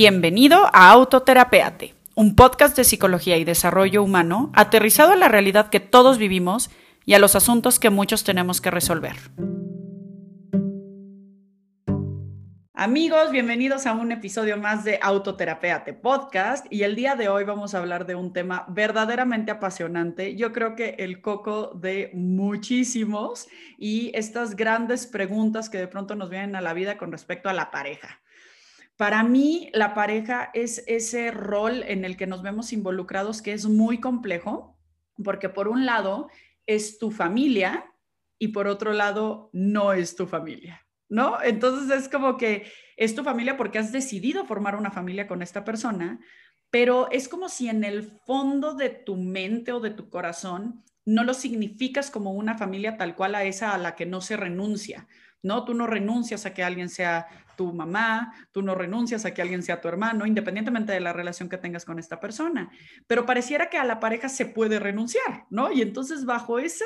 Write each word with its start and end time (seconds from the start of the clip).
Bienvenido 0.00 0.66
a 0.72 0.92
Autoterapeate, 0.92 1.92
un 2.14 2.36
podcast 2.36 2.76
de 2.76 2.84
psicología 2.84 3.36
y 3.36 3.42
desarrollo 3.42 4.00
humano 4.04 4.52
aterrizado 4.54 5.10
a 5.10 5.16
la 5.16 5.26
realidad 5.26 5.70
que 5.70 5.80
todos 5.80 6.18
vivimos 6.18 6.70
y 7.04 7.14
a 7.14 7.18
los 7.18 7.34
asuntos 7.34 7.80
que 7.80 7.90
muchos 7.90 8.22
tenemos 8.22 8.60
que 8.60 8.70
resolver. 8.70 9.16
Amigos, 12.74 13.32
bienvenidos 13.32 13.86
a 13.88 13.92
un 13.94 14.12
episodio 14.12 14.56
más 14.56 14.84
de 14.84 15.00
Autoterapeate 15.02 15.94
Podcast 15.94 16.64
y 16.70 16.84
el 16.84 16.94
día 16.94 17.16
de 17.16 17.28
hoy 17.28 17.42
vamos 17.42 17.74
a 17.74 17.78
hablar 17.78 18.06
de 18.06 18.14
un 18.14 18.32
tema 18.32 18.66
verdaderamente 18.68 19.50
apasionante. 19.50 20.36
Yo 20.36 20.52
creo 20.52 20.76
que 20.76 20.94
el 21.00 21.20
coco 21.20 21.72
de 21.74 22.12
muchísimos 22.14 23.48
y 23.76 24.12
estas 24.14 24.54
grandes 24.54 25.08
preguntas 25.08 25.68
que 25.68 25.78
de 25.78 25.88
pronto 25.88 26.14
nos 26.14 26.30
vienen 26.30 26.54
a 26.54 26.60
la 26.60 26.72
vida 26.72 26.96
con 26.98 27.10
respecto 27.10 27.48
a 27.48 27.52
la 27.52 27.72
pareja. 27.72 28.20
Para 28.98 29.22
mí, 29.22 29.70
la 29.72 29.94
pareja 29.94 30.50
es 30.52 30.84
ese 30.86 31.30
rol 31.30 31.84
en 31.84 32.04
el 32.04 32.16
que 32.16 32.26
nos 32.26 32.42
vemos 32.42 32.72
involucrados 32.72 33.40
que 33.40 33.52
es 33.52 33.64
muy 33.66 34.00
complejo, 34.00 34.76
porque 35.24 35.48
por 35.48 35.68
un 35.68 35.86
lado 35.86 36.28
es 36.66 36.98
tu 36.98 37.10
familia 37.10 37.86
y 38.38 38.48
por 38.48 38.66
otro 38.66 38.92
lado 38.92 39.50
no 39.52 39.92
es 39.92 40.16
tu 40.16 40.26
familia. 40.26 40.84
¿no? 41.08 41.40
Entonces 41.42 41.96
es 41.96 42.08
como 42.08 42.36
que 42.36 42.70
es 42.96 43.14
tu 43.14 43.24
familia 43.24 43.56
porque 43.56 43.78
has 43.78 43.92
decidido 43.92 44.44
formar 44.44 44.76
una 44.76 44.90
familia 44.90 45.26
con 45.26 45.42
esta 45.42 45.64
persona, 45.64 46.20
pero 46.70 47.08
es 47.10 47.28
como 47.28 47.48
si 47.48 47.68
en 47.68 47.84
el 47.84 48.02
fondo 48.02 48.74
de 48.74 48.90
tu 48.90 49.16
mente 49.16 49.72
o 49.72 49.80
de 49.80 49.90
tu 49.90 50.10
corazón 50.10 50.82
no 51.04 51.24
lo 51.24 51.34
significas 51.34 52.10
como 52.10 52.32
una 52.32 52.58
familia 52.58 52.96
tal 52.96 53.14
cual 53.14 53.34
a 53.34 53.44
esa 53.44 53.74
a 53.74 53.78
la 53.78 53.94
que 53.94 54.04
no 54.04 54.20
se 54.20 54.36
renuncia, 54.36 55.08
¿no? 55.40 55.64
Tú 55.64 55.72
no 55.72 55.86
renuncias 55.86 56.44
a 56.44 56.52
que 56.52 56.62
alguien 56.62 56.90
sea 56.90 57.28
tu 57.58 57.74
mamá, 57.74 58.32
tú 58.52 58.62
no 58.62 58.76
renuncias 58.76 59.24
a 59.24 59.34
que 59.34 59.42
alguien 59.42 59.64
sea 59.64 59.80
tu 59.80 59.88
hermano, 59.88 60.24
independientemente 60.24 60.92
de 60.92 61.00
la 61.00 61.12
relación 61.12 61.48
que 61.48 61.58
tengas 61.58 61.84
con 61.84 61.98
esta 61.98 62.20
persona, 62.20 62.70
pero 63.08 63.26
pareciera 63.26 63.68
que 63.68 63.78
a 63.78 63.84
la 63.84 63.98
pareja 63.98 64.28
se 64.28 64.46
puede 64.46 64.78
renunciar, 64.78 65.44
¿no? 65.50 65.72
Y 65.72 65.82
entonces 65.82 66.24
bajo 66.24 66.60
esa 66.60 66.84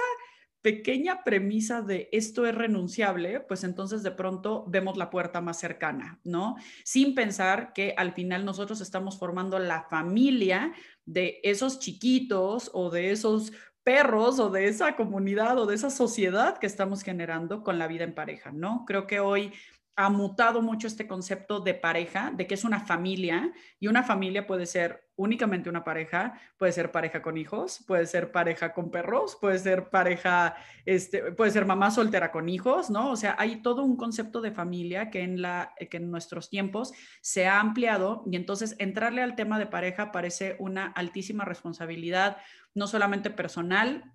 pequeña 0.63 1.25
premisa 1.25 1.83
de 1.83 2.09
esto 2.11 2.47
es 2.47 2.55
renunciable, 2.55 3.41
pues 3.41 3.65
entonces 3.65 4.03
de 4.03 4.13
pronto 4.13 4.65
vemos 4.67 4.97
la 4.97 5.11
puerta 5.11 5.43
más 5.43 5.59
cercana, 5.59 6.21
¿no? 6.25 6.57
Sin 6.85 7.15
pensar 7.15 7.73
que 7.75 7.95
al 7.99 8.13
final 8.13 8.47
nosotros 8.47 8.81
estamos 8.81 9.19
formando 9.19 9.59
la 9.59 9.83
familia 9.91 10.73
de 11.05 11.41
esos 11.43 11.81
chiquitos 11.81 12.71
o 12.73 12.91
de 12.91 13.11
esos 13.11 13.53
perros 13.83 14.39
o 14.39 14.49
de 14.49 14.69
esa 14.69 14.95
comunidad 14.97 15.59
o 15.59 15.67
de 15.67 15.75
esa 15.75 15.91
sociedad 15.91 16.59
que 16.59 16.67
estamos 16.67 17.03
generando 17.03 17.63
con 17.63 17.79
la 17.79 17.89
vida 17.89 18.05
en 18.05 18.15
pareja, 18.15 18.53
¿no? 18.53 18.85
Creo 18.87 19.07
que 19.07 19.21
hoy 19.21 19.53
ha 19.97 20.09
mutado 20.09 20.63
mucho 20.63 20.87
este 20.87 21.07
concepto 21.07 21.61
de 21.61 21.75
pareja, 21.75 22.33
de 22.35 22.47
que 22.47 22.55
es 22.55 22.65
una 22.65 22.81
familia, 22.81 23.53
y 23.79 23.89
una 23.89 24.03
familia 24.03 24.47
puede 24.47 24.67
ser 24.67 25.09
únicamente 25.17 25.69
una 25.69 25.85
pareja, 25.85 26.41
puede 26.57 26.73
ser 26.73 26.91
pareja 26.91 27.21
con 27.21 27.37
hijos, 27.37 27.85
puede 27.87 28.07
ser 28.07 28.33
pareja 28.33 28.73
con 28.73 28.91
perros, 28.91 29.37
puede 29.41 29.59
ser 29.59 29.91
pareja, 29.91 30.57
este, 30.87 31.33
puede 31.33 31.51
ser 31.51 31.67
mamá 31.67 31.91
soltera 31.91 32.33
con 32.33 32.49
hijos, 32.49 32.91
¿no? 32.91 33.11
O 33.11 33.17
sea, 33.17 33.37
hay 33.39 33.61
todo 33.63 33.83
un 33.83 33.97
concepto 33.97 34.41
de 34.41 34.53
familia 34.53 35.11
que 35.11 35.23
en, 35.23 35.43
la, 35.43 35.75
que 35.91 35.99
en 35.99 36.11
nuestros 36.11 36.49
tiempos 36.49 36.93
se 37.21 37.47
ha 37.47 37.61
ampliado 37.61 38.25
y 38.27 38.37
entonces 38.37 38.75
entrarle 38.79 39.23
al 39.23 39.37
tema 39.37 39.59
de 39.59 39.67
pareja 39.67 40.11
parece 40.11 40.57
una 40.59 40.87
altísima 40.87 41.45
responsabilidad, 41.45 42.39
no 42.75 42.87
solamente 42.87 43.31
personal, 43.31 44.13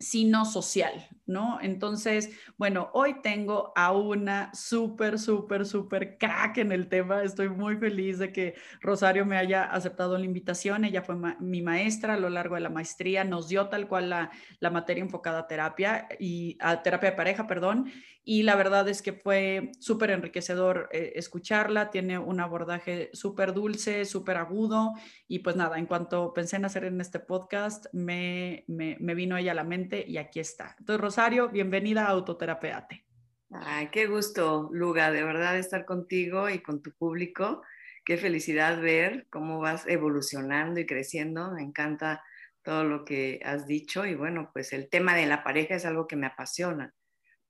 sino 0.00 0.44
social, 0.44 1.08
¿no? 1.26 1.58
Entonces, 1.60 2.30
bueno, 2.56 2.88
hoy 2.92 3.20
tengo 3.20 3.72
a 3.74 3.92
una 3.92 4.54
súper, 4.54 5.18
súper, 5.18 5.66
súper 5.66 6.18
crack 6.18 6.58
en 6.58 6.70
el 6.70 6.88
tema. 6.88 7.24
Estoy 7.24 7.48
muy 7.48 7.76
feliz 7.76 8.18
de 8.18 8.32
que 8.32 8.54
Rosario 8.80 9.26
me 9.26 9.36
haya 9.36 9.64
aceptado 9.64 10.16
la 10.16 10.24
invitación. 10.24 10.84
Ella 10.84 11.02
fue 11.02 11.16
mi 11.40 11.62
maestra 11.62 12.14
a 12.14 12.18
lo 12.18 12.30
largo 12.30 12.54
de 12.54 12.60
la 12.60 12.70
maestría, 12.70 13.24
nos 13.24 13.48
dio 13.48 13.68
tal 13.68 13.88
cual 13.88 14.10
la, 14.10 14.30
la 14.60 14.70
materia 14.70 15.02
enfocada 15.02 15.40
a 15.40 15.46
terapia 15.48 16.08
y 16.20 16.56
a 16.60 16.82
terapia 16.82 17.10
de 17.10 17.16
pareja, 17.16 17.46
perdón, 17.48 17.90
y 18.30 18.42
la 18.42 18.56
verdad 18.56 18.86
es 18.90 19.00
que 19.00 19.14
fue 19.14 19.72
súper 19.80 20.10
enriquecedor 20.10 20.90
eh, 20.92 21.12
escucharla, 21.14 21.90
tiene 21.90 22.18
un 22.18 22.40
abordaje 22.40 23.08
súper 23.14 23.54
dulce, 23.54 24.04
súper 24.04 24.36
agudo 24.36 24.92
y 25.26 25.38
pues 25.38 25.56
nada, 25.56 25.78
en 25.78 25.86
cuanto 25.86 26.34
pensé 26.34 26.56
en 26.56 26.66
hacer 26.66 26.84
en 26.84 27.00
este 27.00 27.20
podcast, 27.20 27.86
me, 27.94 28.66
me, 28.68 28.98
me, 29.00 29.14
vino 29.14 29.38
ella 29.38 29.52
a 29.52 29.54
la 29.54 29.64
mente 29.64 29.87
y 29.96 30.18
aquí 30.18 30.40
está. 30.40 30.76
Entonces, 30.78 31.00
Rosario, 31.00 31.48
bienvenida 31.48 32.06
a 32.06 32.10
Autoterapeate. 32.10 33.04
Ay, 33.50 33.88
qué 33.88 34.06
gusto, 34.06 34.68
Luga, 34.72 35.10
de 35.10 35.22
verdad 35.22 35.56
estar 35.56 35.84
contigo 35.84 36.50
y 36.50 36.60
con 36.60 36.82
tu 36.82 36.92
público. 36.92 37.62
Qué 38.04 38.16
felicidad 38.16 38.80
ver 38.80 39.26
cómo 39.30 39.60
vas 39.60 39.86
evolucionando 39.86 40.80
y 40.80 40.86
creciendo. 40.86 41.52
Me 41.52 41.62
encanta 41.62 42.22
todo 42.62 42.84
lo 42.84 43.04
que 43.04 43.40
has 43.44 43.66
dicho 43.66 44.04
y 44.04 44.14
bueno, 44.14 44.50
pues 44.52 44.72
el 44.72 44.88
tema 44.88 45.14
de 45.14 45.26
la 45.26 45.42
pareja 45.42 45.76
es 45.76 45.86
algo 45.86 46.06
que 46.06 46.16
me 46.16 46.26
apasiona 46.26 46.94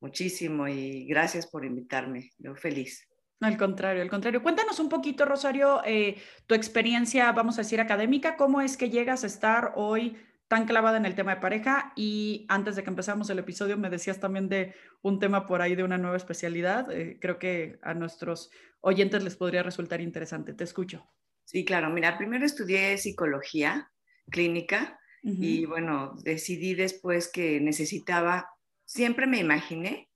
muchísimo 0.01 0.69
y 0.69 1.07
gracias 1.07 1.47
por 1.47 1.65
invitarme. 1.65 2.31
Yo 2.39 2.55
feliz. 2.55 3.09
Al 3.41 3.57
contrario, 3.57 4.03
al 4.03 4.11
contrario. 4.11 4.43
Cuéntanos 4.43 4.81
un 4.81 4.89
poquito, 4.89 5.25
Rosario, 5.25 5.81
eh, 5.85 6.17
tu 6.47 6.55
experiencia, 6.55 7.31
vamos 7.33 7.57
a 7.59 7.63
decir, 7.63 7.81
académica. 7.81 8.37
¿Cómo 8.37 8.61
es 8.61 8.77
que 8.77 8.91
llegas 8.91 9.23
a 9.23 9.29
estar 9.29 9.73
hoy 9.77 10.17
tan 10.49 10.67
clavada 10.67 10.97
en 10.97 11.07
el 11.07 11.15
tema 11.15 11.35
de 11.35 11.41
pareja? 11.41 11.93
Y 11.95 12.47
antes 12.49 12.77
de 12.77 12.83
que 12.83 12.91
empezamos 12.91 13.31
el 13.31 13.39
episodio, 13.39 13.77
me 13.77 13.91
decías 13.91 14.21
también 14.21 14.49
de 14.49 14.75
un 15.03 15.19
tema 15.19 15.47
por 15.47 15.63
ahí 15.63 15.75
de 15.75 15.85
una 15.85 15.99
nueva 15.99 16.17
especialidad. 16.17 16.91
Eh, 16.91 17.19
creo 17.21 17.39
que 17.39 17.79
a 17.83 17.95
nuestros 17.95 18.51
oyentes 18.81 19.23
les 19.23 19.37
podría 19.37 19.63
resultar 19.63 20.01
interesante. 20.01 20.55
Te 20.55 20.65
escucho. 20.65 21.09
Sí, 21.45 21.65
claro. 21.65 21.91
Mira, 21.91 22.19
primero 22.19 22.45
estudié 22.45 22.99
psicología 22.99 23.91
clínica 24.31 24.99
y 25.23 25.67
bueno, 25.67 26.15
decidí 26.23 26.75
después 26.75 27.31
que 27.31 27.61
necesitaba 27.61 28.47
siempre 28.89 29.27
me 29.27 29.39
imaginé 29.39 30.08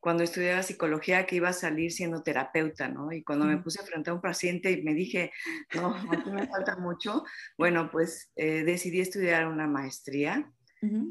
cuando 0.00 0.24
estudiaba 0.24 0.62
psicología 0.62 1.26
que 1.26 1.36
iba 1.36 1.50
a 1.50 1.52
salir 1.52 1.92
siendo 1.92 2.22
terapeuta, 2.22 2.88
¿no? 2.88 3.12
Y 3.12 3.22
cuando 3.22 3.44
me 3.44 3.58
puse 3.58 3.84
frente 3.84 4.10
a 4.10 4.14
un 4.14 4.20
paciente 4.20 4.70
y 4.70 4.82
me 4.82 4.94
dije, 4.94 5.30
no, 5.74 5.94
aquí 6.10 6.30
me 6.30 6.46
falta 6.48 6.76
mucho, 6.76 7.22
bueno, 7.58 7.90
pues 7.90 8.32
eh, 8.34 8.64
decidí 8.64 9.00
estudiar 9.00 9.46
una 9.46 9.66
maestría 9.66 10.50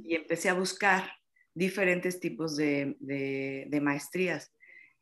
y 0.03 0.16
empecé 0.16 0.49
a 0.49 0.55
buscar 0.55 1.11
diferentes 1.53 2.19
tipos 2.19 2.55
de, 2.55 2.97
de, 2.99 3.81
maestrías 3.81 4.51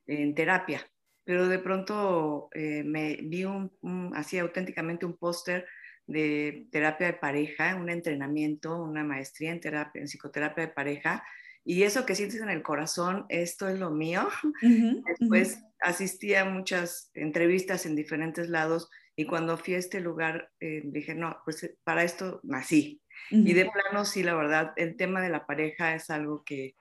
en 0.05 0.35
terapia. 0.35 0.85
Pero 1.23 1.47
de 1.47 1.59
pronto 1.59 2.49
eh, 2.53 2.83
me 2.83 3.17
vi 3.23 3.45
un, 3.45 3.71
así 4.13 4.37
auténticamente 4.37 5.05
un 5.05 5.17
póster 5.17 5.65
de 6.05 6.67
terapia 6.71 7.07
de 7.07 7.13
pareja, 7.13 7.75
un 7.75 7.89
entrenamiento, 7.89 8.81
una 8.81 9.05
maestría 9.05 9.51
en, 9.51 9.61
terapia, 9.61 10.01
en 10.01 10.07
psicoterapia 10.07 10.67
de 10.67 10.73
pareja, 10.73 11.23
y 11.69 11.83
eso 11.83 12.05
que 12.05 12.15
sientes 12.15 12.39
en 12.39 12.49
el 12.49 12.63
corazón, 12.63 13.25
esto 13.27 13.67
es 13.67 13.77
lo 13.77 13.91
mío. 13.91 14.29
Después 14.61 15.61
asistí 15.81 16.33
a 16.33 16.45
muchas 16.45 17.11
entrevistas 17.13 17.85
en 17.85 17.93
diferentes 17.93 18.47
lados 18.47 18.89
y 19.17 19.25
cuando 19.25 19.57
fui 19.57 19.73
a 19.73 19.77
este 19.77 19.99
lugar 19.99 20.49
eh, 20.61 20.83
dije, 20.85 21.13
no, 21.13 21.37
pues 21.43 21.61
eh, 21.63 21.75
para 21.83 22.05
esto 22.05 22.39
nací. 22.43 23.01
Y 23.31 23.51
de 23.51 23.65
plano, 23.69 24.05
sí, 24.05 24.23
la 24.23 24.35
verdad, 24.35 24.71
el 24.77 24.95
tema 24.95 25.21
de 25.21 25.27
la 25.27 25.45
pareja 25.45 25.93
es 25.93 26.09
algo 26.09 26.41
que 26.45 26.73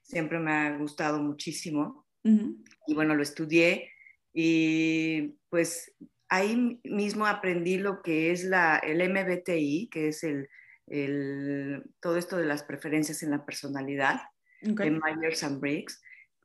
siempre 0.00 0.38
me 0.38 0.52
ha 0.52 0.74
gustado 0.78 1.22
muchísimo. 1.22 2.06
Y 2.24 2.94
bueno, 2.94 3.14
lo 3.14 3.22
estudié 3.22 3.90
y 4.32 5.34
pues 5.50 5.94
ahí 6.30 6.80
mismo 6.82 7.26
aprendí 7.26 7.76
lo 7.76 8.00
que 8.00 8.30
es 8.30 8.44
la, 8.44 8.78
el 8.78 9.06
MBTI, 9.06 9.90
que 9.90 10.08
es 10.08 10.24
el 10.24 10.48
todo 12.00 12.16
esto 12.16 12.36
de 12.36 12.46
las 12.46 12.64
preferencias 12.64 13.22
en 13.22 13.30
la 13.30 13.44
personalidad 13.44 14.22
de 14.60 14.90
Myers 14.90 15.42
and 15.42 15.60
Briggs, 15.60 16.02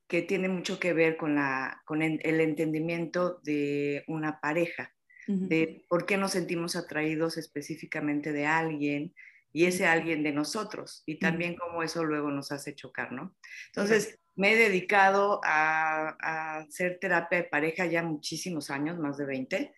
que 0.08 0.22
tiene 0.22 0.50
mucho 0.50 0.80
que 0.80 0.94
ver 0.94 1.18
con, 1.18 1.36
la, 1.36 1.82
con 1.86 2.02
el 2.02 2.42
entendimiento 2.42 3.40
de 3.44 4.04
una 4.08 4.40
pareja, 4.40 4.94
de 5.28 5.84
por 5.90 6.06
qué 6.06 6.18
nos 6.18 6.34
sentimos 6.34 6.76
atraídos 6.76 7.38
específicamente 7.38 8.32
de 8.32 8.46
alguien 8.46 9.16
y 9.52 9.66
ese 9.66 9.88
alguien 9.88 10.22
de 10.22 10.32
nosotros, 10.32 11.02
y 11.08 11.18
también 11.18 11.56
cómo 11.56 11.82
eso 11.82 12.04
luego 12.04 12.30
nos 12.30 12.52
hace 12.52 12.76
chocar, 12.76 13.12
¿no? 13.12 13.36
Entonces, 13.68 14.20
me 14.36 14.54
he 14.54 14.56
dedicado 14.58 15.40
a, 15.44 16.16
a 16.20 16.58
hacer 16.58 17.00
terapia 17.00 17.40
de 17.40 17.46
pareja 17.46 17.86
ya 17.86 18.04
muchísimos 18.04 18.70
años, 18.70 19.00
más 19.00 19.18
de 19.18 19.26
20. 19.26 19.74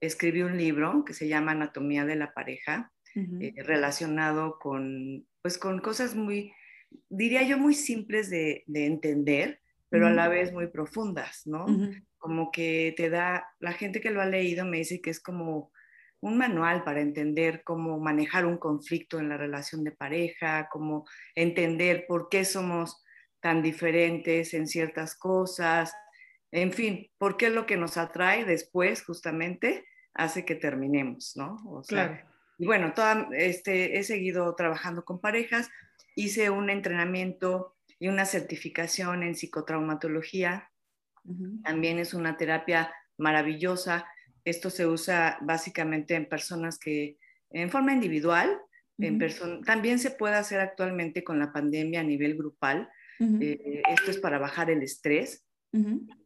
Escribí 0.00 0.42
un 0.42 0.56
libro 0.56 1.04
que 1.04 1.12
se 1.12 1.28
llama 1.28 1.52
Anatomía 1.52 2.06
de 2.06 2.16
la 2.16 2.32
pareja, 2.32 2.92
eh, 3.14 3.54
relacionado 3.58 4.58
con, 4.58 5.26
pues, 5.42 5.58
con 5.58 5.80
cosas 5.80 6.14
muy, 6.14 6.52
diría 7.08 7.42
yo, 7.42 7.58
muy 7.58 7.74
simples 7.74 8.30
de, 8.30 8.64
entender, 8.66 9.60
pero 9.88 10.06
a 10.06 10.10
la 10.10 10.28
vez 10.28 10.52
muy 10.52 10.68
profundas, 10.68 11.46
¿no? 11.46 11.66
Como 12.18 12.50
que 12.50 12.94
te 12.96 13.10
da, 13.10 13.48
la 13.58 13.72
gente 13.72 14.00
que 14.00 14.10
lo 14.10 14.20
ha 14.20 14.26
leído 14.26 14.64
me 14.64 14.78
dice 14.78 15.00
que 15.00 15.10
es 15.10 15.20
como 15.20 15.72
un 16.20 16.36
manual 16.36 16.84
para 16.84 17.00
entender 17.00 17.62
cómo 17.64 17.98
manejar 17.98 18.44
un 18.44 18.58
conflicto 18.58 19.18
en 19.18 19.28
la 19.28 19.36
relación 19.36 19.84
de 19.84 19.92
pareja, 19.92 20.68
cómo 20.70 21.06
entender 21.34 22.04
por 22.06 22.28
qué 22.28 22.44
somos 22.44 23.02
tan 23.40 23.62
diferentes 23.62 24.52
en 24.52 24.66
ciertas 24.66 25.16
cosas, 25.16 25.94
en 26.52 26.72
fin, 26.72 27.10
por 27.16 27.36
qué 27.36 27.48
lo 27.48 27.64
que 27.64 27.76
nos 27.76 27.96
atrae 27.96 28.44
después 28.44 29.04
justamente 29.04 29.86
hace 30.14 30.44
que 30.44 30.56
terminemos, 30.56 31.32
¿no? 31.36 31.56
O 31.66 31.82
sea, 31.82 32.08
claro. 32.08 32.30
Y 32.58 32.66
bueno, 32.66 32.92
toda, 32.92 33.28
este, 33.32 33.98
he 33.98 34.02
seguido 34.02 34.54
trabajando 34.54 35.02
con 35.02 35.18
parejas, 35.18 35.70
hice 36.14 36.50
un 36.50 36.70
entrenamiento 36.70 37.76
y 37.98 38.08
una 38.08 38.24
certificación 38.24 39.22
en 39.22 39.34
psicotraumatología. 39.34 40.70
También 41.62 41.98
es 41.98 42.14
una 42.14 42.36
terapia 42.36 42.92
maravillosa. 43.18 44.06
Esto 44.44 44.70
se 44.70 44.86
usa 44.86 45.38
básicamente 45.42 46.14
en 46.14 46.28
personas 46.28 46.78
que, 46.78 47.18
en 47.50 47.70
forma 47.70 47.92
individual, 47.92 48.58
en 48.98 49.18
también 49.64 49.98
se 49.98 50.10
puede 50.10 50.36
hacer 50.36 50.60
actualmente 50.60 51.24
con 51.24 51.38
la 51.38 51.52
pandemia 51.52 52.00
a 52.00 52.04
nivel 52.04 52.36
grupal. 52.36 52.88
Eh, 53.18 53.82
esto 53.90 54.10
es 54.10 54.18
para 54.18 54.38
bajar 54.38 54.70
el 54.70 54.82
estrés 54.82 55.44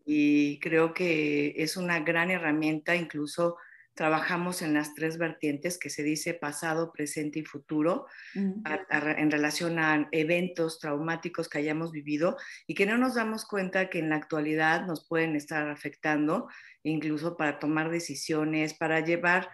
y 0.07 0.59
creo 0.61 0.95
que 0.95 1.55
es 1.57 1.77
una 1.77 2.01
gran 2.01 2.31
herramienta 2.31 2.95
incluso 2.95 3.57
trabajamos 3.95 4.61
en 4.63 4.75
las 4.75 4.95
tres 4.95 5.19
vertientes 5.19 5.79
que 5.79 5.89
se 5.89 6.03
dice 6.03 6.35
pasado, 6.35 6.93
presente 6.93 7.39
y 7.39 7.45
futuro 7.45 8.07
en 8.35 9.31
relación 9.31 9.79
a 9.79 10.09
eventos 10.11 10.81
traumáticos 10.81 11.49
que 11.49 11.59
hayamos 11.59 11.93
vivido 11.93 12.37
y 12.67 12.75
que 12.75 12.87
no 12.87 12.99
nos 12.99 13.15
damos 13.15 13.47
cuenta 13.47 13.89
que 13.91 14.01
en 14.01 14.11
la 14.11 14.17
actualidad 14.17 14.85
nos 14.87 15.07
pueden 15.09 15.37
estar 15.37 15.69
afectando, 15.69 16.49
incluso 16.83 17.37
para 17.37 17.59
tomar 17.61 17.91
decisiones, 17.91 18.75
para 18.75 19.01
llevar 19.01 19.49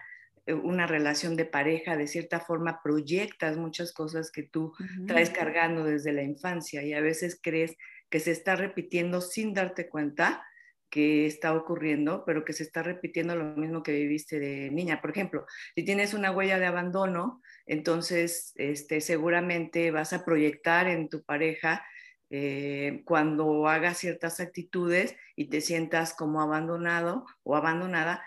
eh, 0.47 0.53
una 0.53 0.87
relación 0.87 1.35
de 1.35 1.45
pareja, 1.45 1.95
de 1.95 2.07
cierta 2.07 2.39
forma 2.39 2.81
proyectas 2.83 3.57
muchas 3.57 3.93
cosas 3.93 4.31
que 4.31 4.43
tú 4.43 4.73
traes 5.05 5.29
cargando 5.29 5.83
desde 5.83 6.13
la 6.13 6.23
infancia 6.23 6.81
y 6.83 6.93
a 6.93 7.01
veces 7.01 7.39
crees 7.41 7.77
que 8.09 8.19
se 8.19 8.31
está 8.31 8.55
repitiendo 8.55 9.21
sin 9.21 9.53
darte 9.53 9.87
cuenta 9.87 10.43
que 10.91 11.25
está 11.25 11.55
ocurriendo, 11.55 12.23
pero 12.25 12.43
que 12.43 12.53
se 12.53 12.63
está 12.63 12.83
repitiendo 12.83 13.33
lo 13.35 13.55
mismo 13.55 13.81
que 13.81 13.93
viviste 13.93 14.39
de 14.39 14.69
niña. 14.69 15.01
Por 15.01 15.11
ejemplo, 15.11 15.45
si 15.73 15.83
tienes 15.83 16.13
una 16.13 16.31
huella 16.31 16.59
de 16.59 16.65
abandono, 16.65 17.41
entonces 17.65 18.51
este, 18.57 18.99
seguramente 18.99 19.89
vas 19.89 20.11
a 20.11 20.25
proyectar 20.25 20.87
en 20.87 21.07
tu 21.07 21.23
pareja 21.23 21.83
eh, 22.29 23.01
cuando 23.05 23.67
hagas 23.67 23.99
ciertas 23.99 24.41
actitudes 24.41 25.15
y 25.35 25.45
te 25.45 25.61
sientas 25.61 26.13
como 26.13 26.41
abandonado 26.41 27.25
o 27.43 27.55
abandonada, 27.55 28.21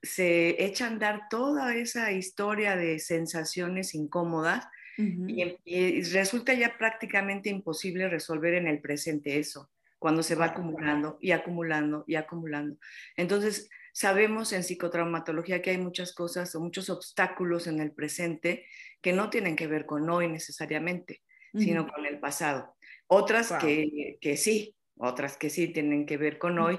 se 0.00 0.64
echa 0.64 0.84
a 0.84 0.88
andar 0.88 1.22
toda 1.28 1.74
esa 1.74 2.12
historia 2.12 2.76
de 2.76 3.00
sensaciones 3.00 3.94
incómodas 3.94 4.64
y 4.96 6.02
resulta 6.04 6.54
ya 6.54 6.78
prácticamente 6.78 7.50
imposible 7.50 8.08
resolver 8.08 8.54
en 8.54 8.66
el 8.66 8.80
presente 8.80 9.38
eso 9.38 9.68
cuando 9.98 10.22
se 10.22 10.34
va 10.34 10.46
acumulando 10.46 11.18
y 11.20 11.32
acumulando 11.32 12.04
y 12.06 12.16
acumulando. 12.16 12.78
Entonces, 13.16 13.68
sabemos 13.92 14.52
en 14.52 14.62
psicotraumatología 14.62 15.62
que 15.62 15.70
hay 15.70 15.78
muchas 15.78 16.12
cosas 16.12 16.54
o 16.54 16.60
muchos 16.60 16.90
obstáculos 16.90 17.66
en 17.66 17.80
el 17.80 17.92
presente 17.92 18.66
que 19.00 19.12
no 19.12 19.30
tienen 19.30 19.56
que 19.56 19.66
ver 19.66 19.86
con 19.86 20.08
hoy 20.10 20.28
necesariamente, 20.28 21.22
sino 21.54 21.88
con 21.88 22.04
el 22.04 22.20
pasado. 22.20 22.76
Otras 23.06 23.52
que, 23.52 24.18
que, 24.20 24.36
sí, 24.36 24.76
otras 24.98 25.38
que 25.38 25.48
sí 25.48 25.68
tienen 25.68 26.04
que 26.04 26.18
ver 26.18 26.38
con 26.38 26.58
hoy, 26.58 26.78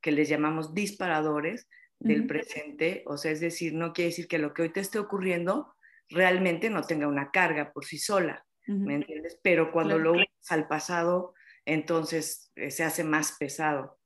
que 0.00 0.12
les 0.12 0.28
llamamos 0.28 0.74
disparadores 0.74 1.68
del 1.98 2.26
presente, 2.26 3.02
o 3.06 3.16
sea, 3.16 3.30
es 3.30 3.40
decir, 3.40 3.74
no 3.74 3.92
quiere 3.92 4.10
decir 4.10 4.28
que 4.28 4.38
lo 4.38 4.52
que 4.52 4.62
hoy 4.62 4.68
te 4.70 4.80
esté 4.80 4.98
ocurriendo 4.98 5.74
realmente 6.08 6.70
no 6.70 6.82
tenga 6.82 7.08
una 7.08 7.30
carga 7.30 7.72
por 7.72 7.84
sí 7.84 7.98
sola, 7.98 8.44
¿me 8.66 8.94
entiendes? 8.94 9.38
Pero 9.42 9.72
cuando 9.72 9.98
lo 9.98 10.12
usas 10.12 10.28
al 10.50 10.68
pasado, 10.68 11.34
entonces 11.64 12.52
eh, 12.56 12.70
se 12.70 12.84
hace 12.84 13.04
más 13.04 13.32
pesado. 13.38 13.98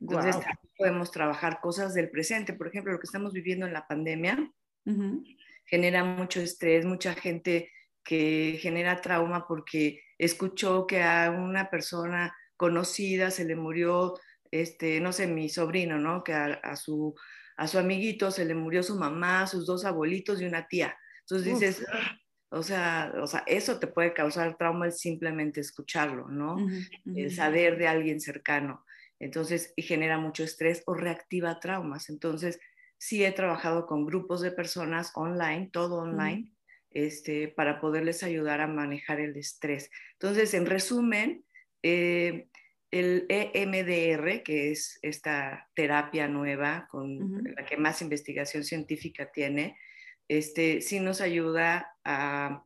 Entonces 0.00 0.36
podemos 0.76 1.10
trabajar 1.10 1.60
cosas 1.60 1.94
del 1.94 2.10
presente, 2.10 2.52
por 2.52 2.68
ejemplo, 2.68 2.92
lo 2.92 2.98
que 2.98 3.06
estamos 3.06 3.32
viviendo 3.32 3.66
en 3.66 3.72
la 3.72 3.86
pandemia 3.86 4.50
genera 5.64 6.04
mucho 6.04 6.40
estrés, 6.40 6.84
mucha 6.84 7.14
gente 7.14 7.70
que 8.04 8.58
genera 8.60 9.00
trauma 9.00 9.46
porque 9.46 10.02
escuchó 10.18 10.86
que 10.86 11.02
a 11.02 11.30
una 11.30 11.70
persona 11.70 12.36
conocida 12.56 13.30
se 13.30 13.44
le 13.44 13.56
murió, 13.56 14.14
este, 14.50 15.00
no 15.00 15.12
sé, 15.12 15.26
mi 15.26 15.48
sobrino, 15.48 15.98
¿no? 15.98 16.22
Que 16.22 16.34
a, 16.34 16.76
su, 16.76 17.14
a 17.56 17.66
su 17.66 17.78
amiguito 17.78 18.30
se 18.30 18.44
le 18.44 18.54
murió 18.54 18.82
su 18.82 18.96
mamá, 18.96 19.46
sus 19.46 19.66
dos 19.66 19.84
abuelitos 19.84 20.40
y 20.40 20.44
una 20.44 20.68
tía. 20.68 20.96
Entonces 21.20 21.54
dices, 21.54 21.86
o 22.54 22.62
sea, 22.62 23.12
o 23.20 23.26
sea, 23.26 23.42
eso 23.46 23.78
te 23.78 23.86
puede 23.86 24.14
causar 24.14 24.56
trauma 24.56 24.86
el 24.86 24.92
simplemente 24.92 25.60
escucharlo, 25.60 26.28
¿no? 26.28 26.56
El 27.04 27.30
saber 27.32 27.78
de 27.78 27.88
alguien 27.88 28.20
cercano. 28.20 28.84
Entonces, 29.18 29.72
y 29.76 29.82
genera 29.82 30.18
mucho 30.18 30.44
estrés 30.44 30.82
o 30.86 30.94
reactiva 30.94 31.60
traumas. 31.60 32.10
Entonces, 32.10 32.60
sí 32.98 33.24
he 33.24 33.32
trabajado 33.32 33.86
con 33.86 34.06
grupos 34.06 34.40
de 34.40 34.52
personas 34.52 35.12
online, 35.14 35.70
todo 35.72 35.96
online, 35.96 36.50
este, 36.90 37.48
para 37.48 37.80
poderles 37.80 38.22
ayudar 38.22 38.60
a 38.60 38.66
manejar 38.66 39.20
el 39.20 39.36
estrés. 39.36 39.90
Entonces, 40.12 40.54
en 40.54 40.66
resumen, 40.66 41.44
eh, 41.82 42.48
el 42.90 43.26
EMDR, 43.28 44.44
que 44.44 44.70
es 44.70 45.00
esta 45.02 45.68
terapia 45.74 46.28
nueva 46.28 46.86
con 46.88 47.42
la 47.56 47.64
que 47.64 47.76
más 47.76 48.00
investigación 48.02 48.62
científica 48.62 49.32
tiene, 49.32 49.76
este, 50.28 50.80
sí 50.80 51.00
nos 51.00 51.20
ayuda 51.20 51.94
a 52.04 52.64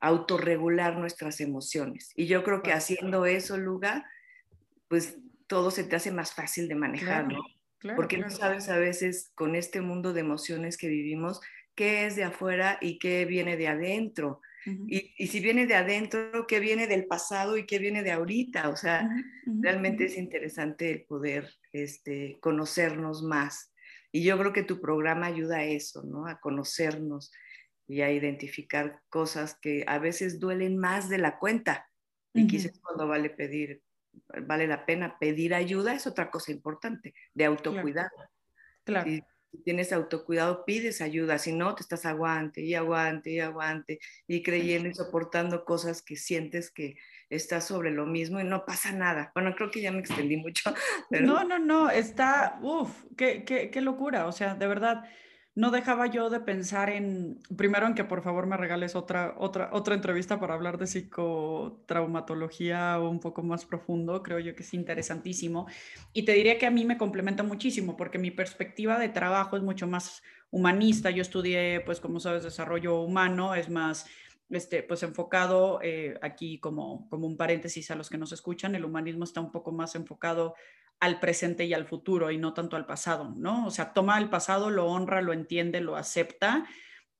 autorregular 0.00 0.98
nuestras 0.98 1.40
emociones. 1.40 2.12
Y 2.14 2.26
yo 2.26 2.44
creo 2.44 2.62
que 2.62 2.72
haciendo 2.72 3.26
eso, 3.26 3.56
Luga, 3.56 4.08
pues 4.88 5.18
todo 5.46 5.70
se 5.70 5.84
te 5.84 5.96
hace 5.96 6.10
más 6.10 6.34
fácil 6.34 6.68
de 6.68 6.74
manejar, 6.74 7.28
¿no? 7.28 7.40
Porque 7.94 8.18
no 8.18 8.30
sabes 8.30 8.68
a 8.68 8.78
veces 8.78 9.30
con 9.34 9.54
este 9.54 9.80
mundo 9.80 10.12
de 10.12 10.20
emociones 10.20 10.76
que 10.76 10.88
vivimos 10.88 11.40
qué 11.74 12.06
es 12.06 12.16
de 12.16 12.24
afuera 12.24 12.78
y 12.80 12.98
qué 12.98 13.24
viene 13.26 13.56
de 13.56 13.68
adentro. 13.68 14.40
y, 14.88 15.26
si 15.28 15.38
viene 15.38 15.66
de 15.66 15.76
adentro, 15.76 16.46
qué 16.48 16.58
viene 16.58 16.88
del 16.88 17.06
pasado 17.06 17.56
y 17.56 17.66
qué 17.66 17.78
viene 17.78 18.02
de 18.02 18.10
ahorita. 18.10 18.70
O 18.70 18.76
sea, 18.76 19.08
realmente 19.46 20.06
es 20.06 20.16
interesante 20.16 20.90
el 20.90 21.02
poder 21.04 21.48
este, 21.72 22.38
conocernos 22.40 23.22
más. 23.22 23.72
Y 24.16 24.22
yo 24.22 24.38
creo 24.38 24.54
que 24.54 24.62
tu 24.62 24.80
programa 24.80 25.26
ayuda 25.26 25.58
a 25.58 25.64
eso, 25.64 26.02
¿no? 26.02 26.26
A 26.26 26.40
conocernos 26.40 27.30
y 27.86 28.00
a 28.00 28.10
identificar 28.10 29.02
cosas 29.10 29.58
que 29.60 29.84
a 29.86 29.98
veces 29.98 30.40
duelen 30.40 30.78
más 30.78 31.10
de 31.10 31.18
la 31.18 31.38
cuenta. 31.38 31.86
Y 32.32 32.46
quizás 32.46 32.80
cuando 32.80 33.06
vale 33.06 33.28
pedir, 33.28 33.82
vale 34.46 34.66
la 34.66 34.86
pena 34.86 35.18
pedir 35.18 35.52
ayuda, 35.52 35.92
es 35.92 36.06
otra 36.06 36.30
cosa 36.30 36.50
importante, 36.50 37.12
de 37.34 37.44
autocuidado. 37.44 38.08
Claro. 38.84 39.10
Si 39.10 39.22
tienes 39.64 39.92
autocuidado, 39.92 40.64
pides 40.64 41.00
ayuda, 41.00 41.38
si 41.38 41.52
no, 41.52 41.74
te 41.74 41.82
estás 41.82 42.06
aguante 42.06 42.62
y 42.62 42.74
aguante 42.74 43.30
y 43.30 43.40
aguante 43.40 43.98
y 44.26 44.42
creyendo 44.42 44.88
y 44.88 44.94
soportando 44.94 45.64
cosas 45.64 46.02
que 46.02 46.16
sientes 46.16 46.70
que 46.70 46.96
está 47.30 47.60
sobre 47.60 47.90
lo 47.90 48.06
mismo 48.06 48.40
y 48.40 48.44
no 48.44 48.64
pasa 48.64 48.92
nada. 48.92 49.32
Bueno, 49.34 49.54
creo 49.56 49.70
que 49.70 49.80
ya 49.80 49.92
me 49.92 50.00
extendí 50.00 50.36
mucho. 50.36 50.72
No, 51.10 51.44
no, 51.44 51.58
no, 51.58 51.90
está, 51.90 52.58
uff, 52.62 53.04
qué, 53.16 53.44
qué, 53.44 53.70
qué 53.70 53.80
locura. 53.80 54.26
O 54.26 54.32
sea, 54.32 54.54
de 54.54 54.66
verdad, 54.66 55.04
no 55.56 55.70
dejaba 55.70 56.06
yo 56.06 56.28
de 56.28 56.38
pensar 56.38 56.90
en, 56.90 57.40
primero 57.56 57.86
en 57.86 57.94
que 57.94 58.04
por 58.04 58.22
favor 58.22 58.46
me 58.46 58.58
regales 58.58 58.94
otra, 58.94 59.34
otra, 59.38 59.70
otra 59.72 59.94
entrevista 59.94 60.38
para 60.38 60.52
hablar 60.52 60.76
de 60.76 60.86
psicotraumatología 60.86 63.00
un 63.00 63.20
poco 63.20 63.42
más 63.42 63.64
profundo, 63.64 64.22
creo 64.22 64.38
yo 64.38 64.54
que 64.54 64.62
es 64.62 64.74
interesantísimo. 64.74 65.66
Y 66.12 66.26
te 66.26 66.32
diría 66.32 66.58
que 66.58 66.66
a 66.66 66.70
mí 66.70 66.84
me 66.84 66.98
complementa 66.98 67.42
muchísimo 67.42 67.96
porque 67.96 68.18
mi 68.18 68.30
perspectiva 68.30 68.98
de 68.98 69.08
trabajo 69.08 69.56
es 69.56 69.62
mucho 69.62 69.86
más 69.86 70.22
humanista. 70.50 71.10
Yo 71.10 71.22
estudié, 71.22 71.80
pues 71.80 72.00
como 72.00 72.20
sabes, 72.20 72.44
desarrollo 72.44 73.00
humano, 73.00 73.54
es 73.54 73.70
más 73.70 74.06
este, 74.50 74.82
pues 74.82 75.02
enfocado 75.02 75.80
eh, 75.82 76.18
aquí 76.20 76.60
como, 76.60 77.08
como 77.08 77.26
un 77.26 77.38
paréntesis 77.38 77.90
a 77.90 77.96
los 77.96 78.10
que 78.10 78.18
nos 78.18 78.32
escuchan, 78.32 78.74
el 78.74 78.84
humanismo 78.84 79.24
está 79.24 79.40
un 79.40 79.50
poco 79.50 79.72
más 79.72 79.94
enfocado 79.94 80.54
al 81.00 81.20
presente 81.20 81.64
y 81.64 81.74
al 81.74 81.86
futuro 81.86 82.30
y 82.30 82.38
no 82.38 82.54
tanto 82.54 82.76
al 82.76 82.86
pasado, 82.86 83.34
¿no? 83.36 83.66
O 83.66 83.70
sea, 83.70 83.92
toma 83.92 84.18
el 84.18 84.30
pasado, 84.30 84.70
lo 84.70 84.86
honra, 84.86 85.20
lo 85.20 85.32
entiende, 85.32 85.80
lo 85.80 85.96
acepta, 85.96 86.66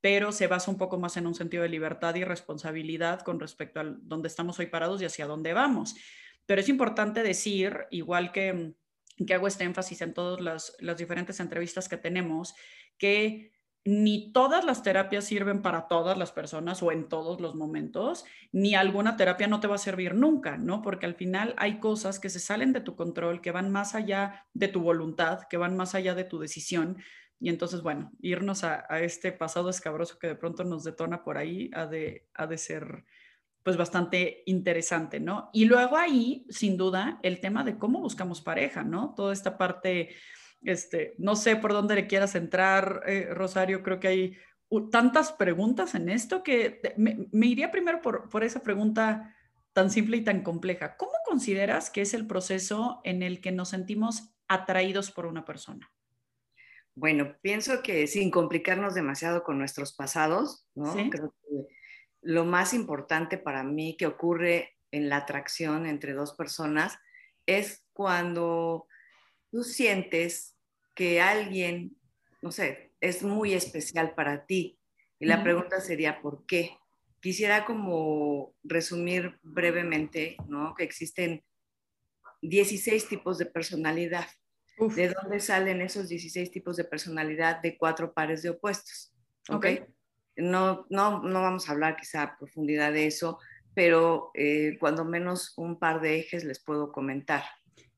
pero 0.01 0.33
se 0.33 0.47
basa 0.47 0.71
un 0.71 0.79
poco 0.79 0.99
más 0.99 1.17
en 1.17 1.27
un 1.27 1.35
sentido 1.35 1.63
de 1.63 1.69
libertad 1.69 2.15
y 2.15 2.25
responsabilidad 2.25 3.21
con 3.21 3.41
respecto 3.41 3.81
a 3.81 3.85
dónde 3.85 4.29
estamos 4.29 4.59
hoy 4.59 4.67
parados 4.67 5.03
y 5.03 5.05
hacia 5.05 5.27
dónde 5.27 5.53
vamos. 5.53 5.95
Pero 6.47 6.61
es 6.61 6.69
importante 6.69 7.23
decir, 7.23 7.87
igual 7.91 8.33
que, 8.33 8.75
que 9.27 9.35
hago 9.35 9.47
este 9.47 9.65
énfasis 9.65 10.01
en 10.03 10.15
todas 10.15 10.41
las, 10.41 10.77
las 10.79 10.97
diferentes 10.97 11.41
entrevistas 11.41 11.89
que 11.89 11.97
tenemos, 11.97 12.55
que 12.99 13.53
ni 13.87 14.33
todas 14.33 14.65
las 14.65 14.83
terapias 14.83 15.25
sirven 15.25 15.63
para 15.63 15.87
todas 15.87 16.19
las 16.19 16.33
personas 16.33 16.83
o 16.83 16.91
en 16.91 17.09
todos 17.09 17.41
los 17.41 17.55
momentos, 17.55 18.25
ni 18.51 18.75
alguna 18.75 19.17
terapia 19.17 19.47
no 19.47 19.61
te 19.61 19.69
va 19.69 19.77
a 19.77 19.79
servir 19.79 20.15
nunca, 20.15 20.57
¿no? 20.57 20.83
Porque 20.83 21.07
al 21.07 21.15
final 21.15 21.55
hay 21.57 21.79
cosas 21.79 22.19
que 22.19 22.29
se 22.29 22.41
salen 22.41 22.73
de 22.73 22.81
tu 22.81 22.97
control, 22.97 23.41
que 23.41 23.53
van 23.53 23.71
más 23.71 23.95
allá 23.95 24.47
de 24.55 24.69
tu 24.69 24.81
voluntad, 24.81 25.43
que 25.49 25.57
van 25.57 25.77
más 25.77 25.95
allá 25.95 26.15
de 26.15 26.25
tu 26.25 26.39
decisión. 26.39 26.99
Y 27.39 27.49
entonces, 27.49 27.83
bueno, 27.83 28.13
irnos 28.21 28.65
a, 28.65 28.87
este 29.01 29.31
pasado 29.31 29.71
escabroso 29.71 30.19
que 30.19 30.27
de 30.27 30.37
pronto 30.37 30.65
nos 30.65 30.83
detona 30.83 31.23
por 31.23 31.39
ahí 31.39 31.71
ha 31.73 31.87
de, 31.87 32.27
ha 32.35 32.47
de 32.47 32.59
ser 32.59 33.05
pues 33.63 33.77
bastante 33.77 34.43
interesante, 34.47 35.19
¿no? 35.19 35.51
Y 35.53 35.65
luego 35.65 35.97
ahí, 35.97 36.47
sin 36.49 36.77
duda, 36.77 37.19
el 37.23 37.41
tema 37.41 37.65
de 37.65 37.79
cómo 37.79 38.01
buscamos 38.01 38.41
pareja, 38.41 38.85
¿no? 38.85 39.13
Toda 39.17 39.33
esta 39.33 39.59
parte 39.59 40.15
Este, 40.63 41.15
no 41.19 41.37
sé 41.37 41.57
por 41.57 41.73
dónde 41.73 41.95
le 41.95 42.07
quieras 42.07 42.35
entrar, 42.35 43.03
eh, 43.07 43.29
Rosario, 43.33 43.83
creo 43.83 44.01
que 44.01 44.09
hay 44.09 44.37
tantas 44.91 45.33
preguntas 45.33 45.95
en 45.95 46.09
esto 46.09 46.43
que 46.43 46.81
me, 46.97 47.47
iría 47.47 47.71
primero 47.71 48.01
por, 48.01 48.29
por 48.29 48.43
esa 48.43 48.63
pregunta 48.63 49.35
tan 49.73 49.91
simple 49.91 50.17
y 50.17 50.25
tan 50.25 50.43
compleja. 50.43 50.97
¿Cómo 50.97 51.13
consideras 51.25 51.91
que 51.91 52.01
es 52.01 52.15
el 52.15 52.27
proceso 52.27 53.01
en 53.05 53.23
el 53.23 53.41
que 53.41 53.53
nos 53.53 53.69
sentimos 53.69 54.35
atraídos 54.49 55.11
por 55.11 55.27
una 55.27 55.45
persona? 55.45 55.93
Bueno, 56.95 57.37
pienso 57.43 57.83
que 57.83 58.07
sin 58.07 58.31
complicarnos 58.31 58.95
demasiado 58.95 59.43
con 59.43 59.59
nuestros 59.59 59.95
pasados, 59.95 60.67
¿no? 60.75 60.95
Creo 61.11 61.35
que 61.43 61.77
lo 62.23 62.47
más 62.47 62.73
importante 62.73 63.37
para 63.37 63.63
mí 63.63 63.97
que 63.99 64.07
ocurre 64.07 64.79
en 64.91 65.11
la 65.11 65.19
atracción 65.19 65.87
entre 65.87 66.15
dos 66.15 66.35
personas 66.35 66.99
es 67.45 67.87
cuando 67.93 68.89
tú 69.57 69.65
sientes 69.65 70.55
que 70.95 71.23
alguien, 71.23 71.97
no 72.43 72.53
sé, 72.53 72.93
es 73.01 73.23
muy 73.23 73.55
especial 73.55 74.15
para 74.15 74.45
ti. 74.45 74.79
Y 75.19 75.25
la 75.25 75.43
pregunta 75.43 75.81
sería, 75.81 76.21
¿por 76.21 76.45
qué? 76.45 76.77
Quisiera 77.21 77.65
como 77.65 78.55
resumir 78.63 79.39
brevemente, 79.43 80.37
¿no? 80.47 80.75
Que 80.75 80.85
existen 80.85 81.43
16 82.43 83.09
tipos 83.09 83.39
de 83.39 83.47
personalidad. 83.47 84.27
¿De 84.95 85.09
dónde 85.09 85.41
salen 85.41 85.81
esos 85.81 86.11
16 86.11 86.51
tipos 86.51 86.77
de 86.77 86.85
personalidad 86.85 87.63
de 87.63 87.79
cuatro 87.79 88.13
pares 88.13 88.43
de 88.43 88.51
opuestos? 88.51 89.15
¿Ok? 89.49 89.69
No, 90.37 90.85
no, 90.91 91.23
no 91.23 91.41
vamos 91.41 91.67
a 91.67 91.73
hablar 91.73 91.97
quizá 91.97 92.23
a 92.23 92.37
profundidad 92.37 92.93
de 92.93 93.07
eso, 93.07 93.39
pero 93.73 94.33
eh, 94.35 94.77
cuando 94.79 95.07
menos 95.07 95.55
un 95.57 95.79
par 95.79 96.03
de 96.03 96.19
ejes 96.19 96.45
les 96.45 96.63
puedo 96.63 96.93
comentar. 96.93 97.45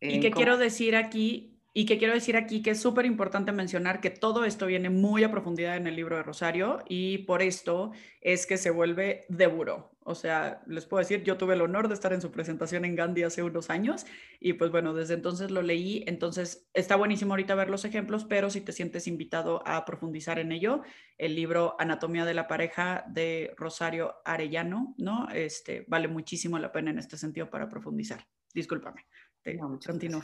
Y 0.00 0.20
que 0.20 0.30
quiero 0.30 0.56
decir 0.56 0.96
aquí 0.96 1.58
y 1.74 1.86
que 1.86 1.98
quiero 1.98 2.14
decir 2.14 2.36
aquí 2.36 2.60
que 2.60 2.70
es 2.70 2.80
súper 2.80 3.06
importante 3.06 3.52
mencionar 3.52 4.00
que 4.00 4.10
todo 4.10 4.44
esto 4.44 4.66
viene 4.66 4.90
muy 4.90 5.22
a 5.22 5.30
profundidad 5.30 5.76
en 5.76 5.86
el 5.86 5.94
libro 5.94 6.16
de 6.16 6.24
Rosario 6.24 6.82
y 6.88 7.18
por 7.18 7.40
esto 7.40 7.92
es 8.20 8.46
que 8.46 8.56
se 8.56 8.70
vuelve 8.70 9.26
de 9.28 9.46
buró. 9.46 9.92
O 10.02 10.14
sea, 10.14 10.62
les 10.66 10.86
puedo 10.86 11.00
decir, 11.00 11.22
yo 11.22 11.36
tuve 11.36 11.54
el 11.54 11.60
honor 11.60 11.86
de 11.86 11.94
estar 11.94 12.12
en 12.12 12.20
su 12.20 12.32
presentación 12.32 12.84
en 12.84 12.96
Gandhi 12.96 13.22
hace 13.22 13.42
unos 13.42 13.70
años 13.70 14.06
y 14.40 14.54
pues 14.54 14.70
bueno, 14.70 14.92
desde 14.94 15.14
entonces 15.14 15.50
lo 15.50 15.62
leí. 15.62 16.02
Entonces 16.06 16.68
está 16.72 16.96
buenísimo 16.96 17.34
ahorita 17.34 17.54
ver 17.54 17.70
los 17.70 17.84
ejemplos, 17.84 18.24
pero 18.24 18.50
si 18.50 18.60
te 18.60 18.72
sientes 18.72 19.06
invitado 19.06 19.62
a 19.64 19.84
profundizar 19.84 20.38
en 20.38 20.50
ello, 20.50 20.82
el 21.16 21.36
libro 21.36 21.76
Anatomía 21.78 22.24
de 22.24 22.34
la 22.34 22.48
pareja 22.48 23.04
de 23.06 23.54
Rosario 23.56 24.16
Arellano, 24.24 24.96
¿no? 24.98 25.28
Este 25.28 25.84
vale 25.86 26.08
muchísimo 26.08 26.58
la 26.58 26.72
pena 26.72 26.90
en 26.90 26.98
este 26.98 27.16
sentido 27.16 27.50
para 27.50 27.68
profundizar. 27.68 28.26
Discúlpame, 28.54 29.04
te 29.42 29.58
continúo. 29.58 30.22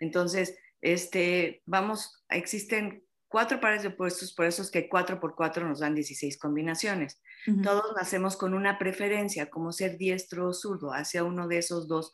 Entonces, 0.00 0.56
este, 0.80 1.62
vamos, 1.66 2.24
existen 2.28 3.04
cuatro 3.28 3.60
pares 3.60 3.82
de 3.82 3.88
opuestos, 3.88 4.32
por 4.32 4.46
eso 4.46 4.62
es 4.62 4.70
que 4.70 4.88
cuatro 4.88 5.20
por 5.20 5.34
cuatro 5.34 5.68
nos 5.68 5.80
dan 5.80 5.94
16 5.94 6.38
combinaciones. 6.38 7.20
Todos 7.62 7.94
nacemos 7.96 8.36
con 8.36 8.54
una 8.54 8.78
preferencia, 8.78 9.50
como 9.50 9.72
ser 9.72 9.98
diestro 9.98 10.48
o 10.48 10.52
zurdo, 10.52 10.92
hacia 10.92 11.22
uno 11.22 11.46
de 11.46 11.58
esos 11.58 11.86
dos 11.86 12.12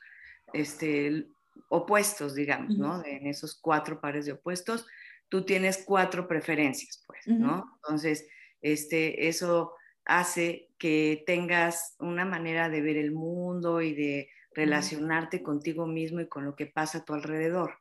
este, 0.52 1.28
opuestos, 1.68 2.34
digamos, 2.34 2.76
¿no? 2.76 3.04
En 3.04 3.26
esos 3.26 3.58
cuatro 3.58 4.00
pares 4.00 4.26
de 4.26 4.32
opuestos, 4.32 4.86
tú 5.28 5.44
tienes 5.44 5.82
cuatro 5.86 6.28
preferencias, 6.28 7.02
pues, 7.06 7.26
¿no? 7.26 7.78
Entonces, 7.82 8.26
este, 8.60 9.28
eso 9.28 9.72
hace 10.04 10.68
que 10.78 11.22
tengas 11.26 11.94
una 11.98 12.24
manera 12.24 12.68
de 12.68 12.82
ver 12.82 12.96
el 12.96 13.12
mundo 13.12 13.80
y 13.80 13.94
de 13.94 14.28
relacionarte 14.54 15.42
contigo 15.42 15.86
mismo 15.86 16.20
y 16.20 16.28
con 16.28 16.44
lo 16.44 16.54
que 16.56 16.66
pasa 16.66 16.98
a 16.98 17.04
tu 17.04 17.14
alrededor. 17.14 17.78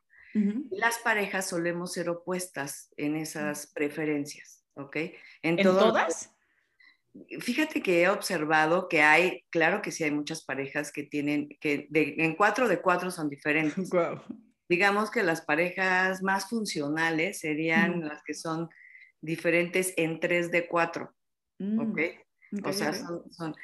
Las 0.70 0.98
parejas 0.98 1.48
solemos 1.48 1.92
ser 1.92 2.08
opuestas 2.08 2.90
en 2.96 3.16
esas 3.16 3.66
preferencias, 3.66 4.64
¿ok? 4.74 4.96
¿En, 5.42 5.56
todas? 5.62 6.32
Fíjate 7.40 7.82
que 7.82 8.02
he 8.02 8.08
observado 8.08 8.88
que 8.88 9.02
hay, 9.02 9.44
claro 9.50 9.82
que 9.82 9.90
sí 9.90 10.04
hay 10.04 10.10
muchas 10.10 10.42
parejas 10.42 10.90
que 10.90 11.02
tienen, 11.02 11.50
que 11.60 11.86
en 11.92 12.34
cuatro 12.34 12.66
de 12.66 12.80
cuatro 12.80 13.10
son 13.10 13.28
diferentes. 13.28 13.90
Digamos 14.68 15.10
que 15.10 15.22
las 15.22 15.42
parejas 15.42 16.22
más 16.22 16.48
funcionales 16.48 17.40
serían 17.40 18.08
las 18.08 18.22
que 18.22 18.32
son 18.32 18.70
diferentes 19.20 19.92
en 19.98 20.18
tres 20.18 20.50
de 20.50 20.66
cuatro, 20.66 21.14
¿ok? 21.60 22.00
Mm, 22.52 22.66
o 22.66 22.72
sea, 22.72 22.94
son, 22.94 23.54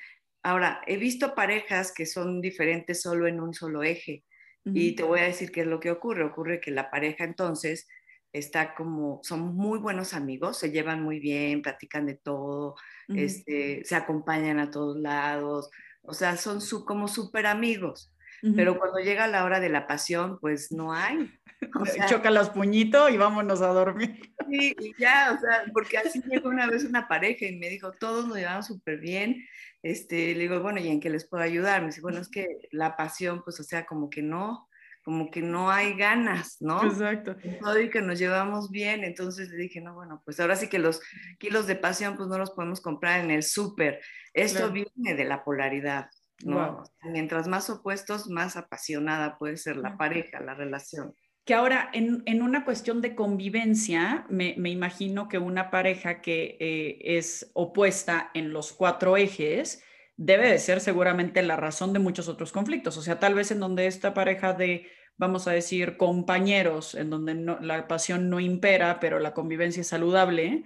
Ahora, 0.42 0.80
he 0.86 0.96
visto 0.96 1.34
parejas 1.34 1.92
que 1.92 2.06
son 2.06 2.40
diferentes 2.40 3.02
solo 3.02 3.26
en 3.26 3.40
un 3.40 3.54
solo 3.54 3.82
eje. 3.82 4.24
Y 4.64 4.96
te 4.96 5.02
voy 5.02 5.20
a 5.20 5.24
decir 5.24 5.50
qué 5.50 5.62
es 5.62 5.66
lo 5.66 5.80
que 5.80 5.90
ocurre. 5.90 6.24
Ocurre 6.24 6.60
que 6.60 6.70
la 6.70 6.90
pareja 6.90 7.24
entonces 7.24 7.88
está 8.32 8.74
como, 8.74 9.20
son 9.22 9.54
muy 9.54 9.78
buenos 9.78 10.12
amigos, 10.12 10.58
se 10.58 10.70
llevan 10.70 11.02
muy 11.02 11.18
bien, 11.20 11.62
platican 11.62 12.06
de 12.06 12.16
todo, 12.16 12.76
este, 13.08 13.82
se 13.84 13.96
acompañan 13.96 14.58
a 14.58 14.70
todos 14.70 14.98
lados, 14.98 15.70
o 16.02 16.12
sea, 16.12 16.36
son 16.36 16.60
su, 16.60 16.84
como 16.84 17.08
súper 17.08 17.46
amigos. 17.46 18.12
Pero 18.54 18.78
cuando 18.78 18.98
llega 18.98 19.26
la 19.26 19.44
hora 19.44 19.60
de 19.60 19.68
la 19.68 19.86
pasión, 19.86 20.38
pues 20.40 20.72
no 20.72 20.92
hay. 20.92 21.30
O 21.74 21.84
sea, 21.84 22.06
Choca 22.06 22.30
los 22.30 22.50
puñitos 22.50 23.10
y 23.10 23.16
vámonos 23.16 23.62
a 23.62 23.68
dormir. 23.68 24.20
Sí, 24.48 24.74
y 24.80 24.94
ya, 24.98 25.36
o 25.36 25.40
sea, 25.40 25.64
porque 25.74 25.98
así 25.98 26.22
llegó 26.22 26.48
una 26.48 26.66
vez 26.66 26.82
una 26.84 27.06
pareja 27.06 27.44
y 27.44 27.56
me 27.56 27.68
dijo, 27.68 27.92
todos 27.92 28.26
nos 28.26 28.38
llevamos 28.38 28.66
súper 28.66 28.98
bien. 28.98 29.44
Este, 29.82 30.34
le 30.34 30.40
digo, 30.40 30.60
bueno, 30.60 30.80
¿y 30.80 30.88
en 30.88 31.00
qué 31.00 31.10
les 31.10 31.28
puedo 31.28 31.42
ayudar? 31.42 31.82
Me 31.82 31.88
dice, 31.88 32.00
bueno, 32.00 32.20
es 32.20 32.30
que 32.30 32.46
la 32.70 32.96
pasión, 32.96 33.42
pues, 33.44 33.60
o 33.60 33.62
sea, 33.62 33.84
como 33.84 34.08
que 34.08 34.22
no, 34.22 34.68
como 35.08 35.30
que 35.30 35.40
no 35.40 35.70
hay 35.70 35.94
ganas, 35.94 36.58
¿no? 36.60 36.84
Exacto. 36.84 37.36
Y 37.80 37.88
que 37.88 38.02
nos 38.02 38.18
llevamos 38.18 38.70
bien, 38.70 39.04
entonces 39.04 39.48
le 39.48 39.56
dije, 39.56 39.80
no, 39.80 39.94
bueno, 39.94 40.20
pues 40.24 40.38
ahora 40.38 40.54
sí 40.54 40.68
que 40.68 40.78
los 40.78 41.00
kilos 41.38 41.66
de 41.66 41.76
pasión, 41.76 42.16
pues 42.16 42.28
no 42.28 42.36
los 42.36 42.50
podemos 42.50 42.80
comprar 42.80 43.20
en 43.24 43.30
el 43.30 43.42
súper. 43.42 44.00
Esto 44.34 44.70
viene 44.70 45.14
de 45.14 45.24
la 45.24 45.44
polaridad, 45.44 46.10
¿no? 46.44 46.82
Mientras 47.02 47.48
más 47.48 47.68
opuestos, 47.70 48.28
más 48.28 48.56
apasionada 48.56 49.38
puede 49.38 49.56
ser 49.56 49.76
la 49.76 49.96
pareja, 49.96 50.40
la 50.40 50.54
relación. 50.54 51.14
Que 51.44 51.54
ahora, 51.54 51.88
en, 51.92 52.22
en 52.26 52.42
una 52.42 52.64
cuestión 52.64 53.00
de 53.00 53.14
convivencia, 53.14 54.26
me, 54.28 54.54
me, 54.58 54.70
imagino 54.70 55.28
que 55.28 55.38
una 55.38 55.70
pareja 55.70 56.20
que 56.20 56.56
eh, 56.60 56.98
es 57.16 57.50
opuesta 57.54 58.30
en 58.34 58.52
los 58.52 58.72
cuatro 58.72 59.16
ejes, 59.16 59.82
debe 60.16 60.48
de 60.50 60.58
ser 60.58 60.80
seguramente 60.80 61.42
la 61.42 61.56
razón 61.56 61.92
de 61.92 62.00
muchos 62.00 62.28
otros 62.28 62.52
conflictos. 62.52 62.96
O 62.98 63.02
sea, 63.02 63.18
tal 63.18 63.34
vez 63.34 63.50
en 63.50 63.60
donde 63.60 63.86
esta 63.86 64.12
pareja 64.14 64.52
de 64.52 64.88
vamos 65.18 65.48
a 65.48 65.50
decir, 65.50 65.96
compañeros, 65.96 66.94
en 66.94 67.10
donde 67.10 67.34
la 67.60 67.88
pasión 67.88 68.30
no 68.30 68.40
impera, 68.40 69.00
pero 69.00 69.18
la 69.18 69.34
convivencia 69.34 69.80
es 69.80 69.88
saludable, 69.88 70.64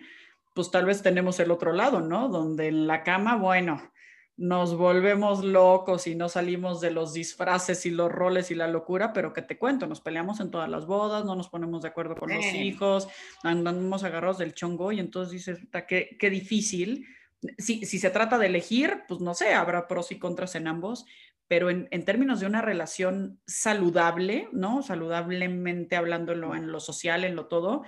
pues 0.54 0.70
tal 0.70 0.84
vez 0.84 1.02
tenemos 1.02 1.40
el 1.40 1.50
otro 1.50 1.72
lado, 1.72 2.00
¿no? 2.02 2.28
Donde 2.28 2.68
en 2.68 2.86
la 2.86 3.02
cama, 3.02 3.36
bueno, 3.36 3.91
nos 4.36 4.76
volvemos 4.76 5.44
locos 5.44 6.06
y 6.06 6.14
no 6.14 6.28
salimos 6.28 6.80
de 6.80 6.90
los 6.90 7.12
disfraces 7.12 7.84
y 7.86 7.90
los 7.90 8.10
roles 8.10 8.50
y 8.50 8.54
la 8.54 8.66
locura, 8.66 9.12
pero 9.12 9.32
que 9.32 9.42
te 9.42 9.58
cuento, 9.58 9.86
nos 9.86 10.00
peleamos 10.00 10.40
en 10.40 10.50
todas 10.50 10.68
las 10.68 10.86
bodas, 10.86 11.24
no 11.24 11.36
nos 11.36 11.48
ponemos 11.48 11.82
de 11.82 11.88
acuerdo 11.88 12.16
con 12.16 12.34
los 12.34 12.44
hijos, 12.54 13.08
andamos 13.42 14.04
agarrados 14.04 14.38
del 14.38 14.54
chongo 14.54 14.90
y 14.92 15.00
entonces 15.00 15.32
dices, 15.32 15.60
qué, 15.86 16.16
qué 16.18 16.30
difícil. 16.30 17.06
Si, 17.58 17.84
si 17.84 17.98
se 17.98 18.10
trata 18.10 18.38
de 18.38 18.46
elegir, 18.46 19.02
pues 19.06 19.20
no 19.20 19.34
sé, 19.34 19.52
habrá 19.52 19.86
pros 19.86 20.12
y 20.12 20.18
contras 20.18 20.54
en 20.54 20.68
ambos, 20.68 21.04
pero 21.52 21.68
en, 21.68 22.04
términos 22.06 22.40
de 22.40 22.46
una 22.46 22.62
relación 22.62 23.38
saludable, 23.46 24.48
¿no? 24.52 24.82
Saludablemente 24.82 25.96
hablándolo 25.96 26.54
en 26.54 26.72
lo 26.72 26.80
social, 26.80 27.24
en 27.24 27.36
lo 27.36 27.44
todo, 27.44 27.82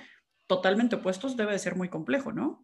totalmente 0.47 0.97
opuestos 0.97 1.35
debe 1.39 1.53
de 1.53 1.59
ser 1.59 1.75
muy 1.75 1.89
complejo, 1.89 2.31
¿no? 2.31 2.64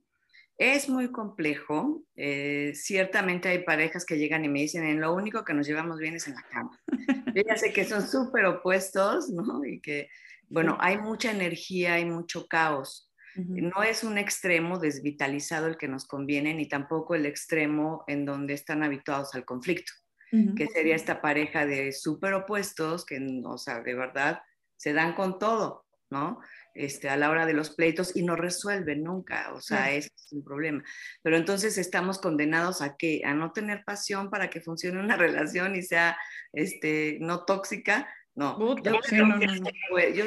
Es 0.61 0.91
muy 0.91 1.11
complejo. 1.11 2.05
Eh, 2.17 2.73
ciertamente 2.75 3.49
hay 3.49 3.65
parejas 3.65 4.05
que 4.05 4.19
llegan 4.19 4.45
y 4.45 4.49
me 4.49 4.61
dicen, 4.61 4.85
en 4.85 5.01
lo 5.01 5.15
único 5.15 5.43
que 5.43 5.55
nos 5.55 5.67
llevamos 5.67 5.99
bien 5.99 6.17
es 6.17 6.29
en 6.29 6.35
la 6.35 6.43
cama. 6.43 6.79
Yo 7.35 7.43
ya 7.47 7.57
sé 7.57 7.73
que 7.73 7.87
son 7.87 8.07
súper 8.07 8.45
opuestos, 8.45 9.31
¿no? 9.31 9.65
Y 9.65 9.81
que, 9.81 10.11
bueno, 10.51 10.77
hay 10.79 10.99
mucha 10.99 11.31
energía, 11.31 11.95
hay 11.95 12.05
mucho 12.05 12.47
caos. 12.47 13.11
No 13.37 13.83
es 13.83 14.05
un 14.05 14.19
extremo 14.19 14.79
desvitalizado 14.79 15.69
el 15.69 15.79
que 15.79 15.89
nos 15.89 16.07
conviene, 16.07 16.53
ni 16.53 16.69
tampoco 16.69 17.15
el 17.15 17.25
extremo 17.25 18.05
en 18.07 18.27
donde 18.27 18.53
están 18.53 18.83
habituados 18.83 19.35
al 19.35 19.47
conflicto 19.47 19.93
que 20.57 20.69
sería 20.69 20.95
esta 20.95 21.21
pareja 21.21 21.67
de 21.67 21.93
súper 21.93 22.35
opuestos 22.35 23.05
que, 23.05 23.19
o 23.45 23.59
sea, 23.59 23.81
de 23.81 23.95
verdad 23.95 24.43
se 24.77 24.93
dan 24.93 25.15
con 25.15 25.39
todo, 25.39 25.87
¿no? 26.11 26.41
Este, 26.75 27.09
a 27.09 27.17
la 27.17 27.31
hora 27.31 27.47
de 27.47 27.53
los 27.53 27.71
pleitos 27.71 28.15
y 28.15 28.23
no 28.23 28.37
resuelven 28.37 29.03
nunca, 29.03 29.53
o 29.53 29.61
sea, 29.61 29.93
es 29.93 30.13
un 30.31 30.45
problema. 30.45 30.85
Pero 31.21 31.37
entonces 31.37 31.77
estamos 31.79 32.21
condenados 32.21 32.81
a 32.81 32.97
que 32.97 33.23
a 33.25 33.35
no 33.35 33.51
tener 33.51 33.83
pasión 33.85 34.31
para 34.31 34.51
que 34.51 34.61
funcione 34.61 35.01
una 35.01 35.17
relación 35.17 35.75
y 35.75 35.83
sea 35.83 36.17
este, 36.53 37.19
no 37.21 37.45
tóxica. 37.45 38.09
No, 38.37 38.77
yo, 38.85 40.25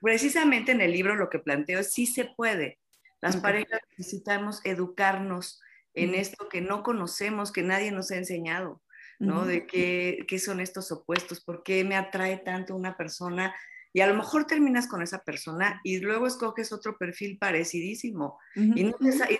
precisamente 0.00 0.72
en 0.72 0.80
el 0.80 0.92
libro 0.92 1.16
lo 1.16 1.28
que 1.28 1.40
planteo 1.40 1.80
es 1.80 1.92
sí 1.92 2.06
se 2.06 2.26
puede. 2.36 2.78
Las 3.20 3.36
parejas 3.36 3.80
necesitamos 3.98 4.60
educarnos 4.64 5.60
en 5.92 6.14
esto 6.14 6.48
que 6.48 6.60
no 6.60 6.84
conocemos, 6.84 7.50
que 7.50 7.62
nadie 7.62 7.90
nos 7.90 8.12
ha 8.12 8.16
enseñado. 8.16 8.80
¿no? 9.18 9.44
De 9.44 9.66
qué, 9.66 10.24
qué, 10.28 10.38
son 10.38 10.60
estos 10.60 10.92
opuestos, 10.92 11.42
por 11.42 11.62
qué 11.62 11.84
me 11.84 11.96
atrae 11.96 12.36
tanto 12.38 12.74
una 12.74 12.96
persona 12.96 13.54
Y 13.94 14.00
a 14.00 14.08
lo 14.08 14.14
mejor 14.14 14.44
terminas 14.46 14.88
con 14.88 15.02
esa 15.02 15.22
persona 15.22 15.80
y 15.84 16.00
luego 16.00 16.26
escoges 16.26 16.72
otro 16.72 16.98
perfil 16.98 17.38
parecidísimo. 17.38 18.38
y, 18.56 18.92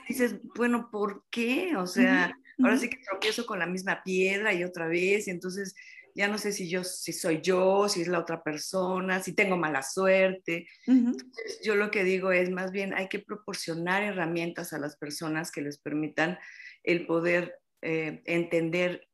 dices, 0.09 0.37
bueno, 0.57 0.89
¿por 0.93 1.25
qué? 1.29 1.77
O 1.77 1.89
sea, 1.89 2.33
ahora 2.63 2.79
sí 2.79 2.89
que 2.89 3.03
tropiezo 3.05 3.47
con 3.47 3.59
la 3.59 3.67
misma 3.67 4.03
piedra 4.05 4.55
y 4.55 4.63
otra 4.63 4.87
vez, 4.87 5.27
y 5.27 5.33
entonces 5.33 5.75
ya 6.15 6.29
no 6.29 6.39
sé 6.39 6.53
si 6.53 6.69
yo, 6.69 6.85
si 6.85 7.13
soy 7.13 7.41
yo, 7.41 7.89
si 7.89 8.03
es 8.03 8.09
la 8.09 8.21
otra 8.21 8.45
persona, 8.45 9.21
si 9.21 9.33
tengo 9.33 9.57
mala 9.57 9.83
suerte. 9.83 10.69
Entonces, 10.87 11.61
yo 11.65 11.75
lo 11.75 11.91
que 11.91 12.05
digo 12.05 12.31
es, 12.31 12.49
más 12.51 12.71
bien 12.71 12.95
hay 12.95 13.09
que 13.09 13.19
proporcionar 13.19 14.05
herramientas 14.05 14.73
a 14.73 14.79
las 14.79 14.97
personas 14.97 15.51
que 15.51 15.63
les 15.63 15.79
permitan 15.79 16.39
el 16.85 17.07
poder 17.07 17.59
eh, 17.83 18.23
entender 18.27 19.09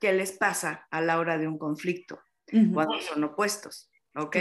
qué 0.00 0.12
les 0.12 0.32
pasa 0.32 0.88
a 0.90 1.00
la 1.00 1.20
hora 1.20 1.38
de 1.38 1.46
un 1.46 1.58
conflicto 1.58 2.20
cuando 2.72 3.00
son 3.00 3.24
opuestos, 3.24 3.90
¿ok? 4.14 4.36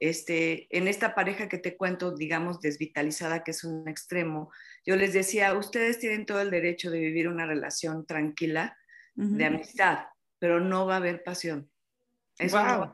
Este, 0.00 0.66
en 0.76 0.88
esta 0.88 1.14
pareja 1.14 1.48
que 1.48 1.58
te 1.58 1.76
cuento, 1.76 2.12
digamos, 2.12 2.60
desvitalizada, 2.60 3.44
que 3.44 3.52
es 3.52 3.62
un 3.62 3.88
extremo, 3.88 4.50
yo 4.84 4.96
les 4.96 5.12
decía, 5.12 5.54
ustedes 5.54 6.00
tienen 6.00 6.26
todo 6.26 6.40
el 6.40 6.50
derecho 6.50 6.90
de 6.90 6.98
vivir 6.98 7.28
una 7.28 7.46
relación 7.46 8.04
tranquila 8.04 8.76
de 9.14 9.44
amistad, 9.44 10.06
pero 10.38 10.58
no 10.58 10.86
va 10.86 10.94
a 10.94 10.96
haber 10.96 11.22
pasión. 11.22 11.70
wow. 12.50 12.92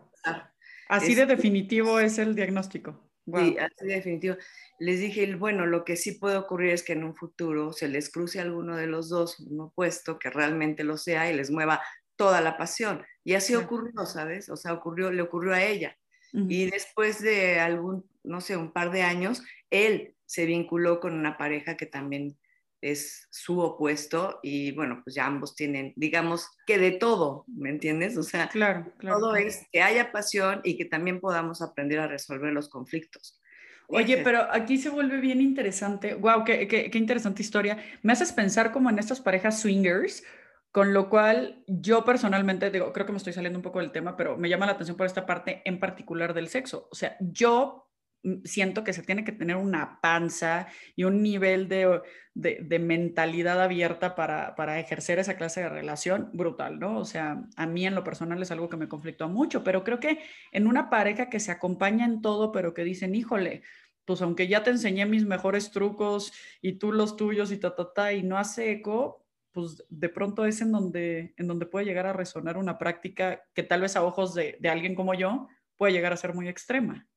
Así 0.88 1.14
de 1.14 1.26
definitivo 1.26 2.00
es 2.00 2.18
el 2.18 2.34
diagnóstico. 2.34 3.08
Sí, 3.24 3.56
así 3.58 3.86
de 3.86 3.94
definitivo. 3.94 4.36
Les 4.78 5.00
dije, 5.00 5.34
bueno, 5.36 5.66
lo 5.66 5.84
que 5.84 5.96
sí 5.96 6.12
puede 6.12 6.36
ocurrir 6.36 6.72
es 6.72 6.82
que 6.82 6.94
en 6.94 7.04
un 7.04 7.14
futuro 7.14 7.72
se 7.72 7.88
les 7.88 8.10
cruce 8.10 8.40
alguno 8.40 8.76
de 8.76 8.86
los 8.86 9.08
dos, 9.08 9.38
un 9.40 9.60
opuesto, 9.60 10.18
que 10.18 10.30
realmente 10.30 10.84
lo 10.84 10.96
sea 10.96 11.30
y 11.30 11.36
les 11.36 11.50
mueva 11.50 11.82
toda 12.16 12.40
la 12.40 12.56
pasión. 12.56 13.04
Y 13.28 13.34
así 13.34 13.54
ocurrió, 13.54 14.06
¿sabes? 14.06 14.48
O 14.48 14.56
sea, 14.56 14.72
ocurrió, 14.72 15.12
le 15.12 15.20
ocurrió 15.20 15.52
a 15.52 15.62
ella. 15.62 15.98
Y 16.32 16.70
después 16.70 17.20
de 17.20 17.60
algún, 17.60 18.08
no 18.24 18.40
sé, 18.40 18.56
un 18.56 18.72
par 18.72 18.90
de 18.90 19.02
años, 19.02 19.42
él 19.68 20.14
se 20.24 20.46
vinculó 20.46 20.98
con 20.98 21.12
una 21.12 21.36
pareja 21.36 21.76
que 21.76 21.84
también 21.84 22.38
es 22.80 23.28
su 23.30 23.60
opuesto 23.60 24.40
y 24.42 24.72
bueno, 24.72 25.02
pues 25.04 25.14
ya 25.14 25.26
ambos 25.26 25.54
tienen, 25.54 25.92
digamos, 25.94 26.48
que 26.66 26.78
de 26.78 26.92
todo, 26.92 27.44
¿me 27.48 27.68
entiendes? 27.68 28.16
O 28.16 28.22
sea, 28.22 28.48
claro, 28.48 28.90
todo 28.98 29.36
es 29.36 29.66
que 29.72 29.82
haya 29.82 30.10
pasión 30.10 30.62
y 30.64 30.78
que 30.78 30.86
también 30.86 31.20
podamos 31.20 31.60
aprender 31.60 31.98
a 31.98 32.08
resolver 32.08 32.54
los 32.54 32.70
conflictos. 32.70 33.42
Oye, 33.88 34.22
pero 34.24 34.50
aquí 34.50 34.78
se 34.78 34.88
vuelve 34.88 35.20
bien 35.20 35.42
interesante. 35.42 36.14
Wow, 36.14 36.44
qué, 36.44 36.66
qué, 36.66 36.90
qué, 36.90 36.96
interesante 36.96 37.42
historia. 37.42 37.76
Me 38.02 38.14
haces 38.14 38.32
pensar 38.32 38.72
como 38.72 38.88
en 38.88 38.98
estas 38.98 39.20
parejas 39.20 39.60
swingers, 39.60 40.24
con 40.78 40.94
lo 40.94 41.10
cual 41.10 41.64
yo 41.66 42.04
personalmente 42.04 42.70
digo, 42.70 42.92
creo 42.92 43.04
que 43.04 43.10
me 43.10 43.18
estoy 43.18 43.32
saliendo 43.32 43.58
un 43.58 43.64
poco 43.64 43.80
del 43.80 43.90
tema, 43.90 44.16
pero 44.16 44.36
me 44.36 44.48
llama 44.48 44.64
la 44.64 44.72
atención 44.72 44.96
por 44.96 45.06
esta 45.06 45.26
parte 45.26 45.60
en 45.64 45.80
particular 45.80 46.34
del 46.34 46.46
sexo. 46.46 46.88
O 46.92 46.94
sea, 46.94 47.16
yo 47.20 47.88
Mm, 48.22 48.44
siento 48.44 48.82
que 48.84 48.92
se 48.92 49.02
tiene 49.02 49.24
que 49.24 49.32
tener 49.32 49.56
una 49.56 50.00
panza 50.00 50.66
y 50.96 51.04
un 51.04 51.22
nivel 51.22 51.68
de, 51.68 52.00
de, 52.34 52.78
mentalidad 52.80 53.62
abierta 53.62 54.14
para, 54.16 54.56
para, 54.56 54.80
ejercer 54.80 55.18
esa 55.20 55.36
clase 55.36 55.60
de 55.60 55.68
relación 55.68 56.30
brutal, 56.32 56.78
¿no? 56.80 56.98
O 56.98 57.04
sea, 57.04 57.44
a 57.56 57.66
mí 57.66 57.86
en 57.86 57.94
lo 57.94 58.04
personal 58.04 58.42
es 58.42 58.50
algo 58.50 58.68
que 58.68 58.76
me 58.76 58.88
conflictúa 58.88 59.28
mucho, 59.28 59.62
pero 59.62 59.84
creo 59.84 60.00
que 60.00 60.18
en 60.52 60.66
una 60.66 60.90
pareja 60.90 61.28
que 61.30 61.40
se 61.40 61.52
acompaña 61.52 62.04
en 62.04 62.20
todo, 62.20 62.50
pero 62.52 62.74
que 62.74 62.84
dicen, 62.84 63.14
híjole, 63.14 63.62
pues 64.04 64.22
aunque 64.22 64.48
ya 64.48 64.62
te 64.64 64.70
enseñé 64.70 65.06
mis 65.06 65.26
mejores 65.26 65.70
trucos 65.70 66.32
y 66.62 66.74
tú 66.78 66.92
los 66.92 67.16
tuyos 67.16 67.52
y 67.52 67.58
ta, 67.58 67.74
ta, 67.76 67.92
ta, 67.92 68.12
y 68.12 68.22
no 68.22 68.38
hace 68.38 68.72
eco, 68.72 69.27
pues 69.58 69.82
de 69.88 70.08
pronto 70.08 70.44
es 70.46 70.60
en 70.60 70.70
donde, 70.70 71.34
en 71.36 71.48
donde 71.48 71.66
puede 71.66 71.84
llegar 71.84 72.06
a 72.06 72.12
resonar 72.12 72.56
una 72.56 72.78
práctica 72.78 73.42
que 73.54 73.64
tal 73.64 73.80
vez 73.80 73.96
a 73.96 74.04
ojos 74.04 74.32
de, 74.32 74.56
de 74.60 74.68
alguien 74.68 74.94
como 74.94 75.14
yo 75.14 75.48
puede 75.76 75.92
llegar 75.92 76.12
a 76.12 76.16
ser 76.16 76.32
muy 76.32 76.46
extrema. 76.46 77.08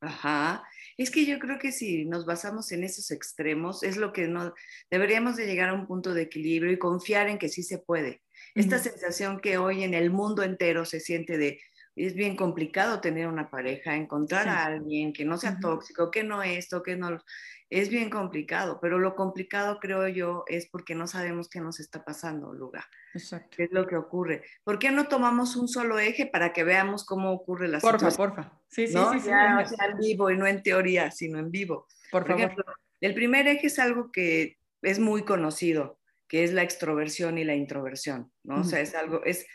Ajá. 0.00 0.62
Es 0.96 1.10
que 1.10 1.26
yo 1.26 1.40
creo 1.40 1.58
que 1.58 1.72
si 1.72 2.04
nos 2.04 2.26
basamos 2.26 2.70
en 2.70 2.84
esos 2.84 3.10
extremos, 3.10 3.82
es 3.82 3.96
lo 3.96 4.12
que 4.12 4.28
no 4.28 4.54
deberíamos 4.88 5.34
de 5.34 5.46
llegar 5.46 5.70
a 5.70 5.74
un 5.74 5.88
punto 5.88 6.14
de 6.14 6.22
equilibrio 6.22 6.70
y 6.70 6.78
confiar 6.78 7.28
en 7.28 7.38
que 7.38 7.48
sí 7.48 7.64
se 7.64 7.78
puede. 7.78 8.22
Esta 8.54 8.78
sensación 8.78 9.40
que 9.40 9.58
hoy 9.58 9.82
en 9.82 9.94
el 9.94 10.10
mundo 10.10 10.44
entero 10.44 10.84
se 10.84 11.00
siente 11.00 11.38
de 11.38 11.60
es 11.96 12.14
bien 12.14 12.36
complicado 12.36 13.00
tener 13.00 13.26
una 13.28 13.50
pareja, 13.50 13.94
encontrar 13.94 14.48
a 14.48 14.64
alguien 14.64 15.12
que 15.12 15.24
no 15.24 15.36
sea 15.38 15.58
tóxico, 15.60 16.10
que 16.10 16.24
no 16.24 16.42
esto, 16.42 16.82
que 16.82 16.96
no 16.96 17.22
es 17.70 17.88
bien 17.88 18.10
complicado, 18.10 18.78
pero 18.80 18.98
lo 18.98 19.14
complicado 19.14 19.78
creo 19.80 20.06
yo 20.08 20.44
es 20.46 20.66
porque 20.66 20.94
no 20.94 21.06
sabemos 21.06 21.48
qué 21.48 21.60
nos 21.60 21.80
está 21.80 22.04
pasando, 22.04 22.52
Luga. 22.52 22.88
Exacto. 23.14 23.56
¿Qué 23.56 23.64
es 23.64 23.72
lo 23.72 23.86
que 23.86 23.96
ocurre? 23.96 24.42
¿Por 24.62 24.78
qué 24.78 24.90
no 24.90 25.08
tomamos 25.08 25.56
un 25.56 25.68
solo 25.68 25.98
eje 25.98 26.26
para 26.26 26.52
que 26.52 26.62
veamos 26.62 27.04
cómo 27.04 27.32
ocurre 27.32 27.68
la 27.68 27.80
porfa, 27.80 28.10
situación? 28.10 28.28
Porfa, 28.28 28.42
porfa. 28.50 28.62
Sí, 28.68 28.86
sí, 28.86 28.92
sí. 28.92 29.28
Ya, 29.28 29.64
sea 29.66 29.86
en 29.86 29.98
vivo 29.98 30.30
y 30.30 30.36
no 30.36 30.46
en 30.46 30.62
teoría, 30.62 31.10
sino 31.10 31.38
en 31.38 31.50
vivo. 31.50 31.86
Por, 32.10 32.26
favor. 32.26 32.40
Ejemplo, 32.40 32.64
el 33.00 33.14
primer 33.14 33.48
eje 33.48 33.68
es 33.68 33.78
algo 33.78 34.12
que 34.12 34.58
es 34.82 34.98
muy 34.98 35.24
conocido, 35.24 35.98
que 36.28 36.44
es 36.44 36.52
la 36.52 36.62
extroversión 36.62 37.38
y 37.38 37.44
la 37.44 37.54
introversión, 37.54 38.30
¿no? 38.42 38.60
O 38.60 38.64
sea, 38.64 38.80
es 38.80 38.94
algo, 38.94 39.24
es, 39.24 39.46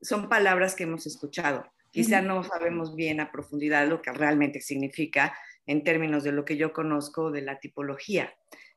son 0.00 0.28
palabras 0.28 0.74
que 0.74 0.84
hemos 0.84 1.06
escuchado. 1.06 1.64
Quizá 1.96 2.20
no 2.20 2.44
sabemos 2.44 2.94
bien 2.94 3.20
a 3.20 3.32
profundidad 3.32 3.88
lo 3.88 4.02
que 4.02 4.12
realmente 4.12 4.60
significa, 4.60 5.34
en 5.64 5.82
términos 5.82 6.24
de 6.24 6.32
lo 6.32 6.44
que 6.44 6.58
yo 6.58 6.74
conozco 6.74 7.30
de 7.30 7.40
la 7.40 7.58
tipología. 7.58 8.34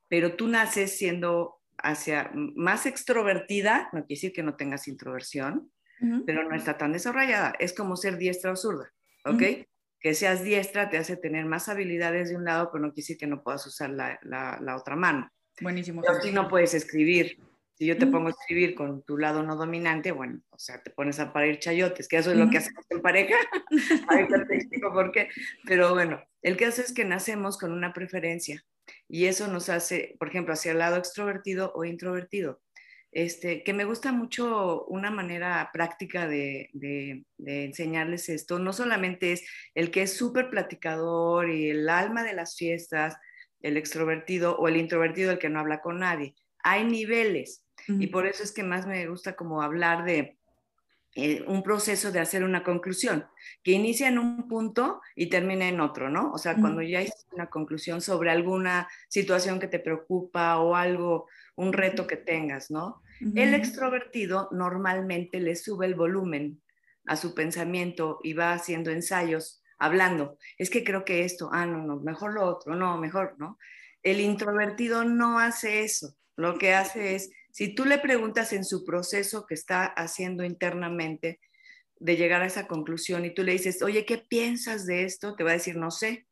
Pero 0.08 0.38
tú 0.38 0.47
naces 0.47 0.97
siendo 0.97 1.60
hacia 1.77 2.32
más 2.34 2.86
extrovertida, 2.86 3.89
no 3.91 4.05
quiere 4.05 4.15
decir 4.15 4.32
que 4.32 4.41
no 4.41 4.55
tengas 4.55 4.88
introversión, 4.88 5.69
pero 6.25 6.47
no 6.47 6.55
está 6.55 6.77
tan 6.77 6.93
desarrollada. 6.93 7.55
Es 7.60 7.73
como 7.73 7.97
ser 7.97 8.17
diestra 8.17 8.53
o 8.53 8.55
zurda, 8.55 8.93
¿ok? 9.25 9.67
Que 9.99 10.13
seas 10.13 10.41
diestra 10.41 10.89
te 10.89 10.97
hace 10.97 11.17
tener 11.17 11.43
más 11.43 11.67
habilidades 11.67 12.29
de 12.29 12.38
un 12.38 12.45
lado, 12.45 12.69
pero 12.71 12.86
no 12.86 12.93
quiere 12.93 13.03
decir 13.03 13.17
que 13.17 13.27
no 13.27 13.43
puedas 13.43 13.67
usar 13.67 13.89
la, 13.89 14.17
la, 14.23 14.77
otra 14.77 14.95
mano. 14.95 15.29
Buenísimo. 15.60 16.01
Pero 16.01 16.21
si 16.21 16.32
no 16.32 16.47
puedes 16.47 16.73
escribir. 16.73 17.38
Si 17.80 17.86
yo 17.86 17.98
te 17.98 18.08
pongo 18.08 18.28
a 18.28 18.32
escribir 18.32 18.76
con 18.76 19.04
tu 19.04 19.18
lado 19.18 19.42
no 19.42 19.56
dominante, 19.56 20.12
bueno, 20.12 20.42
o 20.50 20.60
sea, 20.60 20.84
te 20.84 20.89
pones 20.89 21.18
a 21.22 21.32
parir 21.32 21.60
chayotes, 21.60 22.10
que 22.10 22.18
eso 22.18 22.32
es 22.32 22.38
lo 22.38 22.50
que 22.50 22.58
hacemos 22.58 22.86
en 22.89 23.02
pareja. 23.02 23.38
Ahorita 24.10 24.46
te 24.46 24.56
explico 24.56 24.92
por 24.92 25.13
qué. 25.13 25.30
Pero 25.65 25.94
bueno, 25.94 26.22
el 26.42 26.58
caso 26.58 26.82
es 26.82 26.92
que 26.92 27.06
nacemos 27.06 27.58
con 27.58 27.72
una 27.72 27.94
preferencia 27.94 28.65
y 29.08 29.28
eso 29.28 29.48
nos 29.48 29.70
hace, 29.70 30.18
por 30.20 30.28
ejemplo, 30.28 30.52
hacia 30.54 30.74
el 30.74 30.80
lado 30.80 30.98
extrovertido 30.98 31.72
o 31.74 31.86
introvertido. 31.86 32.60
Este, 33.13 33.63
que 33.63 33.72
me 33.72 33.86
gusta 33.86 34.12
mucho 34.12 34.84
una 34.88 35.10
manera 35.10 35.70
práctica 35.72 36.28
de, 36.28 36.70
de, 36.74 37.24
enseñarles 37.38 38.28
esto. 38.28 38.60
No 38.60 38.74
solamente 38.74 39.32
es 39.32 39.48
el 39.74 39.89
que 39.89 40.02
es 40.02 40.18
súper 40.18 40.50
platicador 40.50 41.50
y 41.50 41.70
el 41.70 41.88
alma 41.88 42.26
de 42.26 42.34
las 42.34 42.58
fiestas, 42.58 43.15
el 43.62 43.78
extrovertido 43.78 44.58
o 44.58 44.68
el 44.68 44.76
introvertido, 44.76 45.32
el 45.32 45.39
que 45.39 45.48
no 45.48 45.62
habla 45.62 45.80
con 45.80 46.00
nadie. 46.00 46.36
Hay 46.62 46.84
niveles 46.84 47.63
y 47.89 48.08
por 48.08 48.28
eso 48.28 48.43
es 48.43 48.52
que 48.52 48.63
más 48.63 48.86
me 48.86 49.08
gusta 49.08 49.36
como 49.36 49.62
hablar 49.62 50.06
de 50.06 50.38
eh, 51.15 51.43
un 51.47 51.63
proceso 51.63 52.12
de 52.12 52.19
hacer 52.19 52.43
una 52.43 52.63
conclusión, 52.63 53.25
que 53.63 53.71
inicia 53.71 54.08
en 54.08 54.19
un 54.19 54.47
punto 54.47 55.02
y 55.15 55.28
termina 55.28 55.67
en 55.67 55.82
otro, 55.82 56.10
¿no? 56.10 56.32
O 56.32 56.38
sea, 56.38 56.56
cuando 56.56 56.84
ya 56.84 56.99
hay 56.99 57.10
una 57.32 57.49
conclusión 57.49 57.99
sobre 57.99 58.30
alguna 58.30 58.88
situación 59.08 59.60
que 59.60 59.67
te 59.67 59.80
preocupa 59.80 60.60
o 60.60 60.75
algo, 60.75 61.28
un 61.56 61.73
reto 61.73 62.06
que 62.06 62.15
tengas, 62.15 62.69
¿no? 62.69 63.02
El 63.36 63.54
extrovertido 63.56 64.49
normalmente 64.52 65.39
le 65.39 65.56
sube 65.56 65.88
el 65.88 65.95
volumen 65.95 66.62
a 67.08 67.15
su 67.15 67.34
pensamiento 67.34 68.19
y 68.23 68.34
va 68.34 68.54
haciendo 68.54 68.91
ensayos, 68.91 69.63
hablando. 69.80 70.38
Es 70.60 70.69
que 70.69 70.84
creo 70.84 71.06
que 71.06 71.25
esto, 71.25 71.49
ah, 71.52 71.65
no, 71.65 71.80
no, 71.80 71.99
mejor 71.99 72.34
lo 72.34 72.45
otro, 72.45 72.75
no, 72.75 72.97
mejor, 72.99 73.36
¿no? 73.39 73.58
El 74.04 74.21
introvertido 74.21 75.04
no 75.04 75.39
hace 75.39 75.84
eso. 75.84 76.15
Lo 76.36 76.58
que 76.58 76.73
hace 76.73 77.15
es 77.15 77.32
si 77.60 77.76
tú 77.76 77.84
le 77.84 77.98
preguntas 77.98 78.54
en 78.54 78.63
su 78.63 78.86
proceso 78.86 79.45
que 79.45 79.54
está 79.54 79.84
haciendo 79.84 80.45
internamente 80.45 81.41
de 82.00 82.15
llegar 82.15 82.41
a 82.41 82.45
esa 82.45 82.67
conclusión 82.67 83.26
y 83.26 83.34
tú 83.34 83.43
le 83.43 83.52
dices, 83.52 83.82
oye, 83.82 84.06
¿qué 84.06 84.17
piensas 84.17 84.86
de 84.86 85.04
esto? 85.04 85.36
Te 85.36 85.43
va 85.43 85.50
a 85.50 85.56
decir, 85.56 85.76
no 85.76 85.91
sé. 85.91 86.26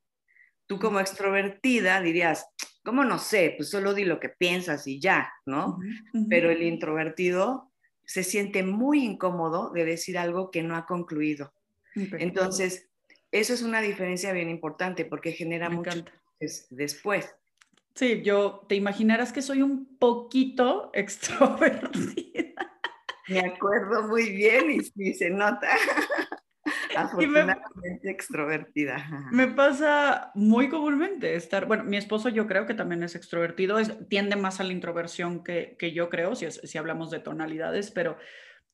Tú 0.67 0.79
como 0.79 1.01
extrovertida 1.01 1.99
dirías, 1.99 2.45
¿cómo 2.81 3.03
no 3.03 3.19
sé? 3.19 3.55
Pues 3.57 3.69
solo 3.69 3.93
di 3.93 4.05
lo 4.05 4.21
que 4.21 4.29
piensas 4.29 4.87
y 4.87 5.01
ya, 5.01 5.29
¿no? 5.45 5.79
Pero 6.29 6.49
el 6.49 6.63
introvertido 6.63 7.73
se 8.05 8.23
siente 8.23 8.63
muy 8.63 9.03
incómodo 9.03 9.73
de 9.73 9.83
decir 9.83 10.17
algo 10.17 10.49
que 10.49 10.63
no 10.63 10.77
ha 10.77 10.85
concluido. 10.85 11.51
Entonces, 11.93 12.87
eso 13.33 13.53
es 13.53 13.63
una 13.63 13.81
diferencia 13.81 14.31
bien 14.31 14.49
importante 14.49 15.03
porque 15.03 15.33
genera 15.33 15.69
mucho 15.69 16.05
después. 16.69 17.35
Sí, 17.97 18.21
yo 18.21 18.63
te 18.69 18.75
imaginarás 18.75 19.33
que 19.33 19.41
soy 19.41 19.63
un 19.63 19.97
poquito 19.97 20.91
extrovertida. 20.93 22.53
Me 23.27 23.39
acuerdo 23.39 24.07
muy 24.07 24.29
bien 24.29 24.69
y 24.69 24.81
sí 24.81 25.15
se 25.15 25.31
nota. 25.31 25.67
Afortunadamente 26.95 28.09
extrovertida. 28.09 29.29
Me 29.31 29.47
pasa 29.47 30.31
muy 30.35 30.69
comúnmente 30.69 31.35
estar, 31.35 31.65
bueno, 31.65 31.85
mi 31.85 31.97
esposo 31.97 32.29
yo 32.29 32.45
creo 32.45 32.67
que 32.67 32.75
también 32.75 33.01
es 33.01 33.15
extrovertido, 33.15 33.77
tiende 34.09 34.35
más 34.35 34.59
a 34.59 34.63
la 34.63 34.73
introversión 34.73 35.43
que, 35.43 35.75
que 35.79 35.91
yo 35.91 36.09
creo, 36.09 36.35
si, 36.35 36.49
si 36.51 36.77
hablamos 36.77 37.09
de 37.09 37.19
tonalidades, 37.19 37.89
pero 37.89 38.17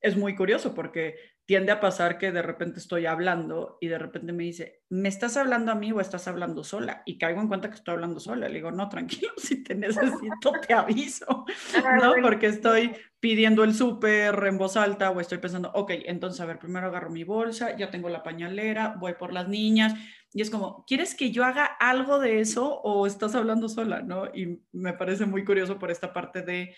es 0.02 0.18
muy 0.18 0.36
curioso 0.36 0.76
porque 0.76 1.16
tiende 1.46 1.74
a 1.74 1.82
pasar 1.82 2.18
que 2.18 2.32
de 2.32 2.42
repente 2.42 2.80
estoy 2.80 3.06
hablando 3.06 3.78
y 3.82 3.88
de 3.88 3.98
repente 3.98 4.32
me 4.32 4.44
dice, 4.44 4.84
¿me 4.90 5.10
estás 5.10 5.36
hablando 5.36 5.72
a 5.72 5.76
mí 5.76 5.92
o 5.92 6.00
estás 6.00 6.28
hablando 6.28 6.64
sola? 6.64 7.04
Y 7.06 7.18
caigo 7.18 7.42
en 7.42 7.50
cuenta 7.50 7.70
que 7.70 7.76
estoy 7.76 7.96
hablando 7.96 8.22
sola. 8.22 8.48
Le 8.48 8.56
digo, 8.56 8.72
no, 8.72 8.88
tranquilo, 8.88 9.32
si 9.38 9.62
te 9.62 9.76
necesito, 9.76 10.54
te 10.66 10.74
aviso, 10.74 11.46
¿no? 12.02 12.14
Porque 12.22 12.48
estoy 12.48 12.96
pidiendo 13.20 13.64
el 13.64 13.74
súper 13.74 14.42
en 14.46 14.58
voz 14.58 14.78
alta 14.78 15.12
o 15.12 15.20
estoy 15.20 15.40
pensando, 15.40 15.72
ok, 15.74 15.92
entonces, 16.06 16.40
a 16.40 16.46
ver, 16.46 16.60
primero 16.60 16.88
agarro 16.88 17.10
mi 17.10 17.24
bolsa, 17.24 17.76
ya 17.76 17.90
tengo 17.90 18.10
la 18.10 18.24
pañalera, 18.24 18.96
voy 19.00 19.14
por 19.14 19.34
las 19.34 19.50
niñas. 19.50 19.94
Y 20.32 20.42
es 20.42 20.50
como, 20.50 20.84
¿quieres 20.88 21.14
que 21.14 21.32
yo 21.32 21.44
haga 21.44 21.66
algo 21.66 22.20
de 22.20 22.40
eso 22.40 22.82
o 22.82 23.06
estás 23.06 23.36
hablando 23.36 23.70
sola? 23.70 24.02
¿no? 24.02 24.26
Y 24.34 24.62
me 24.72 24.94
parece 24.94 25.26
muy 25.26 25.44
curioso 25.44 25.78
por 25.78 25.92
esta 25.92 26.12
parte 26.14 26.42
de 26.42 26.74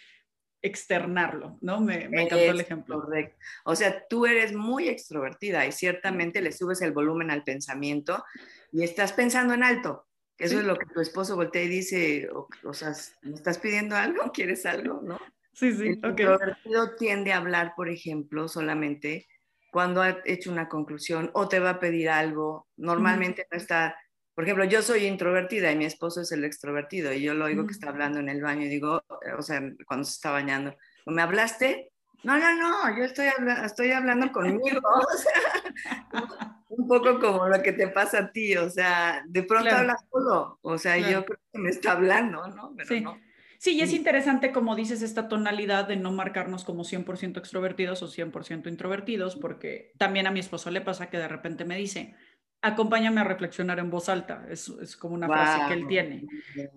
externarlo, 0.65 1.57
¿no? 1.61 1.79
Me, 1.79 2.09
me 2.09 2.23
encantó 2.23 2.51
el 2.51 2.59
ejemplo. 2.59 3.01
Correcto. 3.01 3.37
O 3.65 3.75
sea, 3.75 4.07
tú 4.07 4.25
eres 4.25 4.53
muy 4.53 4.89
extrovertida 4.89 5.65
y 5.67 5.71
ciertamente 5.71 6.41
le 6.41 6.51
subes 6.51 6.81
el 6.81 6.91
volumen 6.91 7.29
al 7.29 7.43
pensamiento 7.43 8.23
y 8.71 8.83
estás 8.83 9.13
pensando 9.13 9.53
en 9.53 9.63
alto. 9.63 10.07
Eso 10.37 10.59
es 10.59 10.65
lo 10.65 10.75
que 10.75 10.87
tu 10.87 10.99
esposo 10.99 11.35
voltea 11.35 11.63
y 11.63 11.67
dice, 11.67 12.29
o, 12.63 12.73
sea, 12.73 12.93
¿me 13.21 13.35
estás 13.35 13.59
pidiendo 13.59 13.95
algo? 13.95 14.23
¿Quieres 14.33 14.65
algo? 14.65 15.01
¿No? 15.01 15.19
Sí, 15.53 15.71
sí, 15.71 15.87
el 15.87 15.93
extrovertido 16.03 16.95
tiende 16.95 17.31
a 17.31 17.37
hablar, 17.37 17.73
por 17.77 17.87
ejemplo, 17.87 18.47
solamente 18.47 19.27
cuando 19.71 20.01
ha 20.01 20.17
hecho 20.25 20.51
una 20.51 20.67
conclusión 20.67 21.29
o 21.33 21.47
te 21.47 21.59
va 21.59 21.71
a 21.71 21.79
pedir 21.79 22.09
algo. 22.09 22.67
Normalmente 22.75 23.47
no 23.51 23.57
está 23.57 23.95
por 24.35 24.43
ejemplo, 24.43 24.65
yo 24.65 24.81
soy 24.81 25.05
introvertida 25.05 25.71
y 25.71 25.77
mi 25.77 25.85
esposo 25.85 26.21
es 26.21 26.31
el 26.33 26.43
extrovertido 26.43 27.13
y 27.13 27.21
yo 27.21 27.33
lo 27.33 27.45
oigo 27.45 27.65
que 27.65 27.71
está 27.71 27.87
hablando 27.89 28.19
en 28.19 28.27
el 28.27 28.41
baño 28.41 28.65
y 28.65 28.69
digo, 28.69 29.01
o 29.37 29.41
sea, 29.41 29.63
cuando 29.87 30.03
se 30.03 30.11
está 30.11 30.31
bañando, 30.31 30.75
¿me 31.05 31.21
hablaste? 31.21 31.91
No, 32.23 32.37
no, 32.37 32.55
no, 32.55 32.97
yo 32.97 33.05
estoy, 33.05 33.27
estoy 33.63 33.91
hablando 33.91 34.31
conmigo, 34.33 34.81
o 34.83 35.17
sea, 35.17 36.61
un 36.69 36.87
poco 36.87 37.19
como 37.19 37.47
lo 37.47 37.63
que 37.63 37.71
te 37.71 37.87
pasa 37.87 38.19
a 38.19 38.31
ti, 38.31 38.57
o 38.57 38.69
sea, 38.69 39.23
de 39.25 39.43
pronto 39.43 39.73
hablas 39.73 40.03
solo, 40.11 40.59
o 40.61 40.77
sea, 40.77 40.97
yo 40.97 41.23
creo 41.23 41.39
que 41.53 41.59
me 41.59 41.69
está 41.69 41.93
hablando, 41.93 42.45
¿no? 42.47 42.75
sí. 42.85 43.01
no. 43.01 43.17
Sí, 43.57 43.71
y 43.71 43.81
es 43.81 43.93
interesante, 43.93 44.51
como 44.51 44.75
dices, 44.75 45.01
esta 45.01 45.27
tonalidad 45.27 45.87
de 45.87 45.95
no 45.95 46.11
marcarnos 46.11 46.63
como 46.63 46.83
100% 46.83 47.37
extrovertidos 47.37 48.03
o 48.03 48.07
100% 48.07 48.67
introvertidos, 48.67 49.35
porque 49.37 49.91
también 49.97 50.27
a 50.27 50.31
mi 50.31 50.39
esposo 50.39 50.69
le 50.69 50.81
pasa 50.81 51.09
que 51.09 51.17
de 51.17 51.27
repente 51.27 51.65
me 51.65 51.77
dice, 51.77 52.15
acompáñame 52.65 53.21
a 53.21 53.23
reflexionar 53.23 53.77
en 53.79 53.91
voz 53.91 54.09
alta. 54.09 54.45
Es, 54.49 54.69
es 54.81 54.97
como 54.97 55.13
una 55.13 55.27
frase 55.27 55.67
que 55.67 55.73
él 55.73 55.87
tiene. 55.87 56.25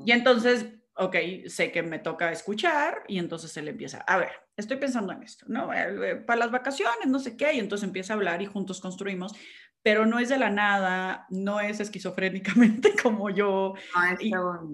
Y 0.04 0.12
entonces, 0.12 0.66
ok, 0.94 1.16
sé 1.46 1.72
que 1.72 1.82
me 1.82 1.98
toca 1.98 2.30
escuchar 2.30 3.04
y 3.08 3.18
entonces 3.18 3.56
él 3.56 3.68
empieza, 3.68 3.98
a 4.06 4.18
ver, 4.18 4.32
estoy 4.56 4.76
pensando 4.76 5.12
en 5.12 5.22
esto, 5.22 5.46
¿no? 5.48 5.72
Eh, 5.72 6.10
eh, 6.10 6.16
para 6.16 6.40
las 6.40 6.50
vacaciones, 6.50 7.06
no 7.06 7.18
sé 7.18 7.36
qué, 7.36 7.54
y 7.54 7.58
entonces 7.58 7.86
empieza 7.86 8.12
a 8.12 8.16
hablar 8.16 8.42
y 8.42 8.46
juntos 8.46 8.80
construimos, 8.80 9.34
pero 9.82 10.04
no 10.04 10.18
es 10.18 10.28
de 10.28 10.38
la 10.38 10.50
nada, 10.50 11.26
no 11.30 11.60
es 11.60 11.80
esquizofrénicamente 11.80 12.92
como 13.02 13.30
yo. 13.30 13.74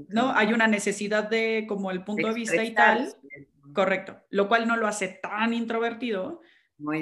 No, 0.09 0.33
hay 0.35 0.53
una 0.53 0.66
necesidad 0.66 1.29
de 1.29 1.66
como 1.68 1.92
el 1.92 2.03
punto 2.03 2.27
de 2.27 2.35
vista 2.35 2.64
y 2.64 2.74
tal. 2.74 3.14
Correcto, 3.72 4.20
lo 4.31 4.48
cual 4.48 4.66
no 4.66 4.77
lo 4.77 4.88
hace 4.88 5.09
tan 5.09 5.55
introvertido, 5.55 6.40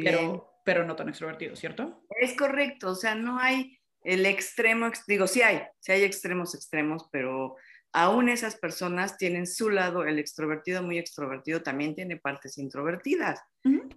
Pero, 0.02 0.60
pero 0.64 0.84
no 0.84 0.96
tan 0.96 1.08
extrovertido, 1.08 1.56
¿cierto? 1.56 2.04
Es 2.20 2.36
correcto, 2.36 2.90
o 2.90 2.94
sea, 2.94 3.14
no 3.14 3.38
hay 3.38 3.81
el 4.04 4.26
extremo, 4.26 4.90
digo, 5.06 5.26
sí 5.26 5.42
hay, 5.42 5.62
sí 5.80 5.92
hay 5.92 6.02
extremos 6.02 6.54
extremos, 6.54 7.08
pero 7.10 7.56
aún 7.92 8.28
esas 8.28 8.56
personas 8.56 9.18
tienen 9.18 9.46
su 9.46 9.70
lado, 9.70 10.04
el 10.04 10.18
extrovertido 10.18 10.82
muy 10.82 10.98
extrovertido 10.98 11.62
también 11.62 11.94
tiene 11.94 12.16
partes 12.16 12.58
introvertidas 12.58 13.40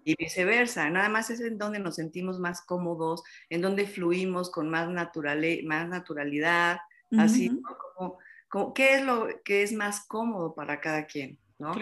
y 0.04 0.16
viceversa. 0.18 0.90
Nada 0.90 1.10
más 1.10 1.30
es 1.30 1.40
en 1.40 1.58
donde 1.58 1.80
nos 1.80 1.96
sentimos 1.96 2.40
más 2.40 2.62
cómodos, 2.62 3.24
en 3.50 3.62
donde 3.62 3.88
fluimos 3.88 4.52
con 4.52 4.70
más, 4.70 4.90
más 4.90 5.88
naturalidad, 5.88 6.78
así, 7.18 7.62
como, 8.50 8.74
¿qué 8.74 8.96
es 8.96 9.04
lo 9.04 9.28
que 9.44 9.64
es 9.64 9.72
más 9.72 10.06
cómodo 10.08 10.54
para 10.54 10.82
cada 10.82 11.06
quien? 11.06 11.40
¿no? 11.58 11.74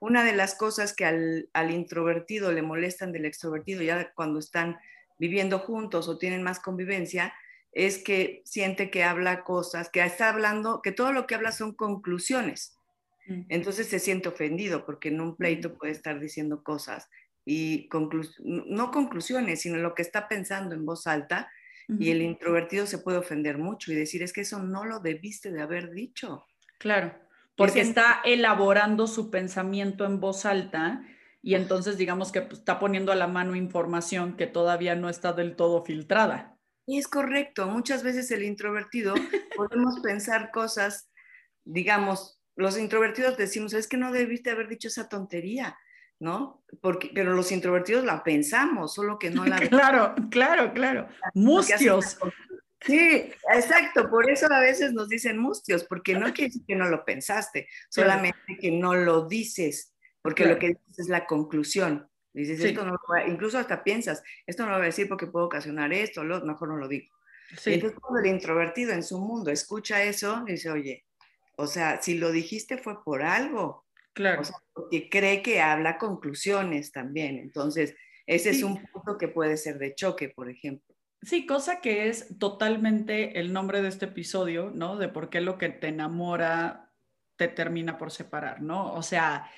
Una 0.00 0.24
de 0.24 0.32
las 0.32 0.54
cosas 0.54 0.94
que 0.94 1.04
al, 1.04 1.50
al 1.52 1.70
introvertido 1.70 2.52
le 2.52 2.62
molestan 2.62 3.12
del 3.12 3.26
extrovertido 3.26 3.82
ya 3.82 4.12
cuando 4.14 4.38
están 4.38 4.78
viviendo 5.18 5.58
juntos 5.58 6.08
o 6.08 6.18
tienen 6.18 6.42
más 6.42 6.60
convivencia, 6.60 7.34
es 7.72 7.98
que 7.98 8.42
siente 8.44 8.90
que 8.90 9.04
habla 9.04 9.44
cosas, 9.44 9.90
que 9.90 10.02
está 10.02 10.30
hablando, 10.30 10.80
que 10.82 10.92
todo 10.92 11.12
lo 11.12 11.26
que 11.26 11.34
habla 11.34 11.52
son 11.52 11.74
conclusiones. 11.74 12.76
Mm. 13.26 13.42
Entonces 13.48 13.88
se 13.88 13.98
siente 13.98 14.28
ofendido 14.28 14.86
porque 14.86 15.08
en 15.08 15.20
un 15.20 15.36
pleito 15.36 15.76
puede 15.76 15.92
estar 15.92 16.18
diciendo 16.18 16.62
cosas 16.62 17.08
y 17.44 17.88
no 18.44 18.90
conclusiones, 18.90 19.62
sino 19.62 19.78
lo 19.78 19.94
que 19.94 20.02
está 20.02 20.28
pensando 20.28 20.74
en 20.74 20.84
voz 20.84 21.06
alta 21.06 21.50
y 21.98 22.10
el 22.10 22.20
introvertido 22.20 22.86
se 22.86 22.98
puede 22.98 23.16
ofender 23.16 23.56
mucho 23.56 23.90
y 23.90 23.94
decir, 23.94 24.22
es 24.22 24.34
que 24.34 24.42
eso 24.42 24.62
no 24.62 24.84
lo 24.84 25.00
debiste 25.00 25.50
de 25.50 25.62
haber 25.62 25.90
dicho. 25.90 26.44
Claro, 26.78 27.14
porque 27.56 27.80
está 27.80 28.20
elaborando 28.26 29.06
su 29.06 29.30
pensamiento 29.30 30.04
en 30.04 30.20
voz 30.20 30.44
alta 30.44 31.02
y 31.42 31.54
entonces 31.54 31.96
digamos 31.96 32.32
que 32.32 32.42
pues, 32.42 32.60
está 32.60 32.78
poniendo 32.78 33.12
a 33.12 33.16
la 33.16 33.26
mano 33.26 33.54
información 33.54 34.36
que 34.36 34.46
todavía 34.46 34.94
no 34.94 35.08
está 35.08 35.32
del 35.32 35.56
todo 35.56 35.84
filtrada. 35.84 36.56
Y 36.86 36.98
es 36.98 37.06
correcto, 37.06 37.66
muchas 37.66 38.02
veces 38.02 38.30
el 38.30 38.42
introvertido 38.42 39.14
podemos 39.56 40.00
pensar 40.00 40.50
cosas, 40.50 41.10
digamos, 41.64 42.40
los 42.56 42.78
introvertidos 42.78 43.36
decimos, 43.36 43.72
es 43.74 43.86
que 43.86 43.96
no 43.96 44.10
debiste 44.10 44.50
haber 44.50 44.68
dicho 44.68 44.88
esa 44.88 45.08
tontería, 45.08 45.78
¿no? 46.18 46.64
Porque, 46.80 47.10
pero 47.14 47.34
los 47.34 47.52
introvertidos 47.52 48.04
la 48.04 48.24
pensamos, 48.24 48.94
solo 48.94 49.18
que 49.18 49.30
no 49.30 49.44
la... 49.44 49.56
claro, 49.68 50.14
claro, 50.30 50.72
claro. 50.72 51.08
Mustios. 51.34 52.18
Sí, 52.80 53.32
exacto, 53.52 54.08
por 54.08 54.30
eso 54.30 54.46
a 54.52 54.60
veces 54.60 54.92
nos 54.92 55.08
dicen 55.08 55.38
mustios, 55.38 55.84
porque 55.84 56.14
no 56.14 56.26
quiere 56.34 56.48
decir 56.48 56.62
que 56.66 56.76
no 56.76 56.88
lo 56.88 57.04
pensaste, 57.04 57.68
solamente 57.88 58.56
que 58.60 58.72
no 58.72 58.94
lo 58.94 59.28
dices 59.28 59.94
porque 60.28 60.46
lo 60.46 60.58
que 60.58 60.68
dices 60.68 60.98
es 60.98 61.08
la 61.08 61.26
conclusión. 61.26 62.08
Dices, 62.34 62.60
esto 62.60 62.84
no 62.84 62.96
incluso 63.26 63.58
hasta 63.58 63.82
piensas, 63.82 64.22
esto 64.46 64.64
no 64.64 64.70
lo 64.70 64.76
voy 64.76 64.84
a 64.84 64.86
decir 64.86 65.08
porque 65.08 65.26
puede 65.26 65.46
ocasionar 65.46 65.92
esto, 65.92 66.22
lo, 66.22 66.44
mejor 66.44 66.68
no 66.68 66.76
lo 66.76 66.86
digo. 66.86 67.08
entonces 67.64 67.98
cuando 67.98 68.20
el 68.20 68.34
introvertido 68.34 68.92
en 68.92 69.02
su 69.02 69.18
mundo 69.18 69.50
escucha 69.50 70.02
eso, 70.02 70.44
dice, 70.46 70.70
oye, 70.70 71.06
o 71.56 71.66
sea, 71.66 72.00
si 72.02 72.18
lo 72.18 72.30
dijiste 72.30 72.76
fue 72.76 73.02
por 73.02 73.22
algo. 73.22 73.86
Claro. 74.12 74.42
O 74.42 74.44
sea, 74.44 74.56
porque 74.72 75.08
cree 75.08 75.42
que 75.42 75.60
habla 75.60 75.96
conclusiones 75.96 76.92
también. 76.92 77.38
Entonces, 77.38 77.96
ese 78.26 78.50
es 78.50 78.62
un 78.62 78.84
punto 78.86 79.16
que 79.16 79.28
puede 79.28 79.56
ser 79.56 79.78
de 79.78 79.94
choque, 79.94 80.28
por 80.28 80.50
ejemplo. 80.50 80.94
Sí, 81.22 81.46
cosa 81.46 81.80
que 81.80 82.08
es 82.08 82.38
totalmente 82.38 83.40
el 83.40 83.52
nombre 83.52 83.80
de 83.80 83.88
este 83.88 84.04
episodio, 84.04 84.70
¿no? 84.74 84.96
De 84.96 85.08
por 85.08 85.30
qué 85.30 85.40
lo 85.40 85.56
que 85.56 85.70
te 85.70 85.88
enamora 85.88 86.92
te 87.36 87.48
termina 87.48 87.96
por 87.96 88.10
separar, 88.10 88.60
¿no? 88.60 88.92
O 88.92 89.02
sea, 89.02 89.50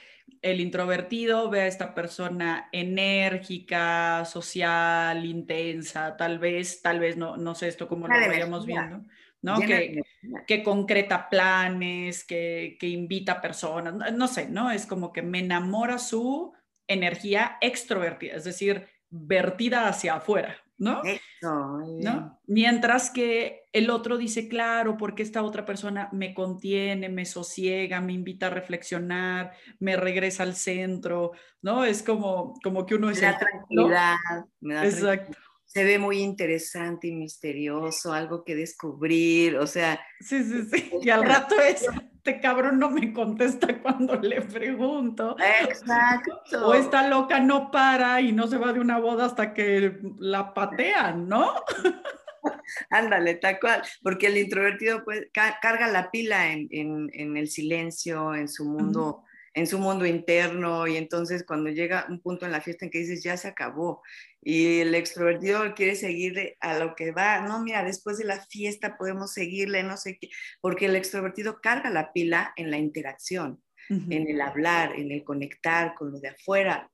el 0.43 0.61
introvertido 0.61 1.51
ve 1.51 1.63
a 1.63 1.67
esta 1.67 1.95
persona 1.95 2.69
enérgica, 2.73 4.25
social, 4.25 5.25
intensa, 5.25 6.17
tal 6.17 6.39
vez, 6.39 6.83
tal 6.83 7.01
vez, 7.01 7.17
no, 7.17 7.37
no 7.37 7.55
sé 7.55 7.69
esto 7.69 7.89
cómo 7.89 8.09
lo 8.09 8.15
vayamos 8.15 8.67
viendo, 8.67 9.05
¿no? 9.43 9.61
Que, 9.61 10.03
que, 10.47 10.63
concreta 10.63 11.29
planes, 11.29 12.25
que, 12.25 12.77
que 12.81 12.89
invita 12.89 13.33
a 13.33 13.41
personas, 13.41 13.95
no, 13.95 14.11
no, 14.11 14.29
sé, 14.29 14.49
¿no? 14.49 14.71
Es 14.71 14.87
como 14.87 15.13
que 15.13 15.23
me 15.23 15.41
enamora 15.41 15.99
su 15.99 16.53
energía 16.87 17.59
extrovertida, 17.61 18.35
es 18.35 18.45
decir, 18.45 18.87
vertida 19.11 19.89
hacia 19.89 20.15
afuera, 20.15 20.57
¿no? 20.81 21.03
¿no? 21.43 22.41
Mientras 22.47 23.11
que 23.11 23.65
el 23.73 23.91
otro 23.91 24.17
dice, 24.17 24.49
claro, 24.49 24.97
porque 24.97 25.23
esta 25.23 25.43
otra 25.43 25.65
persona 25.65 26.09
me 26.11 26.35
contiene, 26.35 27.09
me 27.09 27.27
sosiega, 27.27 28.01
me 28.01 28.15
invita 28.15 28.47
a 28.47 28.51
reflexionar, 28.51 29.53
me 29.79 29.97
regresa 29.97 30.43
al 30.43 30.57
centro, 30.57 31.33
¿no? 31.63 31.85
Es 31.85 32.03
como, 32.03 32.55
como 32.65 32.87
que 32.87 32.95
uno 32.95 33.11
es... 33.11 33.21
da 33.21 33.39
tranquilidad, 33.39 34.17
me 34.61 34.75
da 34.75 34.87
Exacto 34.87 35.37
se 35.73 35.85
ve 35.85 36.01
muy 36.01 36.19
interesante 36.19 37.07
y 37.07 37.13
misterioso, 37.13 38.13
algo 38.13 38.43
que 38.43 38.57
descubrir, 38.57 39.57
o 39.57 39.69
sea. 39.69 40.01
Sí, 40.19 40.43
sí, 40.43 40.65
sí. 40.69 40.91
Y 41.01 41.11
al 41.11 41.25
rato 41.25 41.55
es, 41.61 41.87
este 42.23 42.39
cabrón 42.39 42.79
no 42.79 42.91
me 42.91 43.15
contesta 43.15 43.67
cuando 43.83 44.15
le 44.17 44.43
pregunto. 44.43 45.37
Exacto. 45.63 46.67
O 46.67 46.75
esta 46.75 47.09
loca 47.09 47.41
no 47.41 47.71
para 47.71 48.21
y 48.21 48.33
no 48.33 48.47
se 48.47 48.59
va 48.59 48.75
de 48.75 48.81
una 48.81 48.99
boda 48.99 49.25
hasta 49.25 49.55
que 49.55 49.99
la 50.19 50.53
patean, 50.53 51.27
¿no? 51.27 51.55
Ándale, 52.91 53.35
tal 53.37 53.59
cual, 53.59 53.83
porque 54.03 54.27
el 54.27 54.37
introvertido 54.37 55.03
pues, 55.03 55.29
carga 55.33 55.89
la 55.89 56.11
pila 56.11 56.53
en, 56.53 56.69
en, 56.71 57.37
el 57.37 57.49
silencio, 57.49 58.35
en 58.35 58.49
su 58.49 58.65
mundo 58.67 59.25
en 59.55 59.67
su 59.67 59.79
mundo 59.79 60.07
interno 60.07 60.87
y 60.87 60.97
entonces 60.97 61.45
cuando 61.45 61.71
llega 61.71 62.07
un 62.09 62.21
punto 62.21 62.47
en 62.47 62.53
la 62.53 62.61
fiesta 62.61 62.85
en 62.85 62.91
que 62.91 62.99
dices 62.99 63.23
ya 63.23 63.37
se 63.37 63.49
acabó 63.49 64.03
y 64.41 64.81
el 64.81 64.95
extrovertido 64.95 65.75
quiere 65.75 65.97
seguirle 65.97 66.57
a 66.61 66.79
lo 66.79 66.95
que 66.95 67.13
va, 67.13 67.41
no, 67.41 67.63
mira, 67.63 67.85
después 67.85 68.17
de 68.19 68.25
la 68.25 68.41
fiesta 68.47 68.97
podemos 68.97 69.33
seguirle, 69.33 69.83
no 69.83 69.97
sé 69.97 70.19
qué, 70.19 70.31
porque 70.61 70.87
el 70.87 70.97
extrovertido 70.97 71.61
carga 71.61 71.91
la 71.91 72.13
pila 72.13 72.53
en 72.57 72.71
la 72.71 72.79
interacción, 72.79 73.63
en 73.89 74.29
el 74.29 74.41
hablar, 74.41 74.93
en 74.97 75.11
el 75.11 75.25
conectar 75.25 75.95
con 75.95 76.13
lo 76.13 76.21
de 76.21 76.29
afuera. 76.29 76.91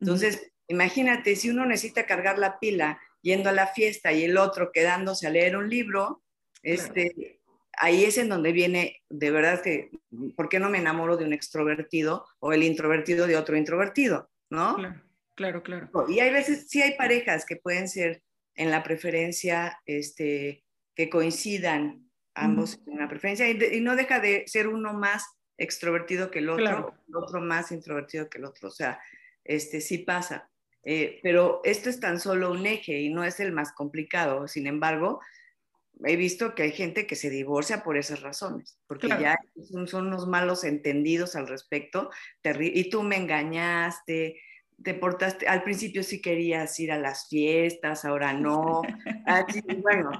Entonces, 0.00 0.52
imagínate, 0.66 1.36
si 1.36 1.48
uno 1.48 1.64
necesita 1.64 2.06
cargar 2.06 2.38
la 2.38 2.58
pila 2.58 3.00
yendo 3.22 3.50
a 3.50 3.52
la 3.52 3.68
fiesta 3.68 4.12
y 4.12 4.24
el 4.24 4.36
otro 4.36 4.72
quedándose 4.72 5.26
a 5.26 5.30
leer 5.30 5.56
un 5.56 5.70
libro, 5.70 6.22
este, 6.62 7.39
ahí 7.80 8.04
es 8.04 8.18
en 8.18 8.28
donde 8.28 8.52
viene, 8.52 9.02
de 9.08 9.30
verdad 9.30 9.62
que, 9.62 9.90
¿por 10.36 10.48
qué 10.48 10.60
no 10.60 10.70
me 10.70 10.78
enamoro 10.78 11.16
de 11.16 11.24
un 11.24 11.32
extrovertido 11.32 12.26
o 12.38 12.52
el 12.52 12.62
introvertido 12.62 13.26
de 13.26 13.36
otro 13.36 13.56
introvertido? 13.56 14.30
¿No? 14.50 14.76
Claro, 15.34 15.62
claro, 15.62 15.90
Y 16.08 16.20
hay 16.20 16.30
veces, 16.30 16.68
sí 16.68 16.82
hay 16.82 16.96
parejas 16.96 17.46
que 17.46 17.56
pueden 17.56 17.88
ser 17.88 18.22
en 18.54 18.70
la 18.70 18.82
preferencia, 18.82 19.80
este, 19.86 20.64
que 20.94 21.08
coincidan 21.08 22.10
ambos 22.34 22.78
en 22.86 22.98
la 22.98 23.08
preferencia 23.08 23.48
y, 23.48 23.80
no 23.80 23.96
deja 23.96 24.20
de 24.20 24.44
ser 24.46 24.68
uno 24.68 24.92
más 24.92 25.24
extrovertido 25.56 26.30
que 26.30 26.40
el 26.40 26.50
otro, 26.50 26.94
el 27.08 27.16
otro 27.16 27.40
más 27.40 27.72
introvertido 27.72 28.28
que 28.28 28.38
el 28.38 28.44
otro. 28.44 28.68
O 28.68 28.72
sea, 28.72 29.00
este 29.44 29.80
sí 29.80 29.98
pasa. 29.98 30.50
Eh, 30.82 31.20
pero 31.22 31.60
esto 31.64 31.88
es 31.88 32.00
tan 32.00 32.20
solo 32.20 32.50
un 32.50 32.66
eje 32.66 33.00
y 33.00 33.10
no 33.10 33.24
es 33.24 33.40
el 33.40 33.52
más 33.52 33.72
complicado. 33.72 34.46
Sin 34.48 34.66
embargo, 34.66 35.20
he 36.04 36.16
visto 36.16 36.54
que 36.54 36.62
hay 36.62 36.72
gente 36.72 37.06
que 37.06 37.16
se 37.16 37.30
divorcia 37.30 37.82
por 37.82 37.96
esas 37.96 38.22
razones, 38.22 38.78
porque 38.86 39.08
ya 39.08 39.38
son, 39.86 40.06
unos 40.06 40.26
malos 40.26 40.64
entendidos 40.64 41.36
al 41.36 41.46
respecto, 41.46 42.10
y 42.42 42.90
tú 42.90 43.02
me 43.02 43.16
engañaste, 43.16 44.40
te 44.82 44.94
portaste, 44.94 45.46
al 45.46 45.62
principio 45.62 46.02
sí 46.02 46.20
querías 46.22 46.78
ir 46.80 46.92
a 46.92 46.98
las 46.98 47.28
fiestas, 47.28 48.04
ahora 48.04 48.32
no. 48.32 48.82
Así, 49.26 49.62
bueno, 49.82 50.10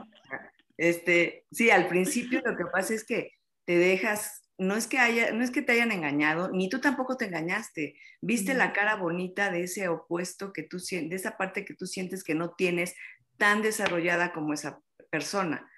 este, 0.77 1.47
sí, 1.51 1.71
al 1.71 1.89
principio 1.89 2.43
lo 2.45 2.57
que 2.57 2.67
pasa 2.67 2.95
es 2.95 3.05
que 3.05 3.33
te 3.65 3.77
dejas, 3.77 4.43
no 4.59 4.77
es 4.77 4.87
que, 4.87 4.99
haya, 4.99 5.33
no 5.33 5.43
es 5.43 5.51
que 5.51 5.63
te 5.63 5.73
hayan 5.73 5.93
engañado, 5.93 6.51
ni 6.51 6.69
tú 6.69 6.81
tampoco 6.81 7.17
te 7.17 7.27
engañaste. 7.27 7.97
Viste 8.21 8.53
la 8.53 8.73
cara 8.73 8.97
bonita 8.97 9.51
de 9.51 9.63
ese 9.63 9.89
opuesto 9.89 10.53
que 10.53 10.63
tú 10.63 10.79
de 10.79 11.17
esa 11.17 11.39
parte 11.39 11.65
que 11.65 11.75
tú 11.75 11.87
sientes 11.87 12.23
que 12.23 12.35
no 12.35 12.51
tienes 12.51 12.95
tan 13.39 13.63
desarrollada 13.63 14.33
como 14.33 14.53
esa 14.53 14.81
persona. 15.11 15.71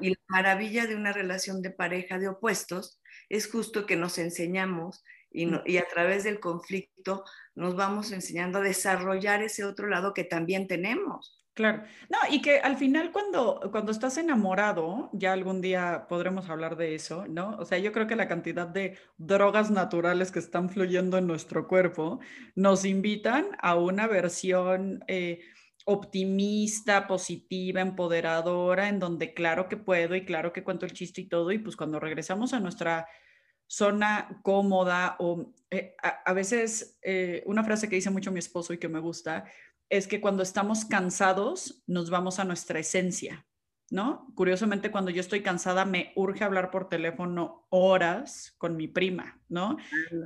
Y 0.00 0.10
la 0.10 0.20
maravilla 0.26 0.86
de 0.86 0.96
una 0.96 1.12
relación 1.12 1.62
de 1.62 1.70
pareja 1.70 2.18
de 2.18 2.28
opuestos 2.28 3.00
es 3.28 3.48
justo 3.48 3.86
que 3.86 3.94
nos 3.94 4.18
enseñamos 4.18 5.04
y, 5.30 5.48
y, 5.66 5.76
a 5.76 5.86
través 5.86 6.24
del 6.24 6.40
conflicto 6.40 7.24
nos 7.54 7.76
vamos 7.76 8.10
enseñando 8.10 8.58
a 8.58 8.62
desarrollar 8.62 9.42
ese 9.42 9.64
otro 9.64 9.86
lado 9.86 10.14
que 10.14 10.24
también 10.24 10.66
tenemos. 10.66 11.38
Claro. 11.58 11.82
No, 12.08 12.18
y 12.30 12.40
que 12.40 12.60
al 12.60 12.76
final 12.76 13.10
cuando, 13.10 13.60
cuando 13.72 13.90
estás 13.90 14.16
enamorado, 14.16 15.10
ya 15.12 15.32
algún 15.32 15.60
día 15.60 16.06
podremos 16.08 16.48
hablar 16.48 16.76
de 16.76 16.94
eso, 16.94 17.26
¿no? 17.26 17.56
O 17.58 17.64
sea, 17.64 17.78
yo 17.78 17.90
creo 17.90 18.06
que 18.06 18.14
la 18.14 18.28
cantidad 18.28 18.68
de 18.68 18.96
drogas 19.16 19.68
naturales 19.68 20.30
que 20.30 20.38
están 20.38 20.70
fluyendo 20.70 21.18
en 21.18 21.26
nuestro 21.26 21.66
cuerpo 21.66 22.20
nos 22.54 22.84
invitan 22.84 23.48
a 23.58 23.74
una 23.74 24.06
versión 24.06 25.02
eh, 25.08 25.40
optimista, 25.90 27.06
positiva, 27.06 27.80
empoderadora, 27.80 28.90
en 28.90 28.98
donde 28.98 29.32
claro 29.32 29.70
que 29.70 29.78
puedo 29.78 30.14
y 30.14 30.26
claro 30.26 30.52
que 30.52 30.62
cuento 30.62 30.84
el 30.84 30.92
chiste 30.92 31.22
y 31.22 31.28
todo, 31.28 31.50
y 31.50 31.58
pues 31.58 31.76
cuando 31.76 31.98
regresamos 31.98 32.52
a 32.52 32.60
nuestra 32.60 33.08
zona 33.66 34.38
cómoda 34.42 35.16
o 35.18 35.54
eh, 35.70 35.94
a, 36.02 36.32
veces 36.34 36.98
eh, 37.00 37.42
una 37.46 37.64
frase 37.64 37.88
que 37.88 37.96
dice 37.96 38.10
mucho 38.10 38.30
mi 38.30 38.38
esposo 38.38 38.74
y 38.74 38.78
que 38.78 38.90
me 38.90 39.00
gusta, 39.00 39.46
es 39.88 40.06
que 40.06 40.20
cuando 40.20 40.42
estamos 40.42 40.84
cansados 40.84 41.82
nos 41.86 42.10
vamos 42.10 42.38
a 42.38 42.44
nuestra 42.44 42.78
esencia, 42.78 43.46
¿no? 43.90 44.30
Curiosamente, 44.34 44.90
cuando 44.90 45.10
yo 45.10 45.22
estoy 45.22 45.40
cansada 45.40 45.86
me 45.86 46.12
urge 46.16 46.44
hablar 46.44 46.70
por 46.70 46.90
teléfono 46.90 47.66
horas 47.70 48.54
con 48.58 48.76
mi 48.76 48.88
prima, 48.88 49.40
¿no? 49.48 49.78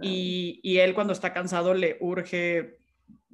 Y, 0.02 0.58
y 0.64 0.78
él 0.78 0.92
cuando 0.94 1.12
está 1.12 1.32
cansado 1.32 1.72
le 1.72 1.98
urge 2.00 2.81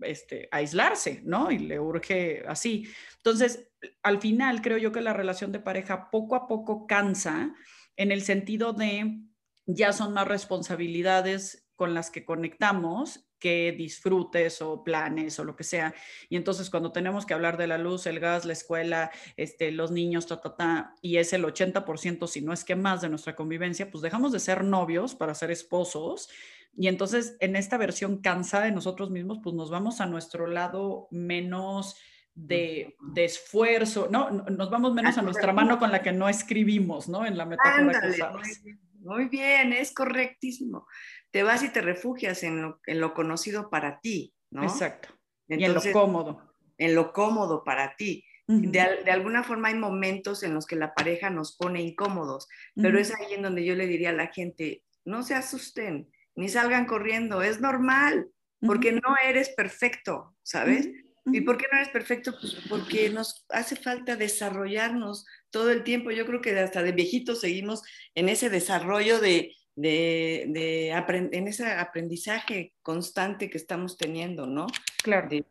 este, 0.02 0.48
aislarse, 0.50 1.22
¿no? 1.24 1.50
Y 1.50 1.58
le 1.58 1.80
urge 1.80 2.44
así. 2.46 2.88
Entonces, 3.16 3.70
al 4.02 4.20
final 4.20 4.62
creo 4.62 4.78
yo 4.78 4.92
que 4.92 5.00
la 5.00 5.12
relación 5.12 5.52
de 5.52 5.60
pareja 5.60 6.10
poco 6.10 6.34
a 6.34 6.46
poco 6.46 6.86
cansa 6.86 7.54
en 7.96 8.12
el 8.12 8.22
sentido 8.22 8.72
de 8.72 9.20
ya 9.66 9.92
son 9.92 10.14
más 10.14 10.26
responsabilidades 10.26 11.68
con 11.76 11.94
las 11.94 12.10
que 12.10 12.24
conectamos 12.24 13.28
que 13.38 13.72
disfrutes 13.76 14.60
o 14.62 14.82
planes 14.82 15.38
o 15.38 15.44
lo 15.44 15.56
que 15.56 15.64
sea. 15.64 15.94
Y 16.28 16.36
entonces 16.36 16.70
cuando 16.70 16.92
tenemos 16.92 17.24
que 17.24 17.34
hablar 17.34 17.56
de 17.56 17.66
la 17.66 17.78
luz, 17.78 18.06
el 18.06 18.20
gas, 18.20 18.44
la 18.44 18.52
escuela, 18.52 19.10
este, 19.36 19.70
los 19.70 19.90
niños, 19.90 20.26
ta, 20.26 20.40
ta, 20.40 20.56
ta, 20.56 20.94
y 21.02 21.16
es 21.16 21.32
el 21.32 21.44
80%, 21.44 22.26
si 22.26 22.40
no 22.40 22.52
es 22.52 22.64
que 22.64 22.76
más 22.76 23.00
de 23.00 23.08
nuestra 23.08 23.36
convivencia, 23.36 23.90
pues 23.90 24.02
dejamos 24.02 24.32
de 24.32 24.40
ser 24.40 24.64
novios 24.64 25.14
para 25.14 25.34
ser 25.34 25.50
esposos. 25.50 26.28
Y 26.76 26.88
entonces 26.88 27.36
en 27.40 27.56
esta 27.56 27.76
versión 27.76 28.20
cansada 28.20 28.66
de 28.66 28.72
nosotros 28.72 29.10
mismos, 29.10 29.40
pues 29.42 29.54
nos 29.54 29.70
vamos 29.70 30.00
a 30.00 30.06
nuestro 30.06 30.46
lado 30.46 31.08
menos 31.10 31.96
de, 32.34 32.96
de 33.12 33.24
esfuerzo, 33.24 34.08
¿no? 34.10 34.30
Nos 34.30 34.70
vamos 34.70 34.94
menos 34.94 35.18
a 35.18 35.22
nuestra 35.22 35.52
mano 35.52 35.78
con 35.78 35.90
la 35.90 36.02
que 36.02 36.12
no 36.12 36.28
escribimos, 36.28 37.08
¿no? 37.08 37.26
En 37.26 37.36
la 37.36 37.46
metáfora 37.46 38.00
que 38.00 38.12
sabes. 38.12 38.62
Muy 39.00 39.28
bien, 39.28 39.72
es 39.72 39.92
correctísimo 39.92 40.86
te 41.30 41.42
vas 41.42 41.62
y 41.62 41.68
te 41.68 41.80
refugias 41.80 42.42
en 42.42 42.74
lo, 42.86 43.14
conocido 43.14 43.70
para 43.70 44.00
ti, 44.00 44.34
¿no? 44.50 44.62
Exacto. 44.62 45.08
y 45.48 45.64
en 45.64 45.74
lo 45.74 45.82
cómodo. 45.92 46.42
En 46.78 46.94
lo 46.94 47.12
cómodo 47.12 47.64
para 47.64 47.96
ti. 47.96 48.24
de, 48.46 48.80
alguna 49.10 49.42
forma 49.42 49.68
hay 49.68 49.74
momentos 49.74 50.42
en 50.42 50.54
los 50.54 50.66
que 50.66 50.76
la 50.76 50.94
pareja 50.94 51.28
nos 51.28 51.56
pone 51.56 51.82
incómodos, 51.82 52.48
pero 52.74 52.98
es 52.98 53.14
ahí 53.14 53.34
en 53.34 53.42
donde 53.42 53.64
yo 53.64 53.74
le 53.74 53.86
diría 53.86 54.10
a 54.10 54.14
la 54.14 54.28
gente, 54.28 54.84
no 55.04 55.22
se 55.22 55.34
asusten, 55.34 56.10
ni 56.38 56.48
salgan 56.48 56.86
corriendo, 56.86 57.42
es 57.42 57.60
normal, 57.60 58.30
porque 58.60 58.92
no 58.92 59.16
eres 59.26 59.48
perfecto, 59.48 60.36
¿sabes? 60.44 60.88
¿Y 61.26 61.40
por 61.40 61.58
qué 61.58 61.66
no 61.70 61.78
eres 61.78 61.88
perfecto? 61.88 62.32
Pues 62.40 62.56
porque 62.68 63.10
nos 63.10 63.44
hace 63.48 63.74
falta 63.74 64.14
desarrollarnos 64.14 65.26
todo 65.50 65.72
el 65.72 65.82
tiempo. 65.82 66.12
Yo 66.12 66.26
creo 66.26 66.40
que 66.40 66.56
hasta 66.56 66.84
de 66.84 66.92
viejitos 66.92 67.40
seguimos 67.40 67.82
en 68.14 68.28
ese 68.28 68.50
desarrollo 68.50 69.18
de, 69.18 69.52
de, 69.74 70.46
de 70.50 70.90
en 70.90 71.48
ese 71.48 71.72
aprendizaje 71.72 72.72
constante 72.82 73.50
que 73.50 73.58
estamos 73.58 73.96
teniendo, 73.96 74.46
¿no? 74.46 74.68
Claro. 75.02 75.28
De, 75.28 75.44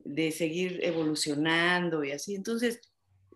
de, 0.00 0.32
seguir 0.32 0.80
evolucionando 0.82 2.02
y 2.02 2.10
así. 2.10 2.34
Entonces, 2.34 2.80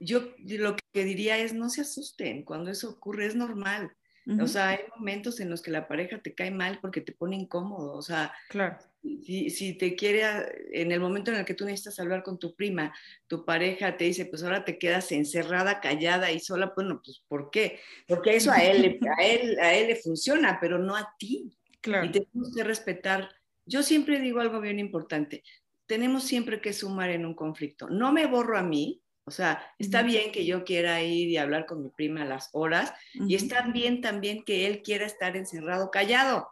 yo 0.01 0.35
lo 0.41 0.75
que 0.93 1.05
diría 1.05 1.39
es, 1.39 1.55
no 1.55 1.71
se 1.71 1.83
asusten, 1.83 2.43
cuando 2.43 2.73
eso 2.73 2.91
ocurre 2.91 3.27
es 3.27 3.37
normal. 3.37 3.93
O 4.41 4.49
sea, 4.49 4.71
hay 4.71 4.81
momentos 4.97 5.39
en 5.39 5.51
los 5.51 5.63
que 5.63 5.71
la 5.71 5.87
pareja 5.87 6.19
te 6.19 6.35
cae 6.35 6.51
mal 6.51 6.81
porque 6.81 7.01
te 7.01 7.13
pone 7.13 7.37
incómodo. 7.37 7.93
O 7.93 8.03
sea, 8.03 8.35
claro. 8.49 8.77
si, 9.03 9.51
si, 9.51 9.75
te 9.75 9.95
quiere, 9.95 10.25
en 10.73 10.91
el 10.91 10.99
momento 10.99 11.31
en 11.31 11.37
el 11.37 11.45
que 11.45 11.55
tú 11.55 11.65
necesitas 11.65 12.01
hablar 12.01 12.25
con 12.25 12.37
tu 12.37 12.57
prima, 12.57 12.93
tu 13.29 13.45
pareja 13.45 13.97
te 13.97 14.05
dice, 14.05 14.27
pues 14.27 14.43
ahora 14.43 14.65
te 14.65 14.79
quedas 14.79 15.13
encerrada, 15.13 15.81
callada 15.81 16.33
y 16.33 16.41
sola. 16.41 16.73
Bueno, 16.75 17.01
pues 17.05 17.23
¿por 17.29 17.51
qué? 17.51 17.79
Porque 18.09 18.35
eso 18.35 18.51
a 18.51 18.65
él, 18.65 18.99
a 19.17 19.25
él, 19.25 19.59
a 19.61 19.75
él 19.75 19.87
le 19.87 19.97
funciona, 19.97 20.59
pero 20.61 20.79
no 20.79 20.97
a 20.97 21.15
ti. 21.19 21.57
Claro. 21.81 22.07
Y 22.07 22.11
tenemos 22.11 22.53
que 22.53 22.65
respetar. 22.65 23.31
Yo 23.65 23.85
siempre 23.85 24.19
digo 24.19 24.41
algo 24.41 24.61
bien 24.61 24.81
importante. 24.81 25.45
Tenemos 25.87 26.25
siempre 26.25 26.61
que 26.61 26.73
sumar 26.73 27.11
en 27.11 27.25
un 27.25 27.35
conflicto. 27.35 27.89
No 27.89 28.13
me 28.13 28.27
borro 28.27 28.59
a 28.59 28.63
mí, 28.65 29.05
o 29.27 29.33
sea, 29.33 29.61
está 29.79 30.03
bien 30.03 30.31
que 30.31 30.47
yo 30.47 30.65
quiera 30.65 31.03
ir 31.03 31.29
y 31.29 31.37
hablar 31.37 31.67
con 31.67 31.83
mi 31.83 31.89
prima 31.91 32.23
a 32.23 32.27
las 32.27 32.49
horas 32.53 32.95
y 33.13 33.35
está 33.35 33.63
bien 33.63 34.01
también 34.01 34.45
que 34.45 34.67
él 34.67 34.83
quiera 34.83 35.05
estar 35.05 35.37
encerrado 35.37 35.91
callado. 35.91 36.49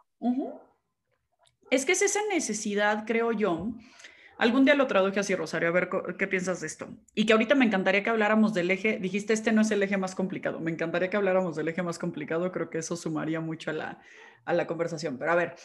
Es 1.71 1.85
que 1.85 1.93
es 1.93 2.01
esa 2.01 2.19
necesidad, 2.29 3.05
creo 3.07 3.31
yo. 3.31 3.69
Algún 4.37 4.65
día 4.65 4.75
lo 4.75 4.87
traduje 4.87 5.21
así, 5.21 5.33
Rosario, 5.33 5.69
a 5.69 5.71
ver 5.71 5.89
qué 6.19 6.27
piensas 6.27 6.59
de 6.59 6.67
esto. 6.67 6.89
Y 7.13 7.25
que 7.25 7.31
ahorita 7.31 7.55
me 7.55 7.63
encantaría 7.63 8.03
que 8.03 8.09
habláramos 8.09 8.53
del 8.53 8.69
eje, 8.69 8.99
dijiste, 8.99 9.31
este 9.31 9.53
no 9.53 9.61
es 9.61 9.71
el 9.71 9.81
eje 9.81 9.95
más 9.95 10.13
complicado, 10.13 10.59
me 10.59 10.69
encantaría 10.69 11.09
que 11.09 11.15
habláramos 11.15 11.55
del 11.55 11.69
eje 11.69 11.81
más 11.81 11.97
complicado, 11.97 12.51
creo 12.51 12.69
que 12.69 12.79
eso 12.79 12.97
sumaría 12.97 13.39
mucho 13.39 13.69
a 13.69 13.73
la, 13.73 14.01
a 14.43 14.53
la 14.53 14.67
conversación. 14.67 15.17
Pero 15.17 15.31
a 15.31 15.35
ver, 15.35 15.55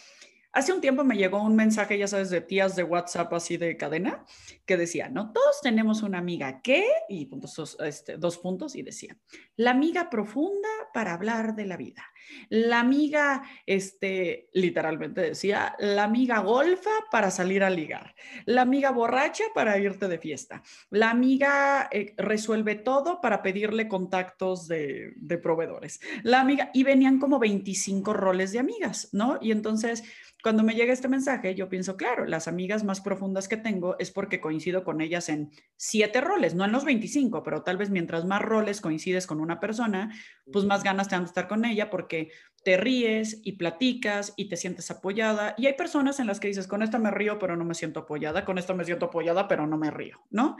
Hace 0.53 0.73
un 0.73 0.81
tiempo 0.81 1.05
me 1.05 1.17
llegó 1.17 1.41
un 1.41 1.55
mensaje, 1.55 1.97
ya 1.97 2.09
sabes, 2.09 2.29
de 2.29 2.41
tías 2.41 2.75
de 2.75 2.83
WhatsApp 2.83 3.33
así 3.35 3.57
de 3.57 3.77
cadena, 3.77 4.25
que 4.67 4.77
decía, 4.77 5.09
¿no? 5.09 5.33
Todos 5.33 5.61
tenemos 5.63 6.03
una 6.03 6.19
amiga 6.19 6.61
que, 6.61 6.85
y 7.09 7.27
puntos, 7.27 7.77
este, 7.79 8.17
dos 8.17 8.39
puntos, 8.39 8.75
y 8.75 8.83
decía, 8.83 9.17
la 9.55 9.71
amiga 9.71 10.11
profunda 10.11 10.69
para 10.93 11.15
hablar 11.15 11.55
de 11.55 11.67
la 11.67 11.77
vida. 11.77 12.05
La 12.49 12.81
amiga, 12.81 13.43
este, 13.65 14.49
literalmente 14.53 15.21
decía, 15.21 15.77
la 15.79 16.05
amiga 16.05 16.41
golfa 16.41 16.91
para 17.13 17.31
salir 17.31 17.63
a 17.63 17.71
ligar. 17.71 18.15
La 18.45 18.63
amiga 18.63 18.91
borracha 18.91 19.45
para 19.55 19.79
irte 19.79 20.09
de 20.09 20.19
fiesta. 20.19 20.63
La 20.91 21.11
amiga 21.11 21.89
eh, 21.93 22.15
resuelve 22.17 22.75
todo 22.75 23.21
para 23.21 23.43
pedirle 23.43 23.87
contactos 23.87 24.67
de, 24.67 25.13
de 25.17 25.39
proveedores. 25.39 26.01
La 26.25 26.41
amiga, 26.41 26.71
y 26.75 26.83
venían 26.83 27.21
como 27.21 27.39
25 27.39 28.13
roles 28.13 28.51
de 28.51 28.59
amigas, 28.59 29.11
¿no? 29.13 29.39
Y 29.41 29.53
entonces 29.53 30.03
cuando 30.42 30.62
me 30.62 30.74
llega 30.74 30.92
este 30.92 31.09
mensaje, 31.09 31.55
yo 31.55 31.68
pienso, 31.68 31.96
claro, 31.96 32.24
las 32.26 32.48
amigas 32.48 32.85
más 32.85 33.00
profundas 33.00 33.48
que 33.48 33.57
tengo 33.57 33.98
es 33.98 34.11
porque 34.11 34.40
coincido 34.40 34.85
con 34.85 35.00
ellas 35.00 35.29
en 35.29 35.50
siete 35.76 36.20
roles, 36.20 36.55
no 36.55 36.64
en 36.64 36.72
los 36.72 36.85
25, 36.85 37.42
pero 37.42 37.62
tal 37.62 37.76
vez 37.76 37.90
mientras 37.90 38.24
más 38.24 38.42
roles 38.42 38.81
coincides 38.81 39.26
con 39.26 39.40
una 39.40 39.61
persona, 39.61 40.14
pues 40.53 40.64
más 40.64 40.83
ganas 40.83 41.09
te 41.09 41.14
dan 41.14 41.24
de 41.24 41.29
estar 41.29 41.48
con 41.48 41.64
ella 41.64 41.90
porque 41.90 42.31
te 42.64 42.76
ríes 42.76 43.40
y 43.44 43.53
platicas 43.53 44.35
y 44.37 44.48
te 44.48 44.57
sientes 44.57 44.90
apoyada. 44.90 45.55
Y 45.57 45.66
hay 45.66 45.74
personas 45.74 46.20
en 46.20 46.26
las 46.26 46.40
que 46.40 46.48
dices, 46.48 46.66
con 46.66 46.83
esta 46.83 46.98
me 46.98 47.11
río, 47.11 47.38
pero 47.38 47.57
no 47.57 47.64
me 47.64 47.74
siento 47.74 48.00
apoyada, 48.00 48.44
con 48.44 48.59
esta 48.59 48.74
me 48.74 48.85
siento 48.85 49.07
apoyada, 49.07 49.48
pero 49.48 49.66
no 49.66 49.76
me 49.76 49.90
río, 49.90 50.18
¿no? 50.31 50.57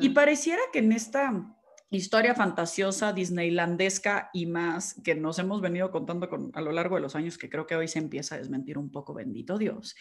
Y 0.00 0.10
pareciera 0.10 0.60
que 0.72 0.80
en 0.80 0.92
esta 0.92 1.56
historia 1.90 2.34
fantasiosa, 2.34 3.12
disneylandesca 3.12 4.30
y 4.32 4.46
más 4.46 4.94
que 5.02 5.14
nos 5.14 5.38
hemos 5.38 5.60
venido 5.60 5.90
contando 5.90 6.28
con, 6.28 6.50
a 6.54 6.60
lo 6.60 6.72
largo 6.72 6.94
de 6.94 7.02
los 7.02 7.16
años, 7.16 7.36
que 7.36 7.50
creo 7.50 7.66
que 7.66 7.76
hoy 7.76 7.88
se 7.88 7.98
empieza 7.98 8.36
a 8.36 8.38
desmentir 8.38 8.78
un 8.78 8.90
poco, 8.90 9.12
bendito 9.12 9.58
Dios, 9.58 9.96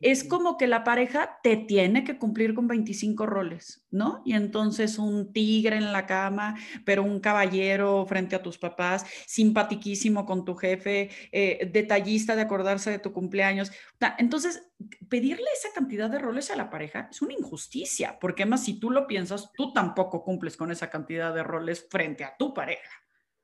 es 0.00 0.24
como 0.24 0.56
que 0.56 0.66
la 0.66 0.82
pareja 0.82 1.38
te 1.42 1.56
tiene 1.56 2.04
que 2.04 2.18
cumplir 2.18 2.54
con 2.54 2.66
25 2.66 3.26
roles, 3.26 3.86
¿no? 3.90 4.22
Y 4.24 4.32
entonces 4.32 4.98
un 4.98 5.32
tigre 5.32 5.76
en 5.76 5.92
la 5.92 6.06
cama, 6.06 6.56
pero 6.84 7.02
un 7.02 7.20
caballero 7.20 8.06
frente 8.06 8.34
a 8.34 8.42
tus 8.42 8.56
papás, 8.56 9.04
simpatiquísimo 9.26 10.24
con 10.24 10.44
tu 10.44 10.54
jefe, 10.54 11.10
eh, 11.32 11.70
detallista 11.70 12.34
de 12.34 12.42
acordarse 12.42 12.90
de 12.90 12.98
tu 12.98 13.12
cumpleaños. 13.12 13.70
Entonces, 14.18 14.70
pedirle 15.08 15.46
esa 15.54 15.68
cantidad 15.74 16.08
de 16.08 16.18
roles 16.18 16.50
a 16.50 16.56
la 16.56 16.70
pareja 16.70 17.08
es 17.10 17.20
una 17.20 17.34
injusticia, 17.34 18.18
porque 18.18 18.44
además 18.44 18.64
si 18.64 18.80
tú 18.80 18.90
lo 18.90 19.06
piensas, 19.06 19.52
tú 19.52 19.72
tampoco 19.72 20.24
cumples 20.24 20.56
con 20.56 20.72
esa 20.72 20.88
cantidad 20.88 21.34
de 21.34 21.42
roles 21.42 21.86
frente 21.90 22.24
a 22.24 22.36
tu 22.38 22.54
pareja. 22.54 22.90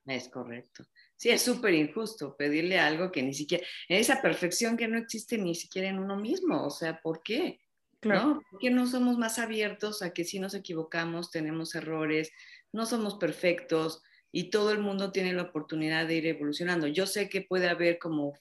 Es 0.07 0.29
correcto. 0.29 0.85
Sí, 1.17 1.31
es 1.31 1.43
súper 1.43 1.75
injusto 1.75 2.37
pedirle 2.37 2.79
algo 2.79 3.11
que 3.11 3.23
ni 3.23 3.33
siquiera, 3.33 3.67
esa 3.89 4.21
perfección 4.21 4.77
que 4.77 4.87
no 4.87 4.99
existe 4.99 5.39
ni 5.39 5.55
siquiera 5.55 5.89
en 5.89 5.99
uno 5.99 6.17
mismo. 6.17 6.67
O 6.67 6.71
sea, 6.71 7.01
¿por 7.01 7.23
qué? 7.23 7.61
Claro. 8.01 8.27
¿No? 8.27 8.43
¿Por 8.51 8.61
qué 8.61 8.71
no 8.71 8.87
somos 8.87 9.17
más 9.17 9.39
abiertos 9.39 10.03
a 10.03 10.13
que 10.13 10.25
si 10.25 10.39
nos 10.39 10.55
equivocamos, 10.55 11.31
tenemos 11.31 11.75
errores, 11.75 12.31
no 12.73 12.85
somos 12.85 13.15
perfectos 13.15 14.03
y 14.31 14.51
todo 14.51 14.71
el 14.73 14.81
mundo 14.81 15.11
tiene 15.11 15.33
la 15.33 15.45
oportunidad 15.45 16.07
de 16.07 16.17
ir 16.17 16.27
evolucionando? 16.27 16.87
Yo 16.87 17.07
sé 17.07 17.31
que 17.31 17.41
puede 17.41 17.69
haber 17.69 17.99
como, 17.99 18.35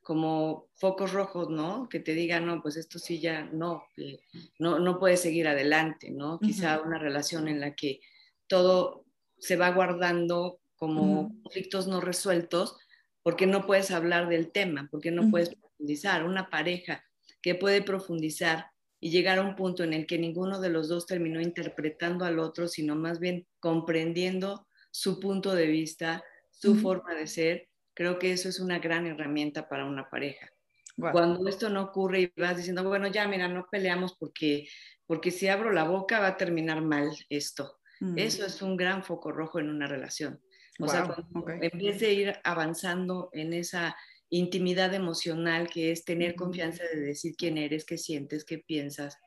como 0.00 0.68
focos 0.76 1.12
rojos, 1.12 1.50
¿no? 1.50 1.88
Que 1.88 1.98
te 1.98 2.14
digan, 2.14 2.46
no, 2.46 2.62
pues 2.62 2.76
esto 2.76 3.00
sí 3.00 3.18
ya 3.18 3.42
no, 3.46 3.82
eh, 3.96 4.20
no, 4.60 4.78
no 4.78 5.00
puede 5.00 5.16
seguir 5.16 5.48
adelante, 5.48 6.12
¿no? 6.12 6.38
Quizá 6.38 6.80
una 6.80 6.98
relación 6.98 7.48
en 7.48 7.58
la 7.58 7.74
que 7.74 8.00
todo 8.46 9.04
se 9.38 9.56
va 9.56 9.70
guardando 9.70 10.59
como 10.80 11.28
conflictos 11.42 11.86
no 11.86 12.00
resueltos, 12.00 12.78
porque 13.22 13.46
no 13.46 13.66
puedes 13.66 13.90
hablar 13.90 14.30
del 14.30 14.50
tema, 14.50 14.88
porque 14.90 15.10
no 15.10 15.30
puedes 15.30 15.54
profundizar. 15.54 16.24
Una 16.24 16.48
pareja 16.48 17.04
que 17.42 17.54
puede 17.54 17.82
profundizar 17.82 18.70
y 18.98 19.10
llegar 19.10 19.38
a 19.38 19.42
un 19.42 19.56
punto 19.56 19.84
en 19.84 19.92
el 19.92 20.06
que 20.06 20.18
ninguno 20.18 20.58
de 20.58 20.70
los 20.70 20.88
dos 20.88 21.06
terminó 21.06 21.38
interpretando 21.38 22.24
al 22.24 22.38
otro, 22.38 22.66
sino 22.66 22.96
más 22.96 23.20
bien 23.20 23.46
comprendiendo 23.60 24.66
su 24.90 25.20
punto 25.20 25.54
de 25.54 25.66
vista, 25.66 26.24
su 26.50 26.76
forma 26.76 27.14
de 27.14 27.26
ser, 27.26 27.68
creo 27.94 28.18
que 28.18 28.32
eso 28.32 28.48
es 28.48 28.58
una 28.58 28.78
gran 28.78 29.06
herramienta 29.06 29.68
para 29.68 29.84
una 29.84 30.08
pareja. 30.08 30.50
Cuando 30.96 31.46
esto 31.46 31.68
no 31.68 31.82
ocurre 31.82 32.20
y 32.22 32.40
vas 32.40 32.56
diciendo, 32.56 32.82
bueno, 32.84 33.06
ya 33.08 33.28
mira, 33.28 33.48
no 33.48 33.66
peleamos 33.70 34.16
porque, 34.18 34.66
porque 35.06 35.30
si 35.30 35.48
abro 35.48 35.72
la 35.72 35.84
boca 35.84 36.20
va 36.20 36.28
a 36.28 36.36
terminar 36.38 36.80
mal 36.80 37.10
esto. 37.28 37.78
Eso 38.16 38.46
es 38.46 38.62
un 38.62 38.78
gran 38.78 39.04
foco 39.04 39.30
rojo 39.30 39.60
en 39.60 39.68
una 39.68 39.86
relación. 39.86 40.40
O 40.80 40.88
sea, 40.88 41.14
en 41.60 41.78
vez 41.78 42.00
de 42.00 42.12
ir 42.12 42.34
avanzando 42.44 43.30
en 43.32 43.52
esa 43.52 43.96
intimidad 44.30 44.94
emocional 44.94 45.68
que 45.68 45.90
es 45.90 46.04
tener 46.04 46.34
confianza 46.34 46.84
de 46.84 47.00
decir 47.00 47.34
quién 47.36 47.58
eres, 47.58 47.84
qué 47.84 47.98
sientes, 47.98 48.44
qué 48.44 48.58
piensas, 48.58 49.18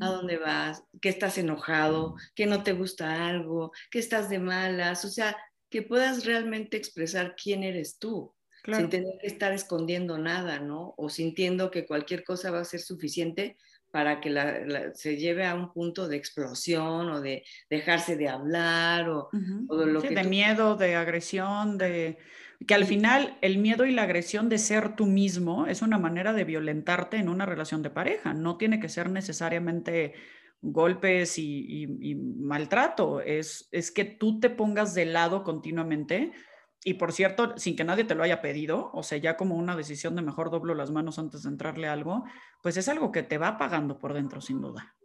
a 0.00 0.08
dónde 0.08 0.36
vas, 0.36 0.84
que 1.00 1.08
estás 1.08 1.38
enojado, 1.38 2.14
que 2.34 2.46
no 2.46 2.62
te 2.62 2.72
gusta 2.72 3.26
algo, 3.26 3.72
que 3.90 3.98
estás 3.98 4.28
de 4.28 4.38
malas, 4.38 5.04
o 5.04 5.08
sea, 5.08 5.36
que 5.70 5.82
puedas 5.82 6.24
realmente 6.26 6.76
expresar 6.76 7.34
quién 7.42 7.62
eres 7.62 7.98
tú, 7.98 8.34
sin 8.64 8.90
tener 8.90 9.14
que 9.20 9.26
estar 9.26 9.52
escondiendo 9.52 10.18
nada, 10.18 10.60
¿no? 10.60 10.94
O 10.96 11.08
sintiendo 11.08 11.70
que 11.70 11.86
cualquier 11.86 12.22
cosa 12.22 12.50
va 12.50 12.60
a 12.60 12.64
ser 12.64 12.80
suficiente 12.80 13.56
para 13.92 14.20
que 14.20 14.34
se 14.94 15.16
lleve 15.16 15.46
a 15.46 15.54
un 15.54 15.72
punto 15.72 16.08
de 16.08 16.16
explosión 16.16 17.10
o 17.10 17.20
de 17.20 17.44
dejarse 17.68 18.16
de 18.16 18.28
hablar 18.28 19.08
o, 19.08 19.28
de 19.30 19.86
lo 19.86 20.00
que... 20.00 20.10
De 20.10 20.24
miedo, 20.24 20.76
de 20.76 20.96
agresión, 20.96 21.78
de... 21.78 22.18
Que 22.66 22.74
al 22.74 22.86
final 22.86 23.36
el 23.42 23.58
miedo 23.58 23.84
y 23.84 23.92
la 23.92 24.04
agresión 24.04 24.48
de 24.48 24.56
ser 24.58 24.96
tú 24.96 25.06
mismo 25.06 25.66
es 25.66 25.82
una 25.82 25.98
manera 25.98 26.32
de 26.32 26.44
violentarte 26.44 27.18
en 27.18 27.28
una 27.28 27.44
relación 27.44 27.82
de 27.82 27.90
pareja. 27.90 28.34
No 28.34 28.56
tiene 28.56 28.80
que 28.80 28.88
ser 28.88 29.10
necesariamente 29.10 30.14
golpes 30.62 31.38
y, 31.38 31.84
y 32.00 32.14
maltrato. 32.14 33.20
Es, 33.20 33.68
es 33.72 33.90
que 33.90 34.04
tú 34.04 34.40
te 34.40 34.48
pongas 34.48 34.94
de 34.94 35.04
lado 35.04 35.42
continuamente 35.42 36.32
y 36.84 36.94
por 36.94 37.12
cierto, 37.12 37.56
sin 37.58 37.76
que 37.76 37.84
nadie 37.84 38.04
te 38.04 38.14
lo 38.14 38.24
haya 38.24 38.42
pedido, 38.42 38.90
o 38.92 39.02
sea, 39.02 39.18
ya 39.18 39.36
como 39.36 39.54
una 39.56 39.76
decisión 39.76 40.16
de 40.16 40.22
mejor 40.22 40.50
doblo 40.50 40.74
las 40.74 40.90
manos 40.90 41.18
antes 41.18 41.44
de 41.44 41.50
entrarle 41.50 41.88
algo, 41.88 42.24
pues 42.62 42.76
es 42.76 42.88
algo 42.88 43.12
que 43.12 43.22
te 43.22 43.38
va 43.38 43.56
pagando 43.56 43.98
por 43.98 44.14
dentro, 44.14 44.40
sin 44.40 44.60
duda. 44.60 44.96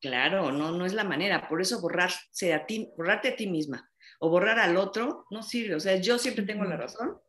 Claro, 0.00 0.50
no, 0.50 0.72
no 0.72 0.84
es 0.84 0.94
la 0.94 1.04
manera. 1.04 1.48
Por 1.48 1.60
eso 1.60 1.80
borrarse 1.80 2.54
a 2.54 2.66
ti, 2.66 2.90
borrarte 2.96 3.28
a 3.28 3.36
ti 3.36 3.46
misma 3.46 3.88
o 4.18 4.30
borrar 4.30 4.58
al 4.58 4.76
otro 4.76 5.26
no 5.30 5.42
sirve. 5.42 5.74
O 5.74 5.80
sea, 5.80 5.96
yo 5.96 6.18
siempre 6.18 6.44
tengo 6.44 6.64
la 6.64 6.76
razón. 6.76 7.20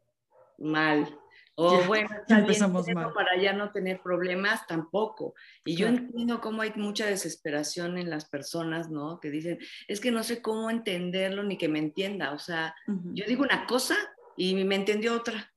Mal. 0.58 1.19
O 1.56 1.84
bueno, 1.84 2.10
empezamos 2.28 2.88
mal. 2.89 3.13
para 3.13 3.39
ya 3.39 3.54
no 3.54 3.72
tener 3.72 4.02
problemas 4.02 4.66
tampoco. 4.68 5.36
Y 5.63 5.76
yo 5.76 5.88
entiendo 5.88 6.42
cómo 6.42 6.62
hay 6.62 6.74
mucha 6.76 7.06
desesperación 7.06 7.98
en 7.98 8.10
las 8.10 8.26
personas, 8.26 8.89
¿no? 8.89 9.20
Que 9.20 9.30
dicen, 9.30 9.60
es 9.88 10.00
que 10.00 10.12
no 10.12 10.24
sé 10.24 10.42
cómo 10.42 10.70
entenderlo 10.70 11.44
ni 11.44 11.58
que 11.58 11.70
me 11.70 11.80
entienda. 11.80 12.34
O 12.34 12.39
sea, 12.39 12.76
yo 12.88 13.26
digo 13.28 13.44
una 13.44 13.66
cosa 13.68 13.96
y 14.36 14.56
me 14.63 14.76
entendió 14.76 15.13
otra. 15.13 15.52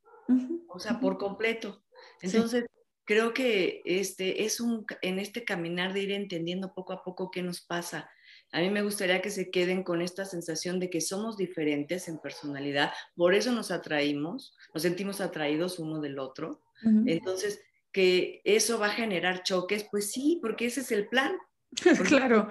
O 0.69 0.79
sea, 0.79 1.01
por 1.01 1.17
completo. 1.19 1.83
Entonces, 2.21 2.67
creo 3.05 3.33
que 3.33 3.83
este 3.85 4.45
es 4.45 4.61
un, 4.61 4.85
en 5.01 5.19
este 5.19 5.45
caminar 5.45 5.93
de 5.93 6.01
ir 6.01 6.13
entendiendo 6.13 6.75
poco 6.75 6.93
a 6.93 7.03
poco 7.03 7.31
qué 7.31 7.43
nos 7.43 7.61
pasa 7.63 8.11
a 8.53 8.61
mí 8.61 8.71
me 8.71 8.83
gustaría 8.83 9.21
que 9.21 9.31
se 9.31 9.51
queden 9.51 9.83
con 9.83 10.01
esta 10.01 10.25
sensación 10.25 10.81
de 10.81 10.89
que 10.89 11.01
somos 11.01 11.37
diferentes 11.37 12.09
en 12.09 12.19
personalidad, 12.19 12.93
por 13.15 13.35
eso 13.35 13.53
nos 13.53 13.71
atraímos, 13.71 14.55
nos 14.73 14.83
sentimos 14.83 15.21
atraídos 15.21 15.79
uno 15.79 16.01
del 16.01 16.19
otro. 16.19 16.63
Entonces, 17.07 17.61
que 17.91 18.43
eso 18.45 18.79
va 18.79 18.89
a 18.89 18.91
generar 18.91 19.43
choques, 19.43 19.87
pues 19.91 20.13
sí, 20.13 20.39
porque 20.43 20.67
ese 20.67 20.83
es 20.83 20.93
el 20.93 21.09
plan. 21.09 21.37
claro. 22.07 22.51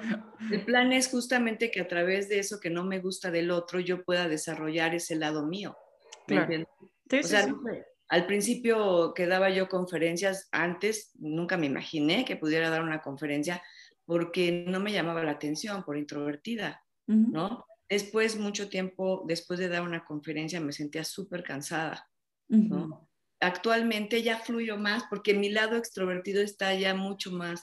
El 0.52 0.66
plan 0.66 0.92
es 0.92 1.08
justamente 1.08 1.72
que 1.72 1.82
a 1.82 1.88
través 1.88 2.28
de 2.30 2.40
eso 2.40 2.60
que 2.60 2.70
no 2.70 2.84
me 2.84 3.00
gusta 3.00 3.32
del 3.32 3.52
otro, 3.52 3.80
yo 3.80 4.04
pueda 4.04 4.28
desarrollar 4.28 4.96
ese 4.96 5.16
lado 5.16 5.46
mío. 5.46 5.78
Claro. 6.28 6.68
o 7.12 7.24
sea, 7.24 7.48
al 8.08 8.26
principio 8.26 9.14
que 9.14 9.28
daba 9.28 9.50
yo 9.50 9.68
conferencias, 9.68 10.48
antes 10.52 11.12
nunca 11.16 11.58
me 11.58 11.68
imaginé 11.68 12.26
que 12.26 12.36
pudiera 12.36 12.70
dar 12.70 12.82
una 12.82 13.02
conferencia 13.02 13.62
porque 14.06 14.66
no 14.68 14.80
me 14.80 14.92
llamaba 14.92 15.24
la 15.24 15.32
atención, 15.32 15.84
por 15.84 15.98
introvertida, 15.98 16.84
¿no? 17.08 17.66
Después, 17.90 18.38
mucho 18.38 18.70
tiempo, 18.70 19.24
después 19.28 19.60
de 19.60 19.68
dar 19.68 19.84
una 19.84 20.06
conferencia, 20.06 20.60
me 20.60 20.72
sentía 20.72 21.04
súper 21.04 21.44
cansada, 21.44 22.08
¿no? 22.48 23.10
Actualmente 23.40 24.24
ya 24.24 24.40
fluyo 24.40 24.78
más 24.78 25.04
porque 25.10 25.34
mi 25.34 25.50
lado 25.50 25.76
extrovertido 25.76 26.42
está 26.42 26.74
ya 26.74 26.96
mucho 26.96 27.32
más 27.32 27.62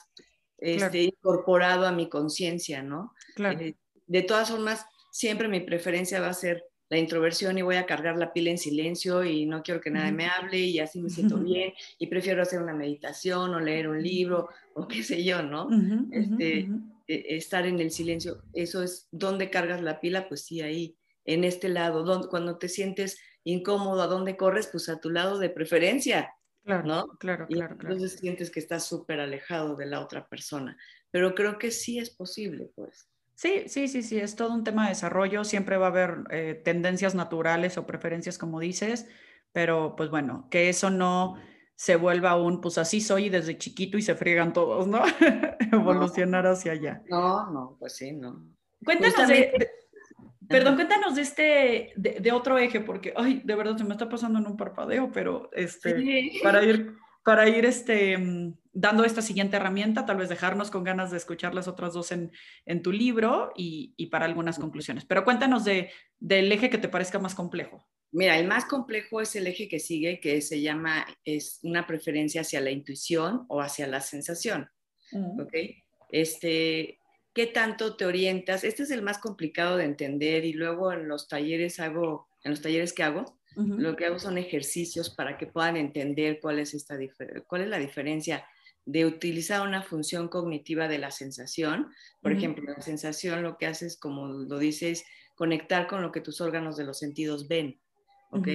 este, 0.57 1.03
incorporado 1.03 1.85
a 1.87 1.91
mi 1.91 2.09
conciencia, 2.09 2.83
¿no? 2.83 3.13
Eh, 3.37 3.75
de 4.05 4.21
todas 4.21 4.51
formas, 4.51 4.85
siempre 5.11 5.47
mi 5.47 5.61
preferencia 5.61 6.21
va 6.21 6.27
a 6.27 6.33
ser 6.33 6.63
la 6.93 6.99
introversión 6.99 7.57
y 7.57 7.63
voy 7.63 7.77
a 7.77 7.87
cargar 7.87 8.17
la 8.17 8.31
pila 8.31 8.51
en 8.51 8.59
silencio 8.59 9.23
y 9.23 9.47
no 9.47 9.63
quiero 9.63 9.81
que 9.81 9.89
nadie 9.89 10.11
me 10.11 10.27
hable 10.27 10.59
y 10.59 10.77
así 10.77 11.01
me 11.01 11.09
siento 11.09 11.37
bien 11.39 11.73
y 11.97 12.05
prefiero 12.05 12.43
hacer 12.43 12.61
una 12.61 12.75
meditación 12.75 13.53
o 13.55 13.59
leer 13.59 13.87
un 13.87 14.01
libro 14.01 14.49
o 14.75 14.87
qué 14.87 15.01
sé 15.01 15.23
yo, 15.23 15.41
¿no? 15.41 15.69
este, 16.11 16.69
e, 17.07 17.35
estar 17.35 17.65
en 17.65 17.79
el 17.79 17.89
silencio, 17.89 18.43
eso 18.53 18.83
es 18.83 19.07
donde 19.11 19.49
cargas 19.49 19.81
la 19.81 19.99
pila, 19.99 20.29
pues 20.29 20.41
sí, 20.45 20.61
ahí, 20.61 20.95
en 21.25 21.43
este 21.43 21.67
lado, 21.67 22.03
donde, 22.03 22.27
cuando 22.27 22.59
te 22.59 22.69
sientes 22.69 23.17
incómodo, 23.43 24.01
¿a 24.03 24.07
dónde 24.07 24.37
corres? 24.37 24.67
Pues 24.67 24.87
a 24.89 24.99
tu 24.99 25.09
lado 25.09 25.39
de 25.39 25.49
preferencia. 25.49 26.35
Claro, 26.63 26.87
¿no? 26.87 27.07
claro, 27.17 27.45
y 27.49 27.55
claro. 27.55 27.75
Entonces 27.81 28.13
sientes 28.13 28.49
que 28.49 28.59
estás 28.59 28.85
súper 28.85 29.19
alejado 29.19 29.75
de 29.75 29.85
la 29.85 29.99
otra 29.99 30.27
persona. 30.29 30.77
Pero 31.11 31.33
creo 31.33 31.57
que 31.57 31.71
sí 31.71 31.97
es 31.97 32.09
posible, 32.09 32.71
pues. 32.75 33.09
Sí, 33.35 33.63
sí, 33.67 33.87
sí, 33.87 34.03
sí, 34.03 34.19
es 34.19 34.35
todo 34.35 34.53
un 34.53 34.63
tema 34.63 34.83
de 34.83 34.89
desarrollo. 34.89 35.43
Siempre 35.43 35.77
va 35.77 35.87
a 35.87 35.89
haber 35.89 36.23
eh, 36.29 36.61
tendencias 36.63 37.15
naturales 37.15 37.77
o 37.77 37.85
preferencias, 37.85 38.37
como 38.37 38.59
dices, 38.59 39.07
pero 39.51 39.95
pues 39.95 40.09
bueno, 40.09 40.47
que 40.49 40.69
eso 40.69 40.89
no 40.89 41.35
se 41.75 41.95
vuelva 41.95 42.35
un, 42.35 42.61
pues 42.61 42.77
así 42.77 43.01
soy 43.01 43.29
desde 43.29 43.57
chiquito 43.57 43.97
y 43.97 44.01
se 44.01 44.15
friegan 44.15 44.53
todos, 44.53 44.87
¿no? 44.87 45.01
Evolucionar 45.71 46.45
hacia 46.45 46.73
allá. 46.73 47.01
No, 47.09 47.51
no, 47.51 47.77
pues 47.79 47.95
sí, 47.95 48.11
no. 48.13 48.45
Cuéntanos 48.85 49.27
de, 49.27 49.69
perdón, 50.47 50.75
cuéntanos 50.75 51.15
de 51.15 51.21
este, 51.21 51.93
de, 51.95 52.31
otro 52.31 52.57
eje, 52.57 52.79
porque, 52.79 53.13
ay, 53.15 53.41
de 53.43 53.55
verdad 53.55 53.77
se 53.77 53.83
me 53.83 53.91
está 53.91 54.07
pasando 54.07 54.39
en 54.39 54.47
un 54.47 54.57
parpadeo, 54.57 55.11
pero 55.11 55.49
este, 55.53 56.31
para 56.43 56.63
ir 56.63 56.95
para 57.23 57.47
ir 57.47 57.65
este, 57.65 58.17
mm, 58.17 58.55
dando 58.73 59.05
esta 59.05 59.21
siguiente 59.21 59.55
herramienta, 59.55 60.05
tal 60.05 60.17
vez 60.17 60.29
dejarnos 60.29 60.71
con 60.71 60.83
ganas 60.83 61.11
de 61.11 61.17
escuchar 61.17 61.53
las 61.53 61.67
otras 61.67 61.93
dos 61.93 62.11
en, 62.11 62.31
tu 62.81 62.91
libro 62.91 63.51
y, 63.55 64.07
para 64.07 64.25
algunas 64.25 64.59
conclusiones. 64.59 65.05
Pero 65.05 65.23
cuéntanos 65.23 65.63
de, 65.63 65.91
del 66.19 66.51
eje 66.51 66.69
que 66.69 66.77
te 66.77 66.89
parezca 66.89 67.19
más 67.19 67.35
complejo. 67.35 67.87
Mira, 68.11 68.37
el 68.37 68.47
más 68.47 68.65
complejo 68.65 69.21
es 69.21 69.35
el 69.35 69.47
eje 69.47 69.67
que 69.67 69.79
sigue, 69.79 70.19
que 70.19 70.41
se 70.41 70.61
llama, 70.61 71.05
es 71.25 71.59
una 71.63 71.87
preferencia 71.87 72.41
hacia 72.41 72.61
la 72.61 72.71
intuición 72.71 73.45
o 73.47 73.61
hacia 73.61 73.87
la 73.87 74.01
sensación. 74.01 74.69
Mm. 75.11 75.39
¿Ok? 75.39 75.53
Este, 76.09 76.99
¿Qué 77.33 77.47
tanto 77.47 77.95
te 77.95 78.05
orientas? 78.05 78.63
Este 78.63 78.83
es 78.83 78.91
el 78.91 79.01
más 79.01 79.17
complicado 79.17 79.77
de 79.77 79.85
entender 79.85 80.45
y 80.45 80.53
luego 80.53 80.93
en 80.93 81.07
los 81.07 81.27
talleres 81.27 81.79
hago, 81.79 82.27
en 82.43 82.51
los 82.51 82.61
talleres 82.61 82.93
que 82.93 83.01
hago, 83.01 83.39
lo 83.55 83.95
que 83.95 84.05
hago 84.05 84.19
son 84.19 84.37
ejercicios 84.37 85.09
para 85.09 85.37
que 85.37 85.47
puedan 85.47 85.77
entender 85.77 86.39
cuál 86.41 86.59
es, 86.59 86.73
esta 86.73 86.97
cuál 87.47 87.61
es 87.61 87.67
la 87.67 87.79
diferencia 87.79 88.45
de 88.85 89.05
utilizar 89.05 89.65
una 89.65 89.81
función 89.81 90.27
cognitiva 90.27 90.87
de 90.87 90.97
la 90.97 91.11
sensación. 91.11 91.91
Por 92.21 92.31
ejemplo, 92.31 92.63
la 92.65 92.81
sensación 92.81 93.43
lo 93.43 93.57
que 93.57 93.67
hace 93.67 93.87
es, 93.87 93.97
como 93.97 94.27
lo 94.27 94.59
dices, 94.59 95.05
conectar 95.35 95.87
con 95.87 96.01
lo 96.01 96.11
que 96.11 96.21
tus 96.21 96.41
órganos 96.41 96.77
de 96.77 96.85
los 96.85 96.99
sentidos 96.99 97.47
ven. 97.47 97.79
¿ok? 98.31 98.47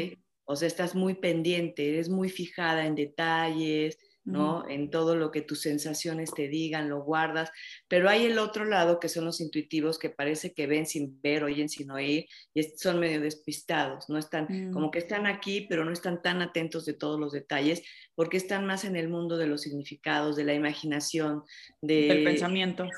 O 0.45 0.57
sea, 0.57 0.69
estás 0.69 0.95
muy 0.95 1.15
pendiente, 1.15 1.89
eres 1.89 2.09
muy 2.09 2.29
fijada 2.29 2.87
en 2.87 2.95
detalles, 2.95 3.99
¿no? 4.29 4.69
En 4.69 4.91
todo 4.91 5.17
lo 5.17 5.31
que 5.31 5.43
tus 5.43 5.63
sensaciones 5.63 6.33
te 6.35 6.49
digan, 6.49 6.89
lo 6.89 7.03
guardas, 7.03 7.51
pero 7.89 8.09
hay 8.09 8.27
el 8.27 8.39
otro 8.39 8.65
lado 8.65 9.01
que 9.01 9.09
son 9.09 9.25
los 9.25 9.41
intuitivos 9.41 9.99
que 9.99 10.11
parece 10.11 10.53
que 10.53 10.67
ven 10.67 10.87
sin 10.87 11.21
ver, 11.23 11.45
oyen 11.45 11.69
sin 11.69 11.91
oír 11.91 12.27
y 12.55 12.63
son 12.63 13.01
medio 13.01 13.21
despistados, 13.21 14.09
no 14.09 14.19
están 14.19 14.47
mm. 14.49 14.73
como 14.73 14.91
que 14.91 14.99
están 14.99 15.27
aquí, 15.27 15.67
pero 15.69 15.85
no 15.85 15.93
están 15.93 16.23
tan 16.23 16.43
atentos 16.43 16.85
de 16.85 16.95
todos 16.95 17.19
los 17.19 17.33
detalles 17.33 17.83
porque 18.15 18.37
están 18.37 18.67
más 18.67 18.85
en 18.85 18.97
el 18.97 19.09
mundo 19.09 19.37
de 19.37 19.47
los 19.47 19.63
significados, 19.63 20.37
de 20.37 20.45
la 20.45 20.55
imaginación, 20.55 21.45
de, 21.81 22.09
del 22.09 22.25
pensamiento. 22.25 22.89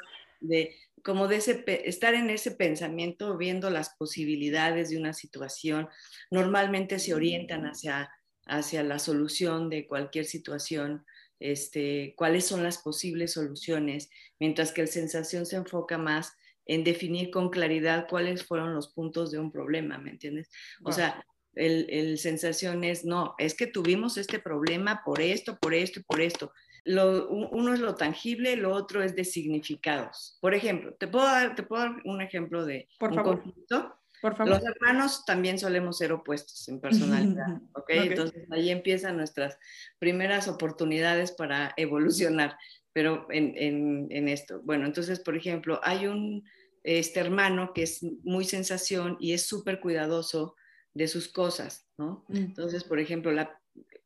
De, 0.40 0.74
como 1.02 1.28
de 1.28 1.36
ese, 1.36 1.64
estar 1.84 2.14
en 2.14 2.30
ese 2.30 2.50
pensamiento, 2.50 3.36
viendo 3.36 3.70
las 3.70 3.90
posibilidades 3.90 4.90
de 4.90 4.98
una 4.98 5.12
situación, 5.12 5.88
normalmente 6.30 6.98
se 6.98 7.14
orientan 7.14 7.64
hacia, 7.64 8.10
hacia 8.46 8.82
la 8.82 8.98
solución 8.98 9.70
de 9.70 9.86
cualquier 9.86 10.24
situación, 10.24 11.04
este, 11.40 12.14
cuáles 12.16 12.46
son 12.46 12.62
las 12.62 12.78
posibles 12.78 13.32
soluciones, 13.32 14.10
mientras 14.38 14.72
que 14.72 14.82
el 14.82 14.88
sensación 14.88 15.46
se 15.46 15.56
enfoca 15.56 15.98
más 15.98 16.32
en 16.66 16.84
definir 16.84 17.30
con 17.30 17.50
claridad 17.50 18.06
cuáles 18.08 18.44
fueron 18.44 18.74
los 18.74 18.92
puntos 18.92 19.32
de 19.32 19.38
un 19.38 19.50
problema, 19.50 19.98
¿me 19.98 20.10
entiendes? 20.10 20.50
O 20.84 20.92
sea, 20.92 21.24
el, 21.54 21.86
el, 21.90 22.18
sensación 22.18 22.84
es, 22.84 23.04
no, 23.04 23.34
es 23.38 23.54
que 23.54 23.66
tuvimos 23.66 24.16
este 24.16 24.38
problema 24.38 25.02
por 25.04 25.20
esto, 25.20 25.58
por 25.58 25.74
esto 25.74 25.98
y 25.98 26.02
por 26.04 26.20
esto 26.20 26.52
uno 26.84 27.74
es 27.74 27.80
lo 27.80 27.94
tangible, 27.94 28.56
lo 28.56 28.72
otro 28.74 29.02
es 29.02 29.14
de 29.14 29.24
significados. 29.24 30.38
Por 30.40 30.54
ejemplo, 30.54 30.94
te 30.94 31.08
puedo 31.08 31.24
dar, 31.24 31.54
te 31.54 31.62
puedo 31.62 31.82
dar 31.82 32.02
un 32.04 32.20
ejemplo 32.20 32.64
de 32.64 32.88
Por 32.98 33.12
un 33.12 33.22
conflicto. 33.22 33.96
Por 34.20 34.36
favor. 34.36 34.54
Los 34.54 34.64
hermanos 34.64 35.24
también 35.24 35.58
solemos 35.58 35.98
ser 35.98 36.12
opuestos 36.12 36.68
en 36.68 36.80
personalidad, 36.80 37.60
¿okay? 37.74 38.08
Entonces 38.08 38.46
ahí 38.50 38.70
empiezan 38.70 39.16
nuestras 39.16 39.58
primeras 39.98 40.48
oportunidades 40.48 41.32
para 41.32 41.72
evolucionar, 41.76 42.56
pero 42.92 43.26
en, 43.30 43.54
en, 43.56 44.08
en, 44.10 44.28
esto. 44.28 44.60
Bueno, 44.62 44.86
entonces, 44.86 45.20
por 45.20 45.36
ejemplo, 45.36 45.80
hay 45.82 46.06
un 46.06 46.44
este 46.82 47.20
hermano 47.20 47.72
que 47.74 47.82
es 47.82 48.02
muy 48.22 48.44
sensación 48.44 49.16
y 49.20 49.32
es 49.32 49.46
súper 49.46 49.80
cuidadoso 49.80 50.56
de 50.94 51.08
sus 51.08 51.28
cosas, 51.28 51.86
¿no? 51.98 52.24
Mm. 52.28 52.36
Entonces, 52.36 52.84
por 52.84 52.98
ejemplo, 52.98 53.32
la, 53.32 53.60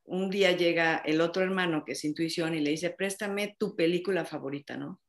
un 0.04 0.30
día 0.30 0.52
llega 0.52 0.96
el 0.96 1.20
otro 1.20 1.42
hermano 1.42 1.84
que 1.84 1.92
es 1.92 2.04
intuición 2.04 2.54
y 2.54 2.60
le 2.60 2.70
dice, 2.70 2.90
préstame 2.90 3.56
tu 3.58 3.76
película 3.76 4.24
favorita, 4.24 4.76
¿no? 4.76 5.00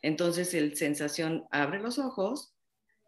Entonces 0.00 0.54
el 0.54 0.76
sensación 0.76 1.44
abre 1.50 1.80
los 1.80 1.98
ojos, 1.98 2.54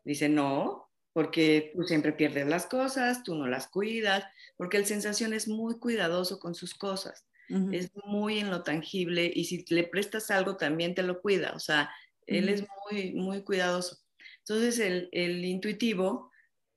dice, 0.04 0.28
no, 0.28 0.89
porque 1.12 1.72
tú 1.74 1.82
siempre 1.82 2.12
pierdes 2.12 2.46
las 2.46 2.66
cosas, 2.66 3.22
tú 3.22 3.34
no 3.34 3.46
las 3.46 3.68
cuidas, 3.68 4.24
porque 4.56 4.76
el 4.76 4.86
sensación 4.86 5.32
es 5.32 5.48
muy 5.48 5.78
cuidadoso 5.78 6.38
con 6.38 6.54
sus 6.54 6.74
cosas, 6.74 7.26
es 7.72 7.90
muy 8.04 8.38
en 8.38 8.48
lo 8.48 8.62
tangible 8.62 9.28
y 9.34 9.44
si 9.44 9.64
le 9.70 9.82
prestas 9.82 10.30
algo 10.30 10.56
también 10.56 10.94
te 10.94 11.02
lo 11.02 11.20
cuida, 11.20 11.52
o 11.56 11.58
sea, 11.58 11.90
él 12.26 12.48
es 12.48 12.64
muy, 12.90 13.12
muy 13.12 13.42
cuidadoso. 13.42 13.98
Entonces 14.38 14.78
el, 14.78 15.08
el 15.10 15.44
intuitivo 15.44 16.30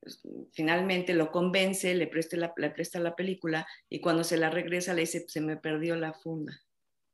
pues, 0.03 0.19
finalmente 0.51 1.13
lo 1.13 1.31
convence, 1.31 1.95
le 1.95 2.07
presta, 2.07 2.35
la, 2.35 2.53
le 2.57 2.69
presta 2.71 2.99
la 2.99 3.15
película 3.15 3.65
y 3.87 4.01
cuando 4.01 4.25
se 4.25 4.35
la 4.35 4.49
regresa 4.49 4.93
le 4.93 5.01
dice, 5.01 5.25
se 5.27 5.39
me 5.39 5.55
perdió 5.55 5.95
la 5.95 6.13
funda, 6.13 6.59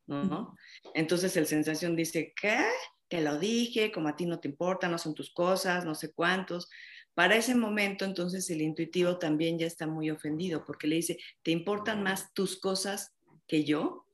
¿no? 0.08 0.56
Entonces 0.94 1.36
el 1.36 1.46
sensación 1.46 1.94
dice, 1.94 2.32
¿qué? 2.40 2.58
Te 3.06 3.20
lo 3.20 3.38
dije, 3.38 3.92
como 3.92 4.08
a 4.08 4.16
ti 4.16 4.26
no 4.26 4.40
te 4.40 4.48
importa, 4.48 4.88
no 4.88 4.98
son 4.98 5.14
tus 5.14 5.32
cosas, 5.32 5.84
no 5.84 5.94
sé 5.94 6.12
cuántos. 6.12 6.68
Para 7.14 7.36
ese 7.36 7.54
momento, 7.54 8.04
entonces 8.04 8.48
el 8.50 8.62
intuitivo 8.62 9.18
también 9.18 9.58
ya 9.58 9.66
está 9.66 9.86
muy 9.86 10.10
ofendido 10.10 10.64
porque 10.64 10.86
le 10.86 10.96
dice, 10.96 11.18
¿te 11.42 11.50
importan 11.50 12.02
más 12.02 12.32
tus 12.32 12.58
cosas 12.58 13.14
que 13.46 13.64
yo? 13.64 14.06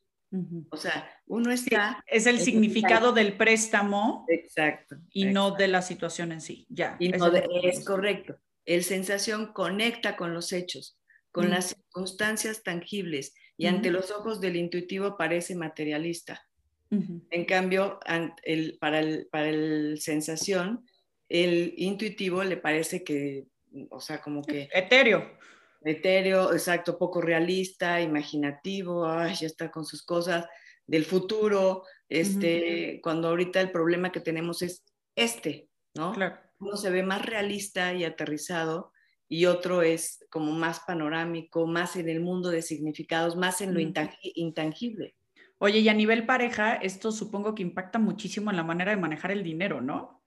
O 0.70 0.76
sea, 0.76 1.08
uno 1.26 1.50
está... 1.52 2.02
es 2.06 2.26
el 2.26 2.40
significado 2.40 3.12
del 3.12 3.36
préstamo. 3.36 4.24
Exacto. 4.28 4.96
Y 5.12 5.26
no 5.26 5.52
de 5.52 5.68
la 5.68 5.82
situación 5.82 6.32
en 6.32 6.40
sí, 6.40 6.66
ya. 6.68 6.96
Y 6.98 7.10
no 7.10 7.32
es 7.34 7.84
correcto. 7.84 8.36
El 8.64 8.82
sensación 8.82 9.52
conecta 9.52 10.16
con 10.16 10.34
los 10.34 10.52
hechos, 10.52 10.98
con 11.30 11.46
mm. 11.46 11.50
las 11.50 11.66
circunstancias 11.66 12.62
tangibles 12.62 13.34
y 13.56 13.66
ante 13.66 13.90
los 13.90 14.10
ojos 14.10 14.40
del 14.40 14.56
intuitivo 14.56 15.16
parece 15.16 15.54
materialista. 15.54 16.42
En 16.90 17.44
cambio, 17.46 17.98
el, 18.44 18.78
para, 18.78 19.00
el, 19.00 19.26
para 19.30 19.48
el 19.48 19.98
sensación, 20.00 20.86
el 21.28 21.74
intuitivo 21.76 22.42
le 22.44 22.56
parece 22.56 23.02
que, 23.02 23.46
o 23.90 24.00
sea, 24.00 24.20
como 24.20 24.42
que... 24.42 24.68
Etéreo. 24.72 25.38
Etéreo, 25.82 26.52
exacto, 26.52 26.98
poco 26.98 27.20
realista, 27.20 28.00
imaginativo, 28.00 29.06
ya 29.06 29.46
está 29.46 29.70
con 29.70 29.84
sus 29.84 30.02
cosas 30.02 30.46
del 30.86 31.04
futuro, 31.04 31.84
este, 32.08 33.00
cuando 33.02 33.28
ahorita 33.28 33.60
el 33.60 33.70
problema 33.70 34.10
que 34.10 34.20
tenemos 34.20 34.62
es 34.62 34.84
este, 35.14 35.68
¿no? 35.94 36.12
Claro 36.12 36.46
uno 36.58 36.76
se 36.76 36.90
ve 36.90 37.02
más 37.02 37.24
realista 37.24 37.92
y 37.94 38.04
aterrizado 38.04 38.92
y 39.28 39.46
otro 39.46 39.82
es 39.82 40.24
como 40.30 40.52
más 40.52 40.80
panorámico, 40.86 41.66
más 41.66 41.96
en 41.96 42.08
el 42.08 42.20
mundo 42.20 42.50
de 42.50 42.62
significados, 42.62 43.36
más 43.36 43.60
en 43.60 43.74
lo 43.74 43.80
intangible. 43.80 45.16
Oye, 45.58 45.80
y 45.80 45.88
a 45.88 45.94
nivel 45.94 46.26
pareja, 46.26 46.74
esto 46.74 47.10
supongo 47.10 47.54
que 47.54 47.62
impacta 47.62 47.98
muchísimo 47.98 48.50
en 48.50 48.56
la 48.56 48.62
manera 48.62 48.92
de 48.92 48.98
manejar 48.98 49.32
el 49.32 49.42
dinero, 49.42 49.80
¿no? 49.80 50.22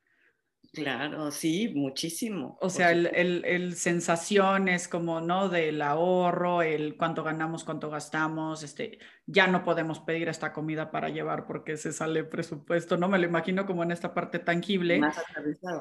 Claro, 0.71 1.31
sí, 1.31 1.69
muchísimo. 1.73 2.57
O 2.61 2.69
sea, 2.69 2.91
el, 2.91 3.07
el, 3.07 3.43
el, 3.45 3.75
sensaciones 3.75 4.87
como, 4.87 5.19
¿no? 5.19 5.49
Del 5.49 5.81
ahorro, 5.81 6.61
el 6.61 6.95
cuánto 6.95 7.23
ganamos, 7.23 7.63
cuánto 7.63 7.89
gastamos, 7.89 8.61
este, 8.61 8.99
ya 9.25 9.47
no 9.47 9.63
podemos 9.63 9.99
pedir 9.99 10.29
esta 10.29 10.53
comida 10.53 10.91
para 10.91 11.09
llevar 11.09 11.47
porque 11.47 11.75
se 11.75 11.91
sale 11.91 12.23
presupuesto, 12.23 12.97
¿no? 12.97 13.09
Me 13.09 13.17
lo 13.17 13.25
imagino 13.25 13.65
como 13.65 13.81
en 13.81 13.91
esta 13.91 14.13
parte 14.13 14.37
tangible. 14.37 14.99
Más 14.99 15.19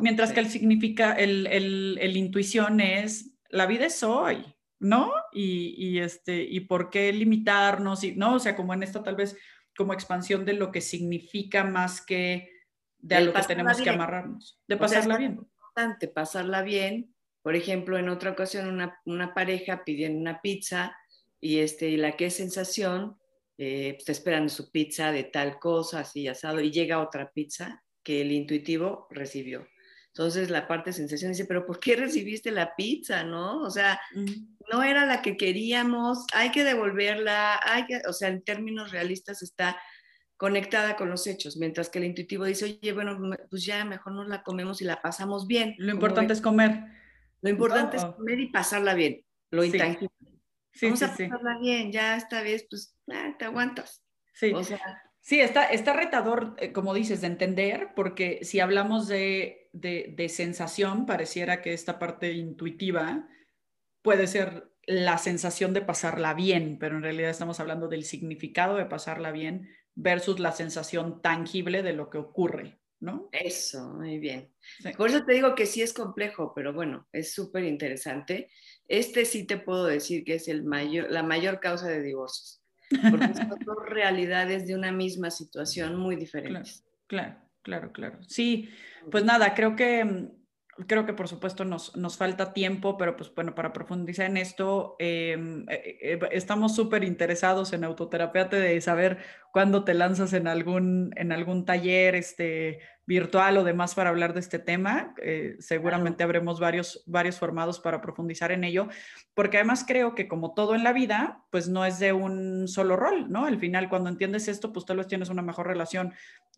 Mientras 0.00 0.32
que 0.32 0.40
el 0.40 0.48
significa, 0.48 1.12
el, 1.12 1.46
el, 1.48 1.98
el, 2.00 2.16
intuición 2.16 2.80
es, 2.80 3.36
la 3.50 3.66
vida 3.66 3.86
es 3.86 4.02
hoy, 4.02 4.42
¿no? 4.78 5.12
Y, 5.32 5.74
y, 5.76 5.98
este, 5.98 6.42
y 6.42 6.60
por 6.60 6.88
qué 6.88 7.12
limitarnos, 7.12 8.04
y, 8.04 8.16
¿no? 8.16 8.36
O 8.36 8.38
sea, 8.38 8.56
como 8.56 8.72
en 8.72 8.82
esta 8.82 9.02
tal 9.02 9.16
vez 9.16 9.36
como 9.76 9.92
expansión 9.92 10.46
de 10.46 10.54
lo 10.54 10.72
que 10.72 10.80
significa 10.80 11.62
más 11.62 12.00
que 12.00 12.57
de 12.98 13.14
algo 13.14 13.32
que 13.32 13.42
tenemos 13.42 13.80
que 13.80 13.90
amarrarnos, 13.90 14.58
de 14.66 14.76
pasarla 14.76 15.16
bien. 15.16 15.32
Es 15.32 15.38
importante 15.38 16.08
pasarla 16.08 16.62
bien. 16.62 17.14
Por 17.42 17.56
ejemplo, 17.56 17.98
en 17.98 18.08
otra 18.08 18.30
ocasión 18.30 18.68
una, 18.68 19.00
una 19.04 19.32
pareja 19.32 19.84
pidiendo 19.84 20.18
una 20.18 20.40
pizza 20.40 20.96
y, 21.40 21.58
este, 21.58 21.88
y 21.88 21.96
la 21.96 22.16
que 22.16 22.26
es 22.26 22.34
sensación 22.34 23.16
eh, 23.56 23.96
está 23.98 24.12
esperando 24.12 24.48
su 24.48 24.70
pizza 24.70 25.12
de 25.12 25.24
tal 25.24 25.58
cosa, 25.58 26.00
así 26.00 26.28
asado, 26.28 26.60
y 26.60 26.70
llega 26.70 27.00
otra 27.00 27.30
pizza 27.32 27.82
que 28.02 28.20
el 28.20 28.32
intuitivo 28.32 29.06
recibió. 29.10 29.66
Entonces 30.08 30.50
la 30.50 30.66
parte 30.66 30.90
de 30.90 30.94
sensación 30.94 31.32
dice, 31.32 31.44
pero 31.44 31.64
¿por 31.64 31.78
qué 31.78 31.94
recibiste 31.94 32.50
la 32.50 32.74
pizza? 32.74 33.22
¿No? 33.22 33.62
O 33.62 33.70
sea, 33.70 34.00
no 34.72 34.82
era 34.82 35.06
la 35.06 35.22
que 35.22 35.36
queríamos, 35.36 36.24
hay 36.32 36.50
que 36.50 36.64
devolverla, 36.64 37.60
hay 37.62 37.86
que, 37.86 38.00
o 38.08 38.12
sea, 38.12 38.28
en 38.28 38.42
términos 38.42 38.90
realistas 38.90 39.42
está 39.42 39.78
conectada 40.38 40.96
con 40.96 41.10
los 41.10 41.26
hechos, 41.26 41.56
mientras 41.56 41.90
que 41.90 41.98
el 41.98 42.04
intuitivo 42.04 42.44
dice, 42.44 42.64
oye, 42.64 42.92
bueno, 42.92 43.18
pues 43.50 43.64
ya 43.64 43.84
mejor 43.84 44.12
nos 44.12 44.28
la 44.28 44.44
comemos 44.44 44.80
y 44.80 44.84
la 44.84 45.02
pasamos 45.02 45.48
bien. 45.48 45.74
Lo 45.78 45.92
importante 45.92 46.32
es 46.32 46.40
comer. 46.40 46.84
Lo 47.42 47.50
importante 47.50 47.98
es 47.98 48.04
comer 48.04 48.40
y 48.40 48.46
pasarla 48.46 48.94
bien, 48.94 49.24
lo 49.50 49.64
intangible. 49.64 50.08
Vamos 50.80 51.02
a 51.02 51.08
pasarla 51.08 51.58
bien, 51.60 51.92
ya 51.92 52.16
esta 52.16 52.40
vez, 52.42 52.66
pues, 52.70 52.96
ah, 53.10 53.34
te 53.36 53.44
aguantas. 53.44 54.02
Sí. 54.32 54.52
sí, 55.20 55.40
está, 55.40 55.64
está 55.64 55.92
retador, 55.92 56.54
eh, 56.58 56.72
como 56.72 56.94
dices, 56.94 57.20
de 57.20 57.26
entender, 57.26 57.88
porque 57.96 58.38
si 58.42 58.60
hablamos 58.60 59.08
de, 59.08 59.68
de, 59.72 60.14
de 60.16 60.28
sensación, 60.28 61.04
pareciera 61.04 61.62
que 61.62 61.72
esta 61.72 61.98
parte 61.98 62.32
intuitiva 62.32 63.28
puede 64.02 64.28
ser 64.28 64.70
la 64.86 65.18
sensación 65.18 65.74
de 65.74 65.82
pasarla 65.82 66.32
bien, 66.34 66.78
pero 66.78 66.96
en 66.96 67.02
realidad 67.02 67.30
estamos 67.30 67.58
hablando 67.58 67.88
del 67.88 68.04
significado 68.04 68.76
de 68.76 68.86
pasarla 68.86 69.32
bien 69.32 69.68
versus 69.98 70.38
la 70.38 70.52
sensación 70.52 71.20
tangible 71.20 71.82
de 71.82 71.92
lo 71.92 72.08
que 72.08 72.18
ocurre. 72.18 72.78
¿no? 73.00 73.28
Eso, 73.32 73.90
muy 73.90 74.18
bien. 74.18 74.52
Por 74.96 75.08
eso 75.08 75.24
te 75.24 75.32
digo 75.32 75.54
que 75.54 75.66
sí 75.66 75.82
es 75.82 75.92
complejo, 75.92 76.52
pero 76.54 76.72
bueno, 76.72 77.06
es 77.12 77.32
súper 77.32 77.64
interesante. 77.64 78.50
Este 78.88 79.24
sí 79.24 79.46
te 79.46 79.56
puedo 79.56 79.86
decir 79.86 80.24
que 80.24 80.34
es 80.34 80.48
el 80.48 80.64
mayor, 80.64 81.10
la 81.10 81.22
mayor 81.22 81.60
causa 81.60 81.88
de 81.88 82.02
divorcios, 82.02 82.62
porque 83.10 83.34
son 83.34 83.50
dos 83.64 83.76
realidades 83.86 84.66
de 84.66 84.74
una 84.74 84.90
misma 84.90 85.30
situación 85.30 85.96
muy 85.96 86.16
diferentes. 86.16 86.84
Claro, 87.06 87.36
claro, 87.62 87.92
claro. 87.92 88.18
Sí, 88.26 88.68
pues 89.10 89.24
nada, 89.24 89.54
creo 89.54 89.76
que 89.76 90.04
mm, 90.04 90.30
creo 90.86 91.06
que 91.06 91.12
por 91.12 91.28
supuesto 91.28 91.64
nos, 91.64 91.96
nos, 91.96 92.16
falta 92.16 92.52
tiempo, 92.52 92.96
pero 92.96 93.16
pues 93.16 93.34
bueno, 93.34 93.54
para 93.54 93.72
profundizar 93.72 94.26
en 94.26 94.36
esto, 94.36 94.96
em, 94.98 95.62
eh, 95.68 95.98
eh, 96.00 96.18
estamos 96.30 96.74
súper 96.74 97.04
interesados 97.04 97.72
en 97.72 97.84
autoterapia 97.84 98.44
de 98.44 98.80
saber 98.80 99.18
cuándo 99.52 99.84
te 99.84 99.94
lanzas 99.94 100.32
en 100.32 100.46
algún, 100.46 101.12
en 101.16 101.32
algún 101.32 101.64
taller 101.64 102.14
este, 102.14 102.80
virtual 103.06 103.56
o 103.56 103.64
demás 103.64 103.94
para 103.94 104.10
hablar 104.10 104.34
de 104.34 104.40
este 104.40 104.58
tema. 104.58 105.14
Eh, 105.22 105.56
seguramente 105.58 106.22
habremos 106.22 106.60
varios, 106.60 107.02
varios 107.06 107.38
formados 107.38 107.80
para 107.80 108.00
profundizar 108.00 108.52
en 108.52 108.64
ello, 108.64 108.88
porque 109.34 109.56
además 109.56 109.84
creo 109.86 110.14
que 110.14 110.28
como 110.28 110.54
todo 110.54 110.74
en 110.74 110.84
la 110.84 110.92
vida, 110.92 111.42
pues 111.50 111.68
no 111.68 111.84
es 111.84 111.98
de 111.98 112.12
un 112.12 112.68
solo 112.68 112.96
rol, 112.96 113.30
¿no? 113.30 113.46
Al 113.46 113.58
final, 113.58 113.88
cuando 113.88 114.10
entiendes 114.10 114.46
esto, 114.46 114.72
pues 114.72 114.84
tal 114.84 114.98
vez 114.98 115.08
tienes 115.08 115.30
una 115.30 115.42
mejor 115.42 115.66
relación 115.66 116.12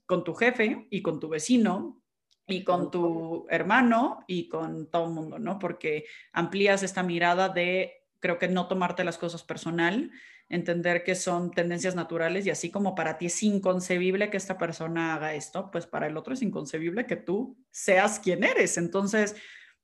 con 0.07 0.25
tu 0.25 0.35
jefe 0.35 0.89
y 0.91 1.03
con 1.03 1.21
tu 1.21 1.29
vecino 1.29 2.00
y 2.53 2.65
con 2.65 2.91
tu 2.91 3.47
hermano 3.49 4.25
y 4.27 4.49
con 4.49 4.91
todo 4.91 5.07
el 5.07 5.13
mundo, 5.13 5.39
¿no? 5.39 5.59
Porque 5.59 6.05
amplías 6.33 6.83
esta 6.83 7.03
mirada 7.03 7.49
de, 7.49 8.05
creo 8.21 8.39
que 8.39 8.49
no 8.49 8.69
tomarte 8.69 9.05
las 9.05 9.19
cosas 9.19 9.43
personal, 9.43 10.11
entender 10.49 11.05
que 11.05 11.15
son 11.15 11.53
tendencias 11.53 11.95
naturales 11.95 12.45
y 12.45 12.51
así 12.51 12.71
como 12.71 12.95
para 12.95 13.19
ti 13.19 13.27
es 13.27 13.43
inconcebible 13.43 14.31
que 14.31 14.37
esta 14.37 14.59
persona 14.59 15.15
haga 15.15 15.35
esto, 15.35 15.71
pues 15.71 15.87
para 15.87 16.09
el 16.09 16.17
otro 16.17 16.35
es 16.35 16.43
inconcebible 16.43 17.07
que 17.07 17.17
tú 17.17 17.57
seas 17.71 18.19
quien 18.19 18.43
eres. 18.43 18.77
Entonces, 18.77 19.37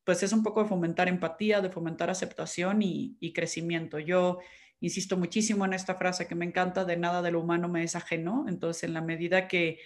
pues 0.02 0.22
es 0.22 0.32
un 0.32 0.42
poco 0.42 0.62
de 0.62 0.68
fomentar 0.68 1.08
empatía, 1.08 1.60
de 1.60 1.70
fomentar 1.70 2.10
aceptación 2.10 2.82
y, 2.82 3.16
y 3.20 3.32
crecimiento. 3.32 3.98
Yo 4.00 4.40
insisto 4.80 5.16
muchísimo 5.16 5.64
en 5.64 5.72
esta 5.72 5.94
frase 5.94 6.26
que 6.26 6.34
me 6.34 6.44
encanta, 6.44 6.84
de 6.84 6.96
nada 6.96 7.22
de 7.22 7.30
lo 7.30 7.40
humano 7.40 7.68
me 7.68 7.82
es 7.82 7.96
ajeno. 7.96 8.46
Entonces, 8.48 8.84
en 8.84 8.94
la 8.94 9.00
medida 9.00 9.48
que 9.48 9.78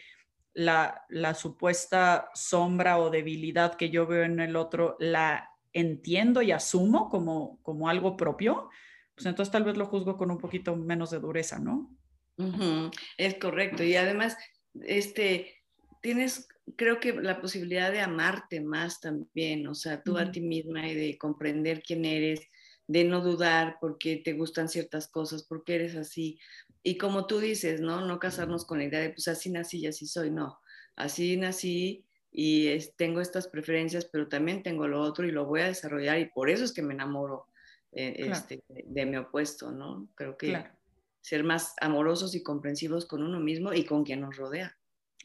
la, 0.54 1.34
supuesta 1.34 2.30
sombra 2.34 2.98
o 2.98 3.10
debilidad 3.10 3.74
que 3.74 3.90
yo 3.90 4.06
veo 4.06 4.24
en 4.24 4.40
el 4.40 4.56
otro 4.56 4.96
la 4.98 5.50
entiendo 5.72 6.42
y 6.42 6.52
asumo 6.52 7.08
como, 7.08 7.60
como 7.62 7.88
algo 7.88 8.16
propio, 8.16 8.68
pues 9.14 9.26
entonces 9.26 9.52
tal 9.52 9.64
vez 9.64 9.76
lo 9.76 9.86
juzgo 9.86 10.16
con 10.16 10.30
un 10.30 10.38
poquito 10.38 10.74
menos 10.76 11.10
de 11.10 11.20
dureza, 11.20 11.58
¿no? 11.58 11.96
Es 13.18 13.34
correcto. 13.34 13.84
Y 13.84 13.94
además, 13.94 14.36
este, 14.82 15.62
tienes, 16.00 16.48
creo 16.76 17.00
que 17.00 17.12
la 17.12 17.40
posibilidad 17.40 17.92
de 17.92 18.00
amarte 18.00 18.60
más 18.60 19.00
también, 19.00 19.66
o 19.66 19.74
sea, 19.74 20.02
tú 20.02 20.16
a 20.16 20.32
ti 20.32 20.40
misma 20.40 20.88
y 20.88 20.94
de 20.94 21.18
comprender 21.18 21.82
quién 21.82 22.04
eres, 22.04 22.40
de 22.86 23.04
no 23.04 23.20
dudar 23.20 23.76
porque 23.80 24.16
te 24.16 24.32
gustan 24.32 24.68
ciertas 24.68 25.06
cosas, 25.06 25.44
porque 25.44 25.76
eres 25.76 25.96
así, 25.96 26.40
y 26.82 26.96
como 26.98 27.26
tú 27.26 27.38
dices, 27.40 27.80
¿no? 27.80 28.00
No 28.06 28.18
casarnos 28.18 28.64
con 28.64 28.78
la 28.78 28.84
idea 28.84 29.00
de, 29.00 29.10
pues 29.10 29.28
así 29.28 29.50
nací 29.50 29.80
y 29.80 29.86
así 29.86 30.06
soy, 30.06 30.30
no. 30.30 30.60
Así 30.96 31.36
nací 31.36 32.04
y 32.32 32.78
tengo 32.96 33.20
estas 33.20 33.48
preferencias, 33.48 34.06
pero 34.06 34.28
también 34.28 34.62
tengo 34.62 34.86
lo 34.86 35.00
otro 35.00 35.26
y 35.26 35.32
lo 35.32 35.46
voy 35.46 35.60
a 35.60 35.66
desarrollar 35.66 36.18
y 36.18 36.26
por 36.26 36.48
eso 36.48 36.64
es 36.64 36.72
que 36.72 36.82
me 36.82 36.94
enamoro 36.94 37.46
eh, 37.92 38.14
este, 38.18 38.62
de 38.68 39.06
mi 39.06 39.16
opuesto, 39.16 39.72
¿no? 39.72 40.08
Creo 40.14 40.36
que 40.36 40.64
ser 41.20 41.44
más 41.44 41.74
amorosos 41.80 42.34
y 42.34 42.42
comprensivos 42.42 43.04
con 43.04 43.22
uno 43.22 43.40
mismo 43.40 43.72
y 43.72 43.84
con 43.84 44.04
quien 44.04 44.20
nos 44.20 44.36
rodea. 44.36 44.76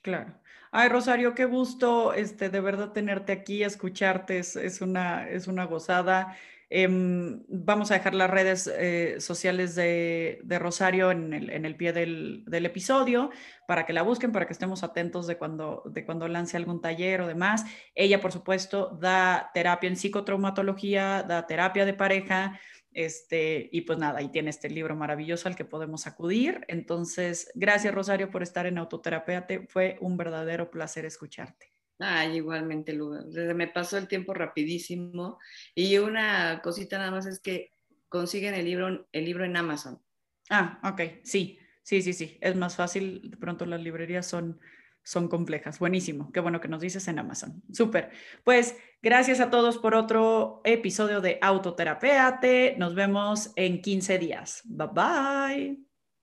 Claro. 0.01 0.35
Ay, 0.71 0.89
Rosario, 0.89 1.33
qué 1.35 1.45
gusto 1.45 2.13
este, 2.13 2.49
de 2.49 2.59
verdad 2.59 2.91
tenerte 2.91 3.31
aquí, 3.31 3.63
escucharte, 3.63 4.39
es, 4.39 4.55
es, 4.55 4.81
una, 4.81 5.29
es 5.29 5.47
una 5.47 5.65
gozada. 5.65 6.35
Em, 6.69 7.43
vamos 7.47 7.91
a 7.91 7.95
dejar 7.95 8.15
las 8.15 8.29
redes 8.29 8.67
eh, 8.67 9.17
sociales 9.19 9.75
de, 9.75 10.39
Rosario 10.59 11.11
en 11.11 11.33
el, 11.33 11.75
pie 11.75 11.93
del, 11.93 12.45
episodio 12.47 13.29
para 13.67 13.85
que 13.85 13.93
la 13.93 14.01
busquen, 14.01 14.31
para 14.31 14.47
que 14.47 14.53
estemos 14.53 14.83
atentos 14.83 15.27
de 15.27 15.37
cuando, 15.37 15.83
de 15.85 16.05
cuando 16.05 16.27
lance 16.27 16.57
algún 16.57 16.81
taller 16.81 17.21
o 17.21 17.27
demás. 17.27 17.65
Ella, 17.93 18.19
por 18.19 18.31
supuesto, 18.31 18.97
da 18.99 19.51
terapia 19.53 19.87
en 19.87 19.95
psicotraumatología, 19.95 21.23
da 21.23 21.45
terapia 21.45 21.85
de 21.85 21.93
pareja. 21.93 22.59
Este, 22.91 23.69
y 23.73 23.81
pues 23.81 23.99
nada, 23.99 24.19
ahí 24.19 24.29
tiene 24.29 24.49
este 24.49 24.69
libro 24.69 24.95
maravilloso 24.95 25.49
al 25.49 25.55
que 25.55 25.65
podemos 25.65 26.07
acudir. 26.07 26.65
Entonces, 26.67 27.51
gracias 27.53 27.93
Rosario 27.93 28.31
por 28.31 28.41
estar 28.41 28.65
en 28.65 28.77
Autoterapia. 28.77 29.45
Fue 29.67 29.97
un 29.99 30.17
verdadero 30.17 30.71
placer 30.71 31.05
escucharte. 31.05 31.74
Ay, 31.99 32.37
igualmente, 32.37 32.93
Luga. 32.93 33.23
Me 33.53 33.67
pasó 33.67 33.97
el 33.97 34.07
tiempo 34.07 34.33
rapidísimo. 34.33 35.39
Y 35.73 35.97
una 35.97 36.61
cosita 36.61 36.97
nada 36.97 37.11
más 37.11 37.25
es 37.25 37.39
que 37.39 37.71
consiguen 38.09 38.53
el 38.53 38.65
libro, 38.65 39.07
el 39.11 39.25
libro 39.25 39.45
en 39.45 39.57
Amazon. 39.57 40.01
Ah, 40.49 40.79
ok, 40.83 41.23
sí, 41.23 41.57
sí, 41.83 42.01
sí, 42.01 42.13
sí. 42.13 42.37
Es 42.41 42.55
más 42.55 42.75
fácil. 42.75 43.29
De 43.29 43.37
pronto 43.37 43.65
las 43.65 43.81
librerías 43.81 44.27
son, 44.27 44.59
son 45.03 45.27
complejas. 45.27 45.79
Buenísimo. 45.79 46.31
Qué 46.31 46.39
bueno 46.41 46.59
que 46.59 46.67
nos 46.67 46.81
dices 46.81 47.07
en 47.07 47.19
Amazon. 47.19 47.63
Súper. 47.71 48.11
Pues 48.43 48.77
gracias 49.01 49.39
a 49.39 49.49
todos 49.49 49.77
por 49.77 49.95
otro 49.95 50.61
episodio 50.65 51.21
de 51.21 51.39
Autoterapeate. 51.41 52.75
Nos 52.77 52.93
vemos 52.93 53.51
en 53.55 53.81
15 53.81 54.19
días. 54.19 54.61
Bye 54.65 54.87
bye. 54.93 55.84